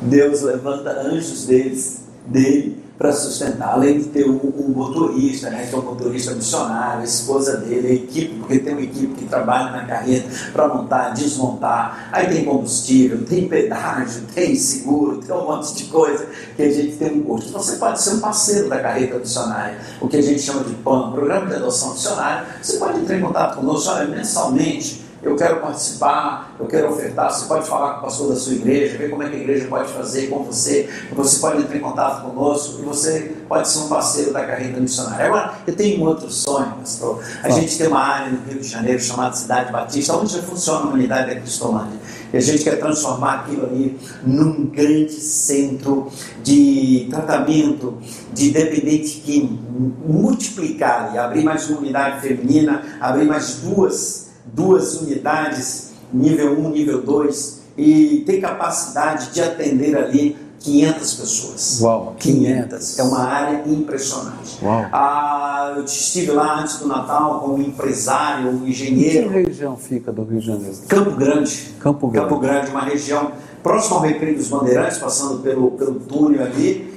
Deus 0.00 0.42
levanta 0.42 0.90
anjos 0.90 1.46
deles, 1.46 2.02
dele 2.26 2.81
para 2.98 3.12
sustentar, 3.12 3.70
além 3.70 3.98
de 3.98 4.04
ter 4.04 4.28
o, 4.28 4.36
o 4.36 4.72
motorista, 4.74 5.50
né, 5.50 5.66
que 5.68 5.74
é 5.74 5.78
o 5.78 5.82
motorista 5.82 6.34
missionário, 6.34 7.00
a 7.00 7.04
esposa 7.04 7.56
dele, 7.56 7.88
a 7.88 7.92
equipe, 7.94 8.34
porque 8.36 8.58
tem 8.58 8.72
uma 8.74 8.82
equipe 8.82 9.14
que 9.14 9.24
trabalha 9.24 9.72
na 9.72 9.84
carreta 9.84 10.28
para 10.52 10.68
montar, 10.68 11.10
desmontar, 11.10 12.08
aí 12.12 12.28
tem 12.28 12.44
combustível, 12.44 13.24
tem 13.24 13.48
pedágio, 13.48 14.22
tem 14.34 14.54
seguro, 14.54 15.18
tem 15.18 15.34
um 15.34 15.44
monte 15.44 15.74
de 15.74 15.84
coisa 15.84 16.26
que 16.54 16.62
a 16.62 16.70
gente 16.70 16.96
tem 16.96 17.12
um 17.12 17.22
custo. 17.22 17.48
Então 17.48 17.62
você 17.62 17.76
pode 17.76 18.00
ser 18.00 18.14
um 18.14 18.20
parceiro 18.20 18.68
da 18.68 18.78
carreta 18.78 19.18
missionária, 19.18 19.78
o 20.00 20.06
que 20.06 20.16
a 20.16 20.22
gente 20.22 20.40
chama 20.40 20.62
de 20.62 20.74
PAN, 20.74 21.12
Programa 21.12 21.46
de 21.46 21.54
Adoção 21.56 21.92
Missionária, 21.92 22.46
você 22.62 22.76
pode 22.76 23.00
entrar 23.00 23.16
em 23.16 23.20
contato 23.20 23.56
conosco, 23.56 23.90
olha, 23.90 24.06
mensalmente, 24.06 25.01
eu 25.22 25.36
quero 25.36 25.60
participar, 25.60 26.54
eu 26.58 26.66
quero 26.66 26.90
ofertar. 26.90 27.32
Você 27.32 27.46
pode 27.46 27.66
falar 27.66 27.94
com 27.94 27.98
o 28.00 28.02
pastor 28.02 28.30
da 28.30 28.36
sua 28.36 28.54
igreja, 28.54 28.98
ver 28.98 29.08
como 29.08 29.22
é 29.22 29.28
que 29.28 29.36
a 29.36 29.38
igreja 29.38 29.68
pode 29.68 29.92
fazer 29.92 30.26
com 30.26 30.42
você. 30.42 30.88
Você 31.12 31.38
pode 31.38 31.62
entrar 31.62 31.76
em 31.76 31.80
contato 31.80 32.22
conosco 32.22 32.80
e 32.80 32.84
você 32.84 33.32
pode 33.48 33.68
ser 33.68 33.78
um 33.80 33.88
parceiro 33.88 34.32
da 34.32 34.44
carreira 34.44 34.80
missionária. 34.80 35.26
Agora, 35.26 35.54
eu 35.64 35.76
tenho 35.76 36.02
um 36.02 36.08
outro 36.08 36.28
sonho, 36.28 36.72
pastor. 36.80 37.22
A 37.42 37.50
gente 37.50 37.78
tem 37.78 37.86
uma 37.86 38.00
área 38.00 38.32
no 38.32 38.42
Rio 38.50 38.60
de 38.60 38.66
Janeiro 38.66 39.00
chamada 39.00 39.36
Cidade 39.36 39.70
Batista, 39.70 40.16
onde 40.16 40.32
já 40.32 40.42
funciona 40.42 40.90
a 40.90 40.92
unidade 40.92 41.32
da 41.32 41.40
Cristolândia. 41.40 42.00
E 42.32 42.36
a 42.36 42.40
gente 42.40 42.64
quer 42.64 42.80
transformar 42.80 43.40
aquilo 43.40 43.66
ali 43.66 43.98
num 44.24 44.66
grande 44.66 45.12
centro 45.12 46.10
de 46.42 47.06
tratamento 47.10 47.98
de 48.32 48.50
dependente 48.50 49.20
químico, 49.20 49.62
multiplicar 50.04 51.12
e 51.14 51.18
abrir 51.18 51.44
mais 51.44 51.68
uma 51.68 51.78
unidade 51.78 52.26
feminina, 52.26 52.82
abrir 53.00 53.26
mais 53.26 53.56
duas 53.56 54.21
duas 54.44 55.00
unidades, 55.00 55.92
nível 56.12 56.58
1, 56.58 56.70
nível 56.70 57.02
2, 57.02 57.62
e 57.76 58.22
tem 58.26 58.40
capacidade 58.40 59.32
de 59.32 59.40
atender 59.40 59.96
ali 59.96 60.36
500 60.58 61.14
pessoas. 61.14 61.80
Uau! 61.80 62.14
500. 62.18 62.98
É 62.98 63.02
uma 63.02 63.24
área 63.24 63.62
impressionante. 63.66 64.58
Uau! 64.62 64.86
Ah, 64.92 65.74
eu 65.76 65.84
estive 65.84 66.30
lá 66.30 66.60
antes 66.60 66.78
do 66.78 66.86
Natal 66.86 67.40
como 67.40 67.60
empresário, 67.60 68.50
um 68.50 68.66
engenheiro. 68.66 69.26
Em 69.26 69.44
que 69.44 69.50
região 69.50 69.76
fica 69.76 70.12
do 70.12 70.22
Rio 70.22 70.40
de 70.40 70.46
Janeiro? 70.46 70.76
Campo 70.86 71.10
Grande. 71.12 71.74
Campo 71.80 72.08
Grande. 72.08 72.28
Campo 72.28 72.40
Grande, 72.40 72.70
uma 72.70 72.84
região 72.84 73.32
próxima 73.62 73.96
ao 73.96 74.02
Recreio 74.02 74.36
dos 74.36 74.48
Bandeirantes, 74.48 74.98
passando 74.98 75.40
pelo, 75.40 75.72
pelo 75.72 75.94
túnel 75.94 76.44
ali, 76.44 76.92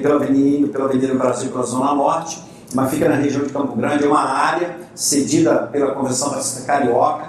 pela 0.00 0.16
Avenida, 0.16 0.68
pela 0.68 0.84
Avenida 0.84 1.14
Brasil, 1.14 1.50
pela 1.50 1.64
Zona 1.64 1.94
Norte 1.94 2.48
mas 2.74 2.90
fica 2.90 3.08
na 3.08 3.16
região 3.16 3.44
de 3.44 3.52
Campo 3.52 3.74
Grande, 3.76 4.04
é 4.04 4.08
uma 4.08 4.22
área 4.22 4.77
cedida 4.98 5.68
pela 5.70 5.92
Convenção 5.92 6.30
Batista 6.30 6.62
Carioca, 6.62 7.28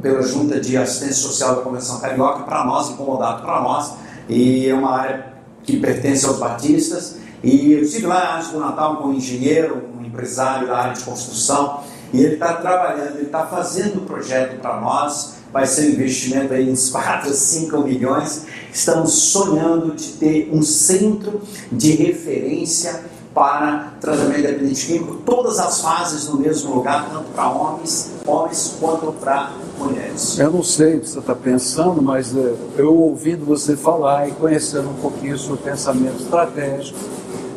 pela 0.00 0.22
Junta 0.22 0.58
de 0.58 0.74
Assistência 0.78 1.16
Social 1.16 1.56
da 1.56 1.60
Convenção 1.60 2.00
Carioca, 2.00 2.44
para 2.44 2.64
nós, 2.64 2.88
incomodado 2.88 3.42
para 3.42 3.60
nós, 3.60 3.92
e 4.26 4.66
é 4.66 4.74
uma 4.74 4.98
área 4.98 5.34
que 5.62 5.76
pertence 5.76 6.24
aos 6.24 6.38
batistas. 6.38 7.16
E 7.42 7.72
eu 7.72 7.82
estive 7.82 8.06
lá 8.06 8.38
antes 8.38 8.48
do 8.48 8.58
Natal 8.58 8.96
com 8.96 9.08
um 9.08 9.14
engenheiro, 9.14 9.86
um 9.98 10.02
empresário 10.02 10.66
da 10.66 10.78
área 10.78 10.94
de 10.94 11.04
construção, 11.04 11.80
e 12.10 12.22
ele 12.22 12.34
está 12.34 12.54
trabalhando, 12.54 13.16
ele 13.16 13.26
está 13.26 13.46
fazendo 13.46 13.98
o 13.98 14.06
projeto 14.06 14.58
para 14.58 14.80
nós, 14.80 15.34
vai 15.52 15.66
ser 15.66 15.90
um 15.90 15.92
investimento 15.92 16.54
aí 16.54 16.70
uns 16.70 16.88
4, 16.90 17.30
5 17.34 17.78
milhões. 17.82 18.46
Estamos 18.72 19.12
sonhando 19.12 19.94
de 19.94 20.12
ter 20.12 20.48
um 20.50 20.62
centro 20.62 21.42
de 21.70 21.92
referência 21.92 23.04
para 23.40 23.94
tratamento 23.98 24.42
dependente 24.42 24.86
químico, 24.86 25.14
todas 25.24 25.58
as 25.58 25.80
fases 25.80 26.28
no 26.28 26.38
mesmo 26.38 26.74
lugar, 26.74 27.08
tanto 27.10 27.24
para 27.34 27.48
homens, 27.48 28.12
homens 28.26 28.76
quanto 28.78 29.12
para 29.12 29.52
mulheres. 29.78 30.38
Eu 30.38 30.50
não 30.50 30.62
sei 30.62 30.96
o 30.96 31.00
que 31.00 31.08
você 31.08 31.20
está 31.20 31.34
pensando, 31.34 32.02
mas 32.02 32.36
é, 32.36 32.54
eu 32.76 32.94
ouvindo 32.94 33.46
você 33.46 33.78
falar 33.78 34.28
e 34.28 34.32
conhecendo 34.32 34.90
um 34.90 35.00
pouquinho 35.00 35.36
o 35.36 35.38
seu 35.38 35.56
pensamento 35.56 36.20
estratégico, 36.20 36.98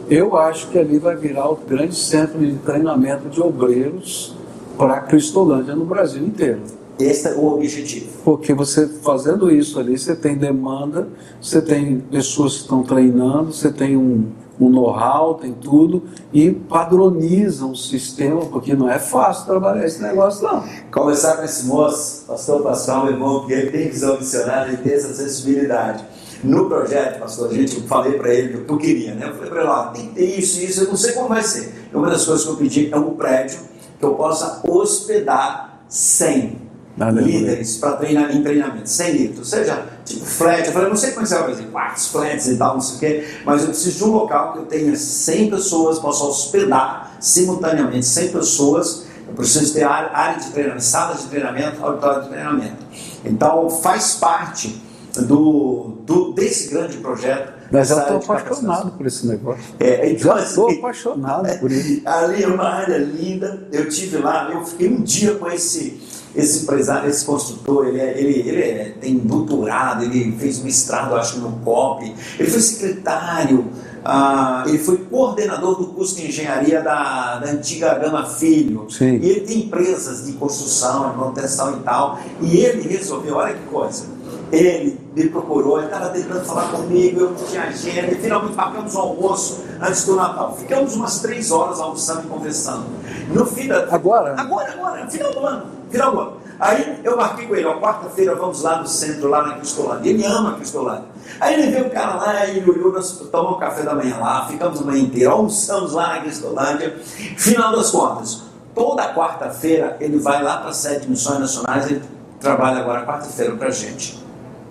eu 0.09 0.37
acho 0.37 0.69
que 0.69 0.79
ali 0.79 0.97
vai 0.99 1.17
virar 1.17 1.49
o 1.49 1.57
grande 1.57 1.95
centro 1.95 2.39
de 2.39 2.53
treinamento 2.59 3.27
de 3.27 3.41
obreiros 3.41 4.37
para 4.77 4.93
a 4.93 5.01
Cristolândia 5.01 5.75
no 5.75 5.83
Brasil 5.83 6.23
inteiro. 6.25 6.61
Esse 6.97 7.27
é 7.27 7.33
o 7.33 7.55
objetivo. 7.55 8.07
Porque 8.23 8.53
você 8.53 8.87
fazendo 8.87 9.51
isso 9.51 9.77
ali, 9.77 9.97
você 9.97 10.15
tem 10.15 10.37
demanda, 10.37 11.09
você 11.41 11.61
tem 11.61 11.99
pessoas 11.99 12.53
que 12.53 12.61
estão 12.61 12.83
treinando, 12.83 13.51
você 13.51 13.69
tem 13.69 13.97
um, 13.97 14.27
um 14.59 14.69
know-how, 14.69 15.35
tem 15.35 15.51
tudo, 15.53 16.03
e 16.31 16.51
padronizam 16.51 17.71
o 17.71 17.75
sistema, 17.75 18.41
porque 18.45 18.75
não 18.75 18.89
é 18.89 18.99
fácil 18.99 19.45
trabalhar 19.45 19.85
esse 19.85 20.01
negócio, 20.01 20.43
não. 20.43 20.63
Conversar 20.91 21.37
com 21.37 21.43
esse 21.43 21.65
moço, 21.65 22.25
pastor 22.27 22.61
Pascal, 22.61 23.05
meu 23.05 23.13
irmão, 23.13 23.39
porque 23.39 23.53
ele 23.53 23.71
tem 23.71 23.89
visão 23.89 24.17
missionária, 24.17 24.69
ele 24.69 24.77
tem 24.77 24.93
essa 24.93 25.13
sensibilidade. 25.13 26.03
No 26.43 26.67
projeto, 26.67 27.19
pastor, 27.19 27.49
a 27.49 27.53
gente, 27.53 27.77
eu 27.77 27.83
falei 27.83 28.13
para 28.13 28.33
ele 28.33 28.57
o 28.57 28.65
que 28.65 28.71
eu 28.71 28.77
queria, 28.77 29.15
né? 29.15 29.27
Eu 29.29 29.35
falei 29.35 29.49
para 29.49 29.61
ele, 29.61 29.69
ó, 29.69 29.83
tem 29.87 30.07
que 30.09 30.15
ter 30.15 30.39
isso 30.39 30.59
e 30.59 30.65
isso, 30.65 30.83
eu 30.83 30.87
não 30.87 30.97
sei 30.97 31.13
como 31.13 31.29
vai 31.29 31.41
ser. 31.41 31.73
Uma 31.93 32.09
das 32.09 32.25
coisas 32.25 32.43
que 32.43 32.51
eu 32.51 32.57
pedi 32.57 32.89
é 32.91 32.97
um 32.97 33.11
prédio 33.11 33.59
que 33.97 34.05
eu 34.05 34.15
possa 34.15 34.61
hospedar 34.67 35.79
100 35.87 36.62
líderes 36.97 37.77
para 37.77 37.93
treinar 37.93 38.35
em 38.35 38.43
treinamento, 38.43 38.87
100 38.87 39.11
líderes, 39.11 39.39
ou 39.39 39.45
seja, 39.45 39.85
tipo 40.05 40.25
flat. 40.25 40.65
Eu 40.65 40.73
falei, 40.73 40.89
não 40.89 40.95
sei 40.95 41.11
como 41.11 41.25
é 41.25 41.29
você 41.29 41.35
vai 41.35 41.49
fazer, 41.49 41.63
quartos, 41.65 42.07
flats 42.07 42.47
e 42.47 42.55
tal, 42.55 42.73
não 42.75 42.81
sei 42.81 42.95
o 42.95 42.99
quê, 42.99 43.27
mas 43.45 43.61
eu 43.61 43.69
preciso 43.69 43.97
de 43.97 44.03
um 44.03 44.11
local 44.11 44.53
que 44.53 44.59
eu 44.59 44.65
tenha 44.65 44.95
100 44.95 45.49
pessoas, 45.49 45.99
possa 45.99 46.23
hospedar 46.25 47.17
simultaneamente 47.19 48.05
100 48.05 48.31
pessoas. 48.31 49.05
Eu 49.27 49.33
preciso 49.33 49.73
ter 49.73 49.83
área, 49.83 50.11
área 50.15 50.39
de 50.39 50.51
treinamento, 50.51 50.83
sala 50.83 51.15
de 51.15 51.23
treinamento, 51.23 51.83
auditório 51.83 52.23
de 52.23 52.29
treinamento. 52.29 52.85
Então, 53.25 53.69
faz 53.69 54.15
parte 54.15 54.79
do, 55.21 55.93
do 56.05 56.33
desse 56.33 56.69
grande 56.69 56.97
projeto. 56.97 57.53
Mas 57.71 57.89
eu 57.89 57.99
estou 57.99 58.17
apaixonado 58.17 58.91
por 58.91 59.05
esse 59.07 59.25
negócio. 59.25 59.63
É, 59.79 60.09
então, 60.09 60.35
Já 60.35 60.43
estou 60.43 60.67
assim, 60.67 60.77
apaixonado 60.77 61.59
por 61.59 61.71
isso. 61.71 62.01
Ali 62.05 62.43
é 62.43 62.47
uma 62.47 62.69
área 62.69 62.97
linda. 62.97 63.67
Eu 63.71 63.89
tive 63.89 64.17
lá, 64.17 64.51
eu 64.51 64.63
fiquei 64.65 64.89
um 64.89 65.01
dia 65.01 65.35
com 65.35 65.49
esse 65.49 65.99
esse 66.35 66.63
empresário, 66.63 67.09
esse 67.09 67.23
construtor, 67.23 67.87
ele, 67.87 67.99
é, 67.99 68.19
ele, 68.19 68.49
ele 68.49 68.61
é, 68.61 68.95
tem 68.99 69.17
doutorado, 69.17 70.03
ele 70.03 70.35
fez 70.37 70.61
mestrado, 70.63 71.15
acho, 71.15 71.39
no 71.39 71.51
COP, 71.59 72.13
ele 72.39 72.49
foi 72.49 72.61
secretário, 72.61 73.65
ah, 74.03 74.63
ele 74.67 74.79
foi 74.79 74.97
coordenador 74.97 75.77
do 75.77 75.87
curso 75.87 76.15
de 76.15 76.27
engenharia 76.27 76.81
da, 76.81 77.39
da 77.39 77.51
antiga 77.51 77.93
Gama 77.95 78.25
Filho. 78.25 78.87
Sim. 78.89 79.19
E 79.21 79.29
ele 79.29 79.41
tem 79.41 79.59
empresas 79.59 80.25
de 80.25 80.33
construção, 80.33 81.11
de 81.11 81.17
manutenção 81.17 81.77
e 81.77 81.83
tal. 81.83 82.19
E 82.41 82.57
ele 82.57 82.87
resolveu, 82.87 83.35
olha 83.35 83.53
que 83.53 83.65
coisa, 83.67 84.05
ele 84.51 84.99
me 85.15 85.29
procurou, 85.29 85.77
ele 85.77 85.85
estava 85.85 86.09
tentando 86.09 86.43
falar 86.43 86.69
comigo, 86.71 87.21
eu 87.21 87.35
tinha 87.49 87.63
agenda, 87.63 88.11
e 88.11 88.15
finalmente 88.15 88.55
marcamos 88.55 88.93
o 88.93 88.99
almoço 88.99 89.63
antes 89.79 90.05
do 90.05 90.15
Natal. 90.15 90.57
Ficamos 90.57 90.95
umas 90.95 91.19
três 91.21 91.51
horas 91.51 91.79
almoçando 91.79 92.23
e 92.25 92.27
conversando. 92.27 92.85
No 93.33 93.45
fim 93.45 93.67
da... 93.67 93.87
Agora? 93.93 94.35
Agora, 94.37 94.73
agora, 94.73 95.07
final 95.07 95.31
do 95.31 95.45
ano 95.45 95.82
do 95.99 96.19
ano. 96.19 96.37
Aí 96.59 96.99
eu 97.03 97.17
marquei 97.17 97.47
com 97.47 97.55
ele, 97.55 97.65
ó, 97.65 97.79
quarta-feira 97.79 98.35
vamos 98.35 98.61
lá 98.61 98.79
no 98.79 98.87
centro, 98.87 99.27
lá 99.27 99.47
na 99.47 99.55
Cristolândia. 99.55 100.09
Ele 100.09 100.25
ama 100.25 100.51
a 100.51 100.53
Cristolândia. 100.53 101.05
Aí 101.39 101.53
ele 101.55 101.71
veio 101.71 101.87
o 101.87 101.89
cara 101.89 102.15
lá, 102.15 102.47
ele 102.47 102.69
olhou, 102.69 102.93
nós 102.93 103.11
tomamos 103.31 103.59
café 103.59 103.83
da 103.83 103.95
manhã 103.95 104.17
lá, 104.17 104.47
ficamos 104.47 104.81
a 104.81 104.85
manhã 104.85 105.01
inteira, 105.03 105.31
almoçamos 105.31 105.93
lá 105.93 106.15
na 106.15 106.21
Cristolândia. 106.21 106.97
Final 107.37 107.75
das 107.75 107.91
contas, 107.91 108.43
toda 108.73 109.13
quarta-feira 109.13 109.97
ele 109.99 110.19
vai 110.19 110.41
lá 110.41 110.57
para 110.57 110.69
a 110.69 110.73
sede 110.73 111.01
de 111.01 111.09
missões 111.09 111.39
nacionais, 111.39 111.85
ele 111.89 112.03
trabalha 112.39 112.79
agora 112.79 113.05
quarta-feira 113.05 113.55
para 113.55 113.67
a 113.67 113.71
gente. 113.71 114.23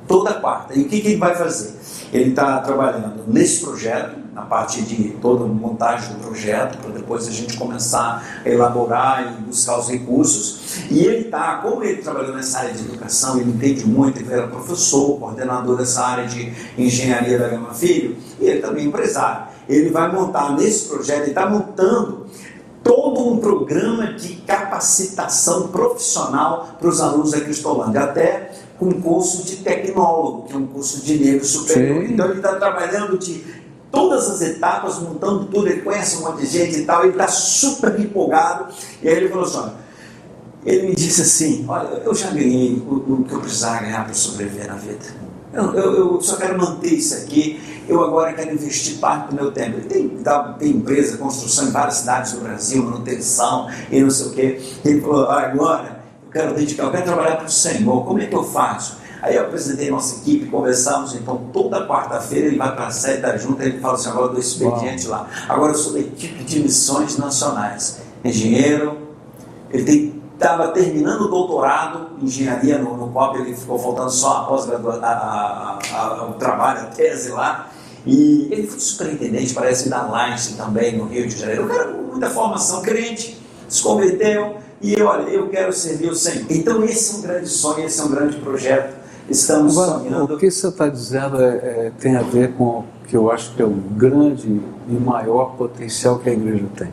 Toda 0.07 0.35
quarta. 0.35 0.75
E 0.75 0.83
o 0.83 0.89
que, 0.89 1.01
que 1.01 1.09
ele 1.09 1.17
vai 1.17 1.35
fazer? 1.35 1.79
Ele 2.13 2.31
está 2.31 2.59
trabalhando 2.61 3.25
nesse 3.27 3.65
projeto, 3.65 4.22
na 4.33 4.43
parte 4.43 4.81
de 4.81 5.11
toda 5.21 5.45
a 5.45 5.47
montagem 5.47 6.15
do 6.15 6.21
projeto, 6.21 6.79
para 6.79 6.91
depois 6.91 7.29
a 7.29 7.31
gente 7.31 7.57
começar 7.57 8.43
a 8.45 8.49
elaborar 8.49 9.39
e 9.39 9.43
buscar 9.43 9.79
os 9.79 9.89
recursos. 9.89 10.87
E 10.91 11.01
ele 11.01 11.27
está, 11.27 11.57
como 11.57 11.85
ele 11.85 12.01
trabalhou 12.01 12.35
nessa 12.35 12.61
área 12.61 12.73
de 12.73 12.83
educação, 12.83 13.39
ele 13.39 13.51
entende 13.51 13.87
muito, 13.87 14.21
ele 14.21 14.33
era 14.33 14.49
professor, 14.49 15.19
coordenador 15.19 15.77
dessa 15.77 16.03
área 16.03 16.27
de 16.27 16.51
engenharia 16.79 17.39
da 17.39 17.49
Gama 17.49 17.75
Filho, 17.75 18.17
e 18.41 18.47
ele 18.47 18.61
também 18.61 18.85
é 18.85 18.89
empresário. 18.89 19.49
Ele 19.69 19.91
vai 19.91 20.11
montar 20.11 20.57
nesse 20.57 20.89
projeto, 20.89 21.23
ele 21.23 21.31
está 21.31 21.49
montando 21.49 22.27
todo 22.83 23.29
um 23.29 23.37
programa 23.37 24.15
de 24.15 24.37
capacitação 24.37 25.69
profissional 25.69 26.77
para 26.81 26.89
os 26.89 27.01
alunos 27.01 27.33
da 27.33 27.41
Cristolândia, 27.41 28.01
até 28.01 28.51
com 28.79 28.87
um 28.87 29.01
curso 29.01 29.45
de 29.45 29.57
tecnólogo, 29.57 30.49
que 30.49 30.55
é 30.55 30.57
um 30.57 30.67
curso 30.67 31.05
de 31.05 31.17
nível 31.17 31.45
superior. 31.45 32.05
Sim. 32.05 32.15
Então 32.15 32.27
ele 32.27 32.39
está 32.39 32.57
trabalhando 32.57 33.17
de 33.17 33.62
todas 33.93 34.29
as 34.29 34.41
etapas, 34.41 34.99
montando 34.99 35.45
tudo, 35.45 35.69
ele 35.69 35.83
conhece 35.83 36.17
um 36.17 36.23
monte 36.23 36.41
de 36.41 36.47
gente 36.47 36.79
e 36.79 36.85
tal, 36.85 37.03
ele 37.03 37.13
está 37.13 37.29
super 37.29 38.01
empolgado. 38.01 38.73
E 39.03 39.09
aí 39.09 39.17
ele 39.17 39.29
falou 39.29 39.45
assim: 39.45 39.59
olha, 39.59 39.75
ele 40.65 40.89
me 40.89 40.95
disse 40.95 41.23
assim: 41.23 41.65
olha, 41.69 41.89
eu 42.05 42.15
já 42.15 42.31
ganhei 42.31 42.83
o, 42.85 42.95
o 42.95 43.25
que 43.25 43.35
eu 43.35 43.41
precisava 43.41 43.81
ganhar 43.83 44.05
para 44.05 44.15
sobreviver 44.15 44.67
na 44.67 44.75
vida. 44.75 45.23
Eu, 45.53 45.75
eu, 45.75 46.15
eu, 46.15 46.21
só 46.23 46.37
quero 46.37 46.59
manter 46.59 46.95
isso 46.95 47.15
aqui. 47.15 47.61
Eu 47.87 48.03
agora 48.03 48.33
quero 48.33 48.55
investir 48.55 48.99
parte 48.99 49.29
do 49.29 49.35
meu 49.35 49.53
tempo. 49.53 49.81
Tem, 49.87 50.09
tem 50.59 50.71
empresa, 50.71 51.19
construção 51.19 51.69
em 51.69 51.71
várias 51.71 51.97
cidades 51.97 52.33
do 52.33 52.41
Brasil, 52.41 52.83
manutenção 52.83 53.69
e 53.91 54.01
não 54.01 54.11
sei 54.11 54.27
o 54.27 54.31
quê. 54.31 54.63
Ele 54.83 55.01
falou: 55.03 55.29
agora 55.29 56.01
quero 56.33 56.55
dedicar, 56.55 56.85
eu 56.85 56.91
quero 56.91 57.05
trabalhar 57.05 57.37
para 57.37 57.47
o 57.47 57.51
Senhor, 57.51 58.07
como 58.07 58.19
é 58.19 58.27
que 58.27 58.35
eu 58.35 58.43
faço? 58.43 59.02
Aí 59.23 59.37
eu 59.37 59.43
apresentei 59.43 59.89
nossa 59.89 60.17
equipe, 60.17 60.47
conversamos, 60.47 61.15
então 61.15 61.49
toda 61.53 61.87
quarta-feira 61.87 62.49
ele 62.49 62.59
vai 62.59 62.75
para 62.75 62.89
a 62.89 62.91
sede 62.91 63.23
da 63.23 63.37
junta, 63.37 63.63
ele 63.65 63.79
fala 63.79 63.95
assim, 63.95 64.09
agora 64.09 64.27
eu 64.27 64.31
dou 64.31 64.41
expediente 64.41 65.07
Uau. 65.07 65.21
lá. 65.21 65.29
Agora 65.49 65.71
eu 65.71 65.79
sou 65.79 65.93
da 65.93 66.01
equipe 66.01 66.43
de 66.43 66.59
missões 66.59 67.17
nacionais. 67.17 68.01
Engenheiro, 68.25 68.99
ele 69.71 70.21
estava 70.35 70.69
terminando 70.69 71.21
o 71.23 71.29
doutorado 71.29 72.11
em 72.21 72.25
engenharia 72.25 72.79
no, 72.79 72.97
no 72.97 73.13
COP, 73.13 73.39
ele 73.39 73.55
ficou 73.55 73.79
faltando 73.79 74.11
só 74.11 74.39
a 74.39 74.45
pós-graduação, 74.47 75.79
o 76.31 76.33
trabalho, 76.35 76.81
a 76.81 76.85
tese 76.87 77.31
lá. 77.31 77.71
E 78.05 78.49
ele 78.51 78.67
foi 78.67 78.81
superintendente, 78.81 79.55
parece, 79.55 79.89
da 79.89 80.03
Light 80.03 80.57
também, 80.57 80.97
no 80.97 81.05
Rio 81.05 81.29
de 81.29 81.39
Janeiro. 81.39 81.67
O 81.67 81.69
cara 81.69 81.93
com 81.93 82.03
muita 82.03 82.29
formação, 82.29 82.83
crente, 82.83 83.41
se 83.69 83.81
converteu 83.81 84.57
e 84.81 85.01
olha, 85.01 85.29
eu 85.29 85.49
quero 85.49 85.73
servir 85.73 86.11
o 86.11 86.15
Senhor. 86.15 86.45
Então 86.51 86.83
esse 86.83 87.15
é 87.15 87.19
um 87.19 87.23
grande 87.23 87.49
sonho, 87.49 87.87
esse 87.87 88.01
é 88.01 88.05
um 88.05 88.09
grande 88.09 88.37
projeto. 88.39 89.02
Estamos 89.33 89.79
Agora, 89.79 89.99
sonhando. 89.99 90.35
O 90.35 90.39
que 90.39 90.51
você 90.51 90.69
está 90.69 90.89
dizendo 90.89 91.43
é, 91.43 91.49
é, 91.49 91.93
tem 91.99 92.17
a 92.17 92.23
ver 92.23 92.53
com 92.53 92.65
o 92.65 92.85
que 93.09 93.17
eu 93.17 93.31
acho 93.31 93.55
que 93.55 93.63
é 93.63 93.65
o 93.65 93.71
grande 93.71 94.61
e 94.89 94.93
maior 94.93 95.57
potencial 95.57 96.19
que 96.19 96.29
a 96.29 96.33
igreja 96.33 96.67
tem. 96.77 96.89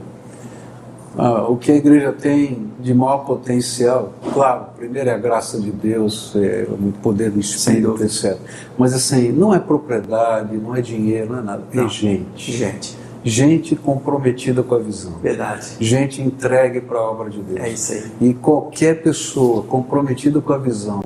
Ah, 1.18 1.50
o 1.50 1.58
que 1.58 1.72
a 1.72 1.76
igreja 1.76 2.14
tem 2.14 2.72
de 2.80 2.94
maior 2.94 3.26
potencial, 3.26 4.14
claro, 4.34 4.68
primeiro 4.78 5.10
é 5.10 5.14
a 5.14 5.18
graça 5.18 5.60
de 5.60 5.70
Deus, 5.70 6.34
é 6.36 6.66
o 6.70 6.94
poder 7.02 7.30
do 7.30 7.40
Espírito, 7.42 8.02
etc. 8.02 8.38
Mas 8.78 8.94
assim, 8.94 9.32
não 9.32 9.54
é 9.54 9.60
propriedade, 9.60 10.56
não 10.56 10.74
é 10.74 10.82
dinheiro, 10.82 11.34
não 11.34 11.40
é 11.40 11.42
nada, 11.42 11.64
é 11.74 11.76
não. 11.76 11.86
é 11.88 11.90
gente. 11.90 12.52
Gente. 12.52 12.98
Gente 13.22 13.76
comprometida 13.76 14.64
com 14.64 14.76
a 14.76 14.80
visão. 14.80 15.14
Verdade. 15.22 15.76
Gente 15.82 16.22
entregue 16.22 16.80
para 16.80 17.00
a 17.00 17.02
obra 17.02 17.30
de 17.30 17.42
Deus. 17.42 17.60
É 17.60 17.70
isso 17.70 17.92
aí. 17.92 18.12
E 18.22 18.34
qualquer 18.34 19.02
pessoa 19.02 19.64
comprometida 19.64 20.40
com 20.40 20.54
a 20.54 20.58
visão, 20.58 21.04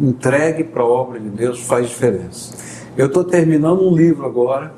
entregue 0.00 0.64
para 0.64 0.82
a 0.82 0.86
obra 0.86 1.18
de 1.18 1.28
Deus, 1.28 1.60
faz 1.60 1.88
diferença. 1.88 2.54
Eu 2.96 3.06
estou 3.06 3.24
terminando 3.24 3.82
um 3.82 3.94
livro 3.94 4.26
agora, 4.26 4.72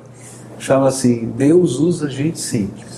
chama 0.59 0.89
assim 0.89 1.33
Deus 1.37 1.79
usa 1.79 2.09
gente 2.09 2.39
simples 2.39 2.91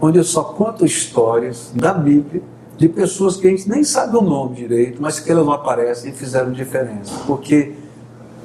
onde 0.00 0.18
eu 0.18 0.24
só 0.24 0.42
conto 0.42 0.84
histórias 0.84 1.70
da 1.74 1.92
Bíblia 1.92 2.42
de 2.76 2.88
pessoas 2.88 3.36
que 3.36 3.46
a 3.46 3.50
gente 3.50 3.68
nem 3.68 3.84
sabe 3.84 4.16
o 4.16 4.20
nome 4.20 4.56
direito, 4.56 5.00
mas 5.00 5.20
que 5.20 5.30
elas 5.30 5.46
não 5.46 5.52
aparecem 5.52 6.10
e 6.10 6.14
fizeram 6.14 6.50
diferença. 6.50 7.14
Porque 7.26 7.72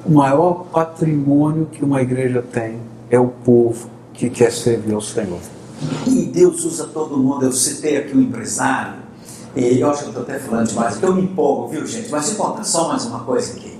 o 0.05 0.12
maior 0.12 0.66
patrimônio 0.72 1.66
que 1.66 1.84
uma 1.84 2.01
igreja 2.01 2.41
tem 2.41 2.80
é 3.10 3.20
o 3.20 3.28
povo 3.28 3.89
que 4.14 4.30
quer 4.30 4.51
servir 4.51 4.93
ao 4.93 5.01
Senhor. 5.01 5.39
E 6.05 6.26
Deus 6.26 6.64
usa 6.64 6.86
todo 6.88 7.18
mundo. 7.18 7.45
Eu 7.45 7.51
citei 7.51 7.97
aqui 7.97 8.16
um 8.16 8.22
empresário, 8.22 8.99
e 9.56 9.80
eu 9.80 9.89
acho 9.89 10.00
que 10.00 10.06
eu 10.06 10.10
estou 10.10 10.24
até 10.24 10.39
falando 10.39 10.68
demais, 10.68 10.93
porque 10.93 11.06
eu 11.06 11.16
me 11.16 11.24
empolgo, 11.24 11.68
viu, 11.68 11.86
gente? 11.86 12.10
Mas 12.10 12.26
se 12.26 12.36
conta 12.36 12.64
só 12.64 12.88
mais 12.88 13.06
uma 13.06 13.22
coisa 13.22 13.54
aqui. 13.54 13.80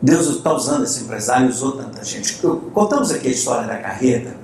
Deus 0.00 0.28
está 0.28 0.52
usando 0.52 0.84
esse 0.84 1.02
empresário 1.02 1.48
usou 1.48 1.72
tanta 1.72 2.04
gente. 2.04 2.34
Contamos 2.72 3.10
aqui 3.10 3.28
a 3.28 3.30
história 3.30 3.66
da 3.66 3.76
carreta. 3.76 4.34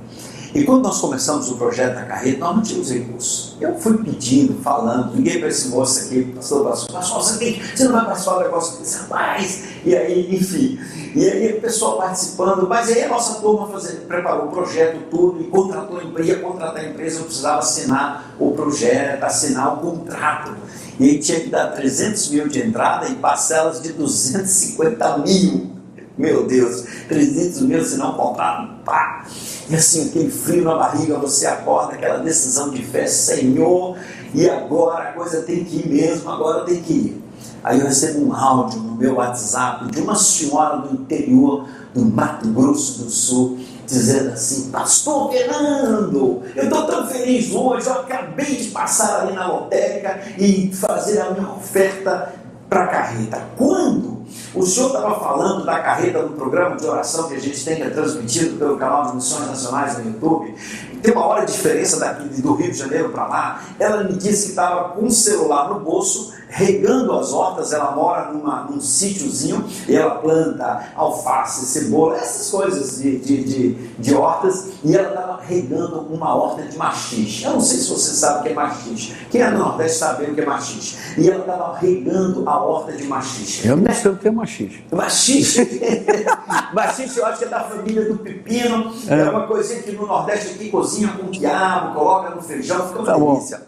E 0.54 0.62
quando 0.62 0.84
nós 0.84 1.00
começamos 1.00 1.50
o 1.50 1.56
projeto 1.56 1.96
da 1.96 2.04
carreira, 2.04 2.38
nós 2.38 2.54
não 2.54 2.62
tínhamos 2.62 2.92
recursos. 2.92 3.56
Eu 3.60 3.74
fui 3.76 3.98
pedindo, 3.98 4.62
falando, 4.62 5.16
liguei 5.16 5.40
para 5.40 5.48
esse 5.48 5.66
moço 5.66 6.06
aqui, 6.06 6.22
pastor, 6.26 6.64
pastor, 6.68 6.92
pastor 6.92 7.22
você, 7.22 7.38
tem, 7.38 7.60
você 7.60 7.84
não 7.84 7.92
vai 7.92 8.04
participar 8.04 8.34
do 8.34 8.40
negócio 8.44 8.78
desse 8.78 8.98
rapaz? 8.98 9.64
E 9.84 9.96
aí, 9.96 10.32
enfim. 10.32 10.78
E 11.12 11.28
aí 11.28 11.58
o 11.58 11.60
pessoal 11.60 11.96
participando, 11.96 12.68
mas 12.68 12.88
aí 12.88 13.02
a 13.02 13.08
nossa 13.08 13.40
turma 13.40 13.66
fazendo, 13.66 14.06
preparou 14.06 14.46
o 14.46 14.50
projeto, 14.50 14.98
tudo, 15.10 15.40
e 15.40 15.44
contratou 15.44 15.98
a 15.98 16.04
empresa, 16.04 16.28
ia 16.30 16.38
contratar 16.38 16.84
a 16.84 16.88
empresa, 16.88 17.18
eu 17.18 17.24
precisava 17.24 17.58
assinar 17.58 18.34
o 18.38 18.52
projeto, 18.52 19.24
assinar 19.24 19.74
o 19.74 19.76
contrato. 19.78 20.54
E 21.00 21.18
tinha 21.18 21.40
que 21.40 21.50
dar 21.50 21.72
300 21.72 22.30
mil 22.30 22.46
de 22.46 22.62
entrada 22.62 23.08
e 23.08 23.16
parcelas 23.16 23.82
de 23.82 23.92
250 23.92 25.18
mil. 25.18 25.74
Meu 26.16 26.46
Deus, 26.46 26.84
300 27.08 27.62
mil 27.62 27.84
se 27.84 27.96
não 27.96 28.14
contrato, 28.14 28.84
pá! 28.84 29.26
E 29.68 29.74
assim, 29.74 30.08
aquele 30.08 30.30
frio 30.30 30.62
na 30.62 30.76
barriga, 30.76 31.18
você 31.18 31.46
acorda, 31.46 31.94
aquela 31.94 32.18
decisão 32.18 32.70
de 32.70 32.84
fé, 32.84 33.06
Senhor, 33.06 33.96
e 34.32 34.48
agora 34.48 35.08
a 35.08 35.12
coisa 35.12 35.42
tem 35.42 35.64
que 35.64 35.78
ir 35.78 35.88
mesmo, 35.88 36.30
agora 36.30 36.64
tem 36.64 36.80
que 36.80 36.92
ir. 36.92 37.24
Aí 37.64 37.80
eu 37.80 37.86
recebo 37.86 38.26
um 38.26 38.32
áudio 38.34 38.78
no 38.78 38.94
meu 38.94 39.14
WhatsApp 39.14 39.90
de 39.90 40.00
uma 40.00 40.14
senhora 40.14 40.76
do 40.78 40.94
interior 40.94 41.66
do 41.94 42.04
Mato 42.04 42.46
Grosso 42.48 43.02
do 43.02 43.10
Sul, 43.10 43.58
dizendo 43.86 44.34
assim: 44.34 44.70
Pastor 44.70 45.32
Fernando, 45.32 46.42
eu 46.54 46.64
estou 46.64 46.86
tão 46.86 47.06
feliz 47.08 47.50
hoje, 47.52 47.86
eu 47.86 47.94
acabei 47.94 48.56
de 48.56 48.68
passar 48.68 49.22
ali 49.22 49.32
na 49.32 49.46
lotérica 49.46 50.20
e 50.38 50.70
fazer 50.74 51.20
a 51.20 51.30
minha 51.30 51.48
oferta 51.50 52.34
para 52.68 52.84
a 52.84 52.88
carreta. 52.88 53.42
Quando 53.56 54.13
o 54.54 54.64
senhor 54.64 54.86
estava 54.86 55.18
falando 55.18 55.64
da 55.64 55.80
carreta 55.80 56.22
do 56.22 56.34
programa 56.34 56.76
de 56.76 56.86
oração 56.86 57.28
que 57.28 57.34
a 57.34 57.40
gente 57.40 57.64
tem, 57.64 57.76
que 57.76 57.82
é 57.82 57.90
transmitido 57.90 58.56
pelo 58.56 58.76
canal 58.76 59.06
de 59.08 59.16
Missões 59.16 59.48
Nacionais 59.48 59.98
no 59.98 60.04
YouTube. 60.04 60.54
Tem 61.02 61.12
uma 61.12 61.26
hora 61.26 61.44
de 61.44 61.52
diferença 61.52 61.98
daqui 61.98 62.40
do 62.40 62.54
Rio 62.54 62.70
de 62.70 62.78
Janeiro 62.78 63.10
para 63.10 63.26
lá. 63.26 63.62
Ela 63.78 64.04
me 64.04 64.14
disse 64.14 64.44
que 64.44 64.50
estava 64.50 64.90
com 64.90 65.06
um 65.06 65.10
celular 65.10 65.68
no 65.68 65.80
bolso 65.80 66.32
regando 66.54 67.12
as 67.18 67.32
hortas, 67.32 67.72
ela 67.72 67.90
mora 67.90 68.30
numa, 68.32 68.62
num 68.62 68.80
sítiozinho 68.80 69.64
e 69.88 69.96
ela 69.96 70.16
planta 70.16 70.92
alface, 70.94 71.66
cebola, 71.66 72.16
essas 72.16 72.48
coisas 72.48 72.98
de, 72.98 73.18
de, 73.18 73.44
de, 73.44 73.72
de 73.98 74.14
hortas, 74.14 74.68
e 74.84 74.96
ela 74.96 75.08
estava 75.08 75.42
regando 75.42 76.00
uma 76.02 76.32
horta 76.34 76.62
de 76.62 76.76
machixe. 76.78 77.44
Eu 77.44 77.54
não 77.54 77.60
sei 77.60 77.78
se 77.78 77.90
você 77.90 78.12
sabe 78.12 78.40
o 78.40 78.42
que 78.44 78.48
é 78.50 78.54
machixe. 78.54 79.14
Quem 79.30 79.42
é 79.42 79.50
do 79.50 79.58
Nordeste 79.58 79.98
sabe 79.98 80.24
o 80.24 80.34
que 80.34 80.40
é 80.40 80.46
machixe. 80.46 80.96
E 81.18 81.28
ela 81.28 81.40
estava 81.40 81.76
regando 81.76 82.48
a 82.48 82.62
horta 82.62 82.92
de 82.92 83.04
machixe. 83.04 83.66
Eu 83.66 83.76
não 83.76 83.92
sei 83.92 84.10
o 84.12 84.16
que 84.16 84.28
é 84.28 84.30
machixe. 84.30 84.84
Machixe? 84.92 85.80
machixe 86.72 87.18
eu 87.18 87.26
acho 87.26 87.38
que 87.38 87.44
é 87.44 87.48
da 87.48 87.60
família 87.64 88.04
do 88.04 88.16
pepino. 88.18 88.94
É, 89.08 89.20
é 89.20 89.30
uma 89.30 89.46
coisinha 89.48 89.82
que 89.82 89.90
no 89.90 90.06
Nordeste 90.06 90.54
aqui 90.54 90.70
cozinha 90.70 91.08
com 91.08 91.26
quiabo, 91.28 91.94
coloca 91.94 92.30
no 92.30 92.40
feijão, 92.40 92.86
fica 92.86 93.00
uma 93.00 93.06
tá 93.06 93.18
delícia. 93.18 93.62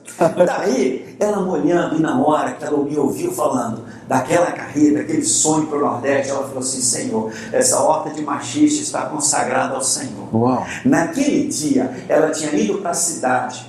Daí, 0.47 1.17
ela 1.19 1.41
molhando 1.41 1.97
e 1.97 2.01
na 2.01 2.21
hora 2.21 2.53
que 2.53 2.65
ela 2.65 2.76
ela 2.77 2.85
me 2.85 2.97
ouviu 2.97 3.33
falando 3.33 3.83
daquela 4.07 4.53
carreira, 4.53 4.99
daquele 4.99 5.25
sonho 5.25 5.67
para 5.67 5.79
o 5.79 5.81
Nordeste, 5.81 6.31
ela 6.31 6.45
falou 6.45 6.59
assim: 6.59 6.81
Senhor, 6.81 7.33
essa 7.53 7.81
horta 7.81 8.11
de 8.11 8.23
machista 8.23 8.83
está 8.83 9.07
consagrada 9.07 9.75
ao 9.75 9.83
Senhor. 9.83 10.29
Uau. 10.33 10.67
Naquele 10.85 11.49
dia, 11.49 12.05
ela 12.09 12.31
tinha 12.31 12.55
ido 12.55 12.79
para 12.79 12.91
a 12.91 12.95
cidade 12.95 13.67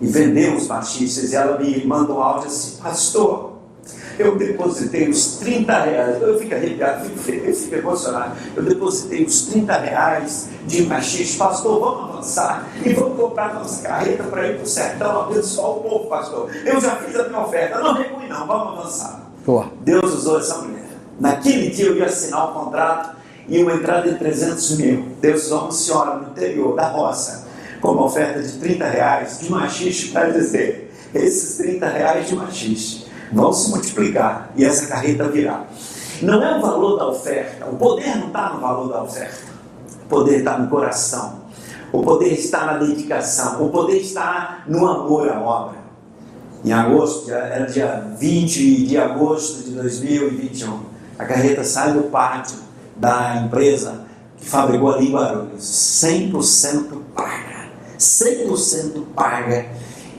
e 0.00 0.06
vendeu 0.06 0.54
os 0.54 0.66
machistas, 0.66 1.32
e 1.32 1.36
ela 1.36 1.58
me 1.58 1.84
mandou 1.84 2.18
um 2.18 2.22
áudio 2.22 2.48
assim: 2.48 2.76
Pastor, 2.82 3.58
eu 4.18 4.36
depositei 4.36 5.08
os 5.08 5.36
30 5.36 5.72
reais, 5.72 6.20
eu 6.20 6.38
fico 6.38 6.54
arrepiado, 6.54 7.04
fico 7.04 7.18
feliz, 7.18 7.64
fico 7.64 7.76
emocionado. 7.76 8.36
Eu 8.56 8.62
depositei 8.64 9.24
os 9.24 9.42
30 9.42 9.72
reais 9.78 10.48
de 10.66 10.82
machista, 10.82 11.44
pastor, 11.44 11.78
vamos 11.78 12.10
avançar 12.10 12.68
e 12.84 12.92
vamos 12.92 13.16
comprar 13.16 13.54
nossa 13.54 13.82
carreta 13.86 14.24
para 14.24 14.48
ir 14.48 14.56
para 14.56 14.64
o 14.64 14.66
sertão, 14.66 15.20
abençoar 15.22 15.70
o 15.70 15.80
povo, 15.80 16.08
pastor. 16.08 16.50
Eu 16.64 16.80
já 16.80 16.96
fiz 16.96 17.14
a 17.16 17.28
minha 17.28 17.40
oferta, 17.40 17.78
não 17.78 17.94
recue 17.94 18.17
não, 18.28 18.46
vamos 18.46 18.78
avançar. 18.78 19.22
Boa. 19.44 19.70
Deus 19.80 20.14
usou 20.14 20.38
essa 20.38 20.58
mulher. 20.58 20.84
Naquele 21.18 21.70
dia 21.70 21.86
eu 21.86 21.96
ia 21.96 22.06
assinar 22.06 22.50
o 22.50 22.52
contrato 22.52 23.16
e 23.48 23.62
uma 23.62 23.74
entrada 23.74 24.10
de 24.10 24.18
300 24.18 24.78
mil. 24.78 25.08
Deus 25.20 25.46
usou 25.46 25.62
uma 25.62 25.72
senhora 25.72 26.16
no 26.16 26.30
interior 26.30 26.76
da 26.76 26.88
roça 26.88 27.48
com 27.80 27.92
uma 27.92 28.04
oferta 28.04 28.42
de 28.42 28.52
30 28.58 28.84
reais 28.84 29.38
de 29.40 29.50
machiste 29.50 30.10
para 30.10 30.30
dizer: 30.30 30.94
esses 31.14 31.56
30 31.56 31.86
reais 31.88 32.28
de 32.28 32.36
machiste 32.36 33.06
vão 33.32 33.52
se 33.52 33.70
multiplicar 33.70 34.50
e 34.56 34.64
essa 34.64 34.86
carreta 34.86 35.28
virá. 35.28 35.64
Não 36.20 36.42
é 36.42 36.58
o 36.58 36.60
valor 36.60 36.98
da 36.98 37.08
oferta, 37.08 37.66
o 37.66 37.76
poder 37.76 38.16
não 38.16 38.26
está 38.28 38.50
no 38.50 38.60
valor 38.60 38.88
da 38.88 39.02
oferta, 39.02 39.38
o 40.04 40.08
poder 40.08 40.38
está 40.38 40.58
no 40.58 40.68
coração, 40.68 41.42
o 41.92 42.02
poder 42.02 42.32
está 42.32 42.66
na 42.66 42.78
dedicação, 42.78 43.64
o 43.64 43.70
poder 43.70 44.00
está 44.00 44.64
no 44.66 44.86
amor 44.86 45.30
à 45.30 45.40
obra. 45.40 45.77
Em 46.64 46.72
agosto, 46.72 47.30
era 47.30 47.66
dia 47.66 48.04
20 48.18 48.86
de 48.86 48.96
agosto 48.96 49.62
de 49.62 49.70
2021, 49.70 50.80
a 51.18 51.24
carreta 51.24 51.64
sai 51.64 51.92
do 51.92 52.04
pátio 52.04 52.56
da 52.96 53.42
empresa 53.44 54.06
que 54.36 54.48
fabricou 54.48 54.92
ali 54.92 55.08
em 55.08 55.12
Guarulhos, 55.12 55.62
100% 55.62 56.98
paga, 57.14 57.68
100% 57.98 59.04
paga 59.14 59.66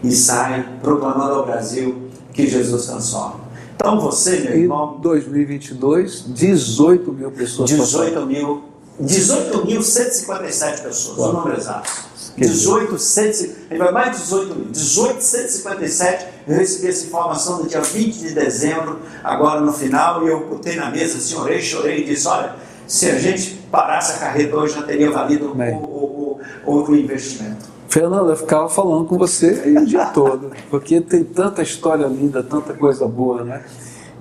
e 0.04 0.12
sai 0.12 0.68
proclamando 0.82 1.36
ao 1.36 1.46
Brasil 1.46 2.10
que 2.34 2.48
Jesus 2.48 2.86
transforma. 2.86 3.42
Então 3.76 4.00
você, 4.00 4.40
meu 4.40 4.58
irmão. 4.58 4.96
Em 4.98 5.02
2022, 5.02 6.26
18 6.34 7.14
mil 7.14 7.32
pessoas. 7.32 7.70
18 7.70 8.26
mil. 8.26 8.64
18.157 9.02 10.84
pessoas, 10.84 11.18
o 11.18 11.32
número 11.32 11.58
exato. 11.58 12.09
18, 12.40 12.98
100, 12.98 13.78
vai 13.78 13.92
mais 13.92 14.12
de 14.12 14.24
18 14.24 14.56
mil. 14.56 14.66
1857, 14.66 16.28
eu 16.48 16.56
recebi 16.56 16.88
essa 16.88 17.06
informação 17.06 17.60
no 17.60 17.68
dia 17.68 17.82
20 17.82 18.20
de 18.20 18.34
dezembro, 18.34 19.00
agora 19.24 19.62
no 19.62 19.74
final, 19.74 20.26
e 20.26 20.30
eu 20.30 20.48
botei 20.48 20.76
na 20.76 20.90
mesa, 20.90 21.18
assim, 21.18 21.36
orei, 21.36 21.62
chorei 21.62 22.02
e 22.02 22.06
disse: 22.06 22.28
olha, 22.28 22.56
se 22.88 23.10
a 23.10 23.20
gente 23.20 23.60
parasse 23.72 24.14
a 24.14 24.18
carreira 24.18 24.58
hoje, 24.58 24.76
já 24.76 24.84
teria 24.84 25.12
valido 25.12 25.52
o, 25.52 25.56
o, 25.56 26.42
o, 26.66 26.84
o 26.90 26.96
investimento. 26.96 27.70
Fernanda, 27.88 28.32
eu 28.32 28.36
ficava 28.36 28.70
falando 28.70 29.06
com 29.06 29.18
você 29.18 29.76
o 29.76 29.86
dia 29.86 30.06
todo, 30.06 30.52
porque 30.70 31.02
tem 31.02 31.24
tanta 31.24 31.64
história 31.64 32.06
linda, 32.06 32.44
tanta 32.44 32.74
coisa 32.74 33.08
boa, 33.08 33.44
né? 33.44 33.64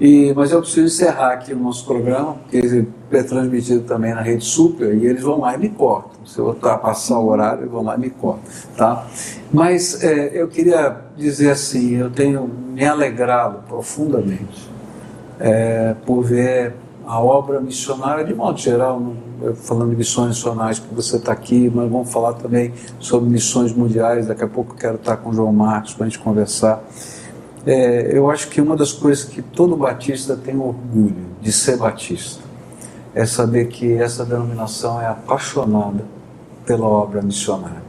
E, 0.00 0.32
mas 0.34 0.52
eu 0.52 0.60
preciso 0.60 0.86
encerrar 0.86 1.32
aqui 1.32 1.52
o 1.52 1.58
nosso 1.58 1.84
programa, 1.84 2.34
porque 2.34 2.86
é 3.10 3.22
transmitido 3.22 3.82
também 3.82 4.14
na 4.14 4.20
Rede 4.20 4.44
Super, 4.44 4.94
e 4.94 5.06
eles 5.06 5.22
vão 5.22 5.40
lá 5.40 5.54
e 5.54 5.58
me 5.58 5.68
cortam. 5.70 6.24
Se 6.24 6.38
eu 6.38 6.46
ultrapassar 6.46 7.18
o 7.18 7.28
horário, 7.28 7.62
eles 7.62 7.72
vão 7.72 7.82
lá 7.82 7.96
e 7.96 8.00
me 8.00 8.10
cortam. 8.10 8.44
Tá? 8.76 9.06
Mas 9.52 10.04
é, 10.04 10.30
eu 10.40 10.46
queria 10.46 10.96
dizer 11.16 11.50
assim, 11.50 11.96
eu 11.96 12.10
tenho 12.10 12.46
me 12.46 12.84
alegrado 12.84 13.64
profundamente 13.66 14.70
é, 15.40 15.94
por 16.06 16.22
ver 16.22 16.74
a 17.04 17.20
obra 17.20 17.60
missionária 17.60 18.24
de 18.24 18.34
modo 18.34 18.58
geral, 18.58 19.14
falando 19.56 19.90
de 19.90 19.96
missões 19.96 20.28
nacionais, 20.28 20.78
que 20.78 20.94
você 20.94 21.16
está 21.16 21.32
aqui, 21.32 21.72
mas 21.74 21.90
vamos 21.90 22.12
falar 22.12 22.34
também 22.34 22.72
sobre 23.00 23.30
missões 23.30 23.72
mundiais. 23.72 24.26
Daqui 24.26 24.44
a 24.44 24.48
pouco 24.48 24.74
eu 24.74 24.76
quero 24.76 24.94
estar 24.96 25.16
com 25.16 25.30
o 25.30 25.32
João 25.32 25.52
Marcos 25.52 25.94
para 25.94 26.06
a 26.06 26.08
gente 26.08 26.18
conversar. 26.18 26.84
É, 27.66 28.16
eu 28.16 28.30
acho 28.30 28.48
que 28.48 28.60
uma 28.60 28.76
das 28.76 28.92
coisas 28.92 29.24
que 29.24 29.42
todo 29.42 29.76
batista 29.76 30.36
tem 30.36 30.56
orgulho 30.56 31.26
de 31.40 31.52
ser 31.52 31.76
batista 31.76 32.42
é 33.14 33.26
saber 33.26 33.68
que 33.68 33.94
essa 33.94 34.24
denominação 34.24 35.00
é 35.00 35.06
apaixonada 35.06 36.04
pela 36.64 36.86
obra 36.86 37.20
missionária 37.22 37.88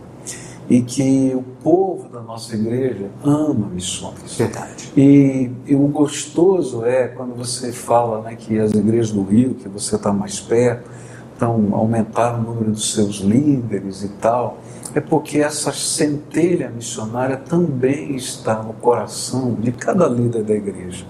e 0.70 0.82
que 0.82 1.34
o 1.36 1.42
povo 1.64 2.08
da 2.10 2.22
nossa 2.22 2.56
igreja 2.56 3.10
ama 3.24 3.68
missões. 3.68 4.38
Verdade. 4.38 4.92
E, 4.96 5.50
e 5.66 5.76
o 5.76 5.88
gostoso 5.88 6.86
é 6.86 7.08
quando 7.08 7.36
você 7.36 7.72
fala 7.72 8.22
né, 8.22 8.36
que 8.36 8.60
as 8.60 8.72
igrejas 8.72 9.12
do 9.12 9.24
Rio, 9.24 9.56
que 9.56 9.68
você 9.68 9.96
está 9.96 10.14
mais 10.14 10.40
perto, 10.40 10.90
estão 11.34 11.70
aumentando 11.74 12.40
o 12.40 12.54
número 12.54 12.72
dos 12.72 12.94
seus 12.94 13.16
líderes 13.18 14.04
e 14.04 14.10
tal 14.10 14.58
é 14.96 15.00
porque 15.00 15.40
essa 15.40 15.72
centelha 15.72 16.70
missionária 16.70 17.38
também 17.38 18.16
está 18.16 18.64
no 18.64 18.74
coração 18.74 19.54
de 19.60 19.72
cada 19.72 20.08
líder 20.08 20.44
da 20.44 20.54
igreja. 20.54 21.06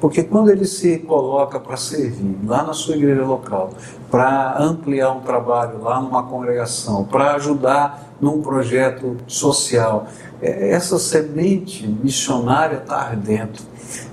Porque 0.00 0.22
quando 0.22 0.50
ele 0.50 0.66
se 0.66 0.98
coloca 0.98 1.58
para 1.58 1.76
servir 1.76 2.36
lá 2.46 2.62
na 2.62 2.72
sua 2.72 2.96
igreja 2.96 3.24
local, 3.24 3.70
para 4.10 4.56
ampliar 4.62 5.12
um 5.12 5.20
trabalho 5.20 5.82
lá 5.82 6.00
numa 6.00 6.22
congregação, 6.22 7.04
para 7.04 7.34
ajudar 7.34 8.14
num 8.20 8.40
projeto 8.40 9.16
social, 9.26 10.06
é, 10.40 10.70
essa 10.70 10.98
semente 10.98 11.86
missionária 11.86 12.76
está 12.76 12.96
ardendo. 12.96 13.58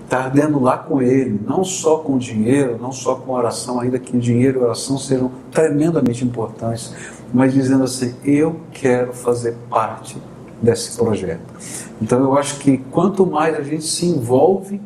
Está 0.03 0.26
ardendo 0.26 0.59
lá 0.59 0.78
com 0.78 1.01
ele, 1.01 1.39
não 1.47 1.63
só 1.63 1.99
com 1.99 2.17
dinheiro, 2.17 2.78
não 2.82 2.91
só 2.91 3.15
com 3.15 3.32
oração, 3.32 3.80
ainda 3.80 3.97
que 3.97 4.17
dinheiro 4.17 4.59
e 4.59 4.63
oração 4.63 4.97
sejam 4.97 5.32
tremendamente 5.51 6.26
importantes, 6.26 6.93
mas 7.34 7.53
dizendo 7.53 7.84
assim: 7.84 8.13
eu 8.23 8.61
quero 8.71 9.13
fazer 9.13 9.55
parte 9.69 10.17
desse 10.61 10.97
projeto. 10.97 11.41
Então 12.01 12.19
eu 12.19 12.38
acho 12.38 12.59
que 12.59 12.77
quanto 12.77 13.25
mais 13.25 13.55
a 13.57 13.63
gente 13.63 13.86
se 13.86 14.05
envolve, 14.05 14.82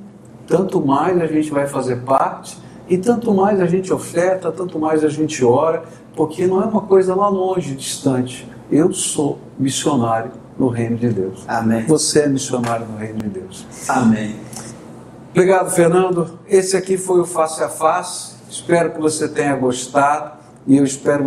tanto 0.48 0.86
mais 0.86 1.20
a 1.22 1.28
gente 1.28 1.52
vai 1.52 1.68
fazer 1.68 1.98
parte 1.98 2.58
e 2.88 2.98
tanto 2.98 3.34
mais 3.34 3.60
a 3.60 3.66
gente 3.66 3.92
oferta, 3.92 4.52
tanto 4.52 4.80
mais 4.80 5.04
a 5.04 5.10
gente 5.10 5.44
ora, 5.44 5.84
porque 6.16 6.46
não 6.46 6.62
é 6.62 6.66
uma 6.66 6.82
coisa 6.82 7.16
lá 7.16 7.28
longe, 7.28 7.76
distante. 7.76 8.48
Eu 8.72 8.94
sou 8.94 9.40
missionário 9.60 10.32
no 10.58 10.70
reino 10.70 10.96
de 10.96 11.10
Deus. 11.10 11.44
Amém. 11.48 11.86
Você 11.88 12.22
é 12.22 12.28
missionário 12.28 12.86
no 12.86 12.98
reino 12.98 13.20
de 13.20 13.30
Deus. 13.30 13.66
Amém. 13.88 14.36
Obrigado, 15.32 15.70
Fernando. 15.70 16.40
Esse 16.48 16.78
aqui 16.78 16.98
foi 16.98 17.20
o 17.20 17.26
Face 17.26 17.62
a 17.62 17.70
Face. 17.70 18.36
Espero 18.50 18.92
que 18.92 19.02
você 19.02 19.28
tenha 19.28 19.56
gostado 19.56 20.32
e 20.66 20.78
eu 20.78 20.84
espero 20.84 21.24